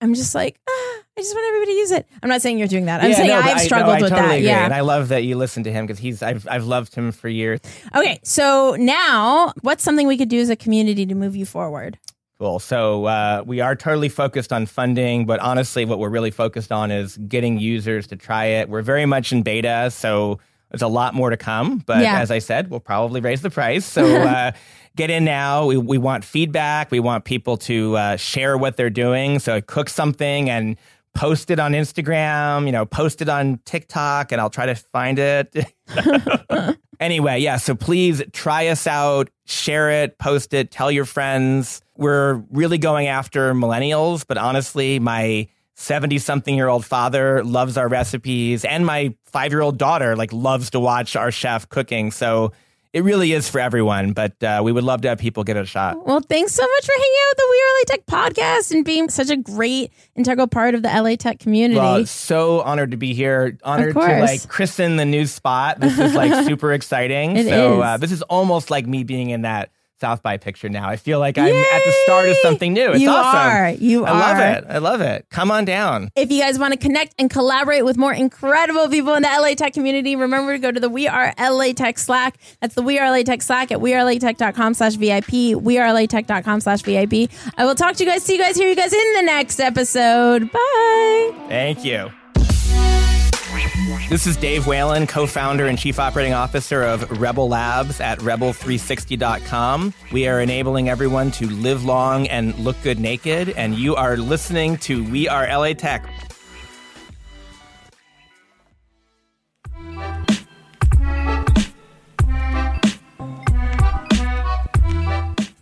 i'm 0.00 0.14
just 0.14 0.34
like 0.34 0.58
ah, 0.68 0.85
i 1.16 1.20
just 1.22 1.34
want 1.34 1.46
everybody 1.48 1.72
to 1.72 1.78
use 1.78 1.90
it 1.92 2.06
i'm 2.22 2.28
not 2.28 2.42
saying 2.42 2.58
you're 2.58 2.68
doing 2.68 2.86
that 2.86 3.02
i'm 3.02 3.10
Yeah, 3.10 3.16
saying 3.16 3.28
no, 3.28 3.36
i've 3.38 3.44
I- 3.46 3.52
no, 3.54 3.58
struggled 3.58 3.96
I 3.96 4.00
with 4.02 4.10
totally 4.10 4.28
that 4.28 4.34
agree. 4.36 4.46
yeah 4.48 4.64
and 4.64 4.74
I 4.74 4.80
love 4.80 5.08
that 5.08 5.24
you 5.24 5.36
listen 5.36 5.62
to 5.64 5.72
him 5.72 5.86
because 5.86 5.98
he's 5.98 6.22
I've 6.22 6.46
I've 6.50 6.64
loved 6.64 6.94
him 6.94 7.12
for 7.12 7.28
years. 7.28 7.60
okay 7.94 8.18
so 8.22 8.76
now 8.78 9.52
what's 9.62 9.82
something 9.82 10.06
we 10.06 10.16
could 10.18 10.28
do 10.28 10.40
as 10.40 10.50
a 10.50 10.56
community 10.56 11.06
to 11.06 11.14
move 11.14 11.34
you 11.36 11.46
forward 11.46 11.98
Cool. 12.38 12.58
So 12.58 13.06
uh, 13.06 13.42
we 13.46 13.60
are 13.62 13.74
totally 13.74 14.10
focused 14.10 14.52
on 14.52 14.66
funding, 14.66 15.24
but 15.24 15.40
honestly, 15.40 15.86
what 15.86 15.98
we're 15.98 16.10
really 16.10 16.30
focused 16.30 16.70
on 16.70 16.90
is 16.90 17.16
getting 17.16 17.58
users 17.58 18.06
to 18.08 18.16
try 18.16 18.44
it. 18.44 18.68
We're 18.68 18.82
very 18.82 19.06
much 19.06 19.32
in 19.32 19.40
beta, 19.42 19.90
so 19.90 20.38
there's 20.70 20.82
a 20.82 20.86
lot 20.86 21.14
more 21.14 21.30
to 21.30 21.38
come. 21.38 21.78
But 21.86 22.02
Yeah. 22.02 22.20
as 22.20 22.30
I 22.30 22.40
said, 22.40 22.68
we'll 22.68 22.80
probably 22.80 23.22
raise 23.22 23.40
the 23.40 23.48
price. 23.48 23.86
So 23.86 24.04
uh, 24.20 24.52
get 24.96 25.08
in 25.08 25.24
now. 25.24 25.64
We, 25.64 25.78
we 25.78 25.96
want 25.96 26.26
feedback. 26.26 26.90
We 26.90 27.00
want 27.00 27.24
people 27.24 27.56
to 27.56 27.96
uh, 27.96 28.16
share 28.16 28.58
what 28.58 28.76
they're 28.76 28.90
doing. 28.90 29.38
So 29.38 29.62
cook 29.62 29.88
something 29.88 30.50
and 30.50 30.76
post 31.16 31.50
it 31.50 31.58
on 31.58 31.72
Instagram. 31.72 32.66
You 32.66 32.72
know, 32.72 32.86
post 32.86 33.22
it 33.22 33.28
on 33.28 33.60
TikTok, 33.64 34.30
and 34.32 34.40
I'll 34.40 34.50
try 34.50 34.66
to 34.66 34.74
find 34.74 35.18
it. 35.18 35.56
Anyway, 37.00 37.38
yeah, 37.38 37.56
so 37.56 37.74
please 37.74 38.22
try 38.32 38.68
us 38.68 38.86
out, 38.86 39.28
share 39.44 39.90
it, 39.90 40.18
post 40.18 40.54
it, 40.54 40.70
tell 40.70 40.90
your 40.90 41.04
friends. 41.04 41.82
We're 41.96 42.42
really 42.50 42.78
going 42.78 43.06
after 43.06 43.52
millennials, 43.54 44.24
but 44.26 44.38
honestly, 44.38 44.98
my 44.98 45.48
70 45.74 46.18
something 46.18 46.54
year 46.54 46.68
old 46.68 46.86
father 46.86 47.44
loves 47.44 47.76
our 47.76 47.88
recipes 47.88 48.64
and 48.64 48.86
my 48.86 49.14
5-year-old 49.32 49.76
daughter 49.76 50.16
like 50.16 50.32
loves 50.32 50.70
to 50.70 50.80
watch 50.80 51.16
our 51.16 51.30
chef 51.30 51.68
cooking. 51.68 52.10
So 52.10 52.52
it 52.96 53.04
really 53.04 53.32
is 53.32 53.46
for 53.46 53.60
everyone, 53.60 54.14
but 54.14 54.42
uh, 54.42 54.62
we 54.64 54.72
would 54.72 54.82
love 54.82 55.02
to 55.02 55.08
have 55.08 55.18
people 55.18 55.44
give 55.44 55.58
it 55.58 55.60
a 55.60 55.66
shot. 55.66 56.06
Well, 56.06 56.20
thanks 56.20 56.54
so 56.54 56.62
much 56.62 56.86
for 56.86 56.92
hanging 56.92 57.16
out 57.20 57.28
with 57.28 57.36
the 57.36 57.46
We 57.50 57.58
Are 57.58 57.68
LA 57.68 57.84
Tech 57.84 58.06
podcast 58.06 58.70
and 58.74 58.84
being 58.86 59.10
such 59.10 59.28
a 59.28 59.36
great 59.36 59.92
integral 60.14 60.46
part 60.46 60.74
of 60.74 60.80
the 60.80 60.88
LA 60.88 61.16
Tech 61.16 61.38
community. 61.38 61.78
Well, 61.78 62.06
so 62.06 62.62
honored 62.62 62.92
to 62.92 62.96
be 62.96 63.12
here. 63.12 63.58
Honored 63.62 63.92
to 63.92 64.00
like 64.00 64.48
christen 64.48 64.96
the 64.96 65.04
new 65.04 65.26
spot. 65.26 65.78
This 65.78 65.98
is 65.98 66.14
like 66.14 66.32
super 66.46 66.72
exciting. 66.72 67.36
It 67.36 67.48
so 67.48 67.80
is. 67.80 67.84
Uh, 67.84 67.96
this 67.98 68.12
is 68.12 68.22
almost 68.22 68.70
like 68.70 68.86
me 68.86 69.04
being 69.04 69.28
in 69.28 69.42
that 69.42 69.68
South 70.00 70.22
by 70.22 70.36
picture 70.36 70.68
now. 70.68 70.88
I 70.88 70.96
feel 70.96 71.18
like 71.18 71.38
I'm 71.38 71.54
at 71.54 71.84
the 71.84 71.92
start 72.04 72.28
of 72.28 72.36
something 72.42 72.72
new. 72.74 72.90
It's 72.90 73.00
you 73.00 73.08
awesome. 73.08 73.40
are. 73.40 73.70
You 73.70 74.04
I 74.04 74.10
are. 74.10 74.14
I 74.14 74.18
love 74.20 74.56
it. 74.56 74.64
I 74.68 74.78
love 74.78 75.00
it. 75.00 75.26
Come 75.30 75.50
on 75.50 75.64
down. 75.64 76.10
If 76.14 76.30
you 76.30 76.40
guys 76.42 76.58
want 76.58 76.74
to 76.74 76.78
connect 76.78 77.14
and 77.18 77.30
collaborate 77.30 77.84
with 77.84 77.96
more 77.96 78.12
incredible 78.12 78.88
people 78.88 79.14
in 79.14 79.22
the 79.22 79.28
LA 79.28 79.54
Tech 79.54 79.72
community, 79.72 80.14
remember 80.14 80.52
to 80.52 80.58
go 80.58 80.70
to 80.70 80.80
the 80.80 80.90
We 80.90 81.08
Are 81.08 81.32
LA 81.38 81.72
Tech 81.72 81.98
Slack. 81.98 82.36
That's 82.60 82.74
the 82.74 82.82
We 82.82 82.98
Are 82.98 83.10
LA 83.10 83.22
Tech 83.22 83.40
Slack 83.40 83.72
at 83.72 83.78
wearelatech.com 83.78 84.74
slash 84.74 84.94
VIP, 84.96 85.56
wearelatech.com 85.56 86.60
slash 86.60 86.82
VIP. 86.82 87.30
I 87.56 87.64
will 87.64 87.74
talk 87.74 87.96
to 87.96 88.04
you 88.04 88.10
guys, 88.10 88.22
see 88.22 88.34
you 88.34 88.38
guys, 88.38 88.56
hear 88.56 88.68
you 88.68 88.76
guys 88.76 88.92
in 88.92 89.12
the 89.14 89.22
next 89.22 89.60
episode. 89.60 90.50
Bye. 90.52 91.32
Thank 91.48 91.84
you. 91.84 92.10
This 94.08 94.26
is 94.26 94.36
Dave 94.36 94.66
Whelan, 94.66 95.06
co 95.06 95.26
founder 95.26 95.66
and 95.66 95.78
chief 95.78 95.98
operating 95.98 96.32
officer 96.32 96.82
of 96.82 97.20
Rebel 97.20 97.48
Labs 97.48 98.00
at 98.00 98.18
rebel360.com. 98.20 99.92
We 100.12 100.28
are 100.28 100.40
enabling 100.40 100.88
everyone 100.88 101.30
to 101.32 101.46
live 101.46 101.84
long 101.84 102.28
and 102.28 102.56
look 102.58 102.76
good 102.82 103.00
naked, 103.00 103.50
and 103.50 103.74
you 103.74 103.96
are 103.96 104.16
listening 104.16 104.76
to 104.78 105.04
We 105.10 105.28
Are 105.28 105.46
LA 105.46 105.72
Tech. 105.72 106.08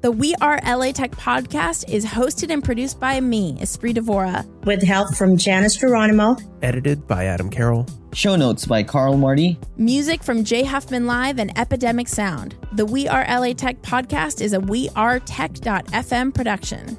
The 0.00 0.12
We 0.12 0.34
Are 0.40 0.60
LA 0.64 0.92
Tech 0.92 1.10
podcast 1.12 1.88
is 1.88 2.04
hosted 2.06 2.50
and 2.50 2.62
produced 2.62 3.00
by 3.00 3.20
me, 3.20 3.54
Espree 3.60 3.94
Devora. 3.94 4.46
with 4.64 4.82
help 4.82 5.14
from 5.16 5.36
Janice 5.36 5.76
Geronimo. 5.76 6.36
Edited 6.62 7.06
by 7.08 7.24
Adam 7.24 7.50
Carroll. 7.50 7.86
Show 8.12 8.36
notes 8.36 8.64
by 8.64 8.82
Karl 8.82 9.16
Marty. 9.16 9.58
Music 9.76 10.22
from 10.22 10.44
Jay 10.44 10.62
Huffman 10.62 11.06
Live 11.06 11.38
and 11.38 11.56
Epidemic 11.58 12.08
Sound. 12.08 12.54
The 12.72 12.86
We 12.86 13.08
Are 13.08 13.26
LA 13.28 13.54
Tech 13.54 13.82
podcast 13.82 14.40
is 14.40 14.52
a 14.52 14.60
We 14.60 14.88
Are 14.94 15.20
wearetech.fm 15.20 16.34
production. 16.34 16.98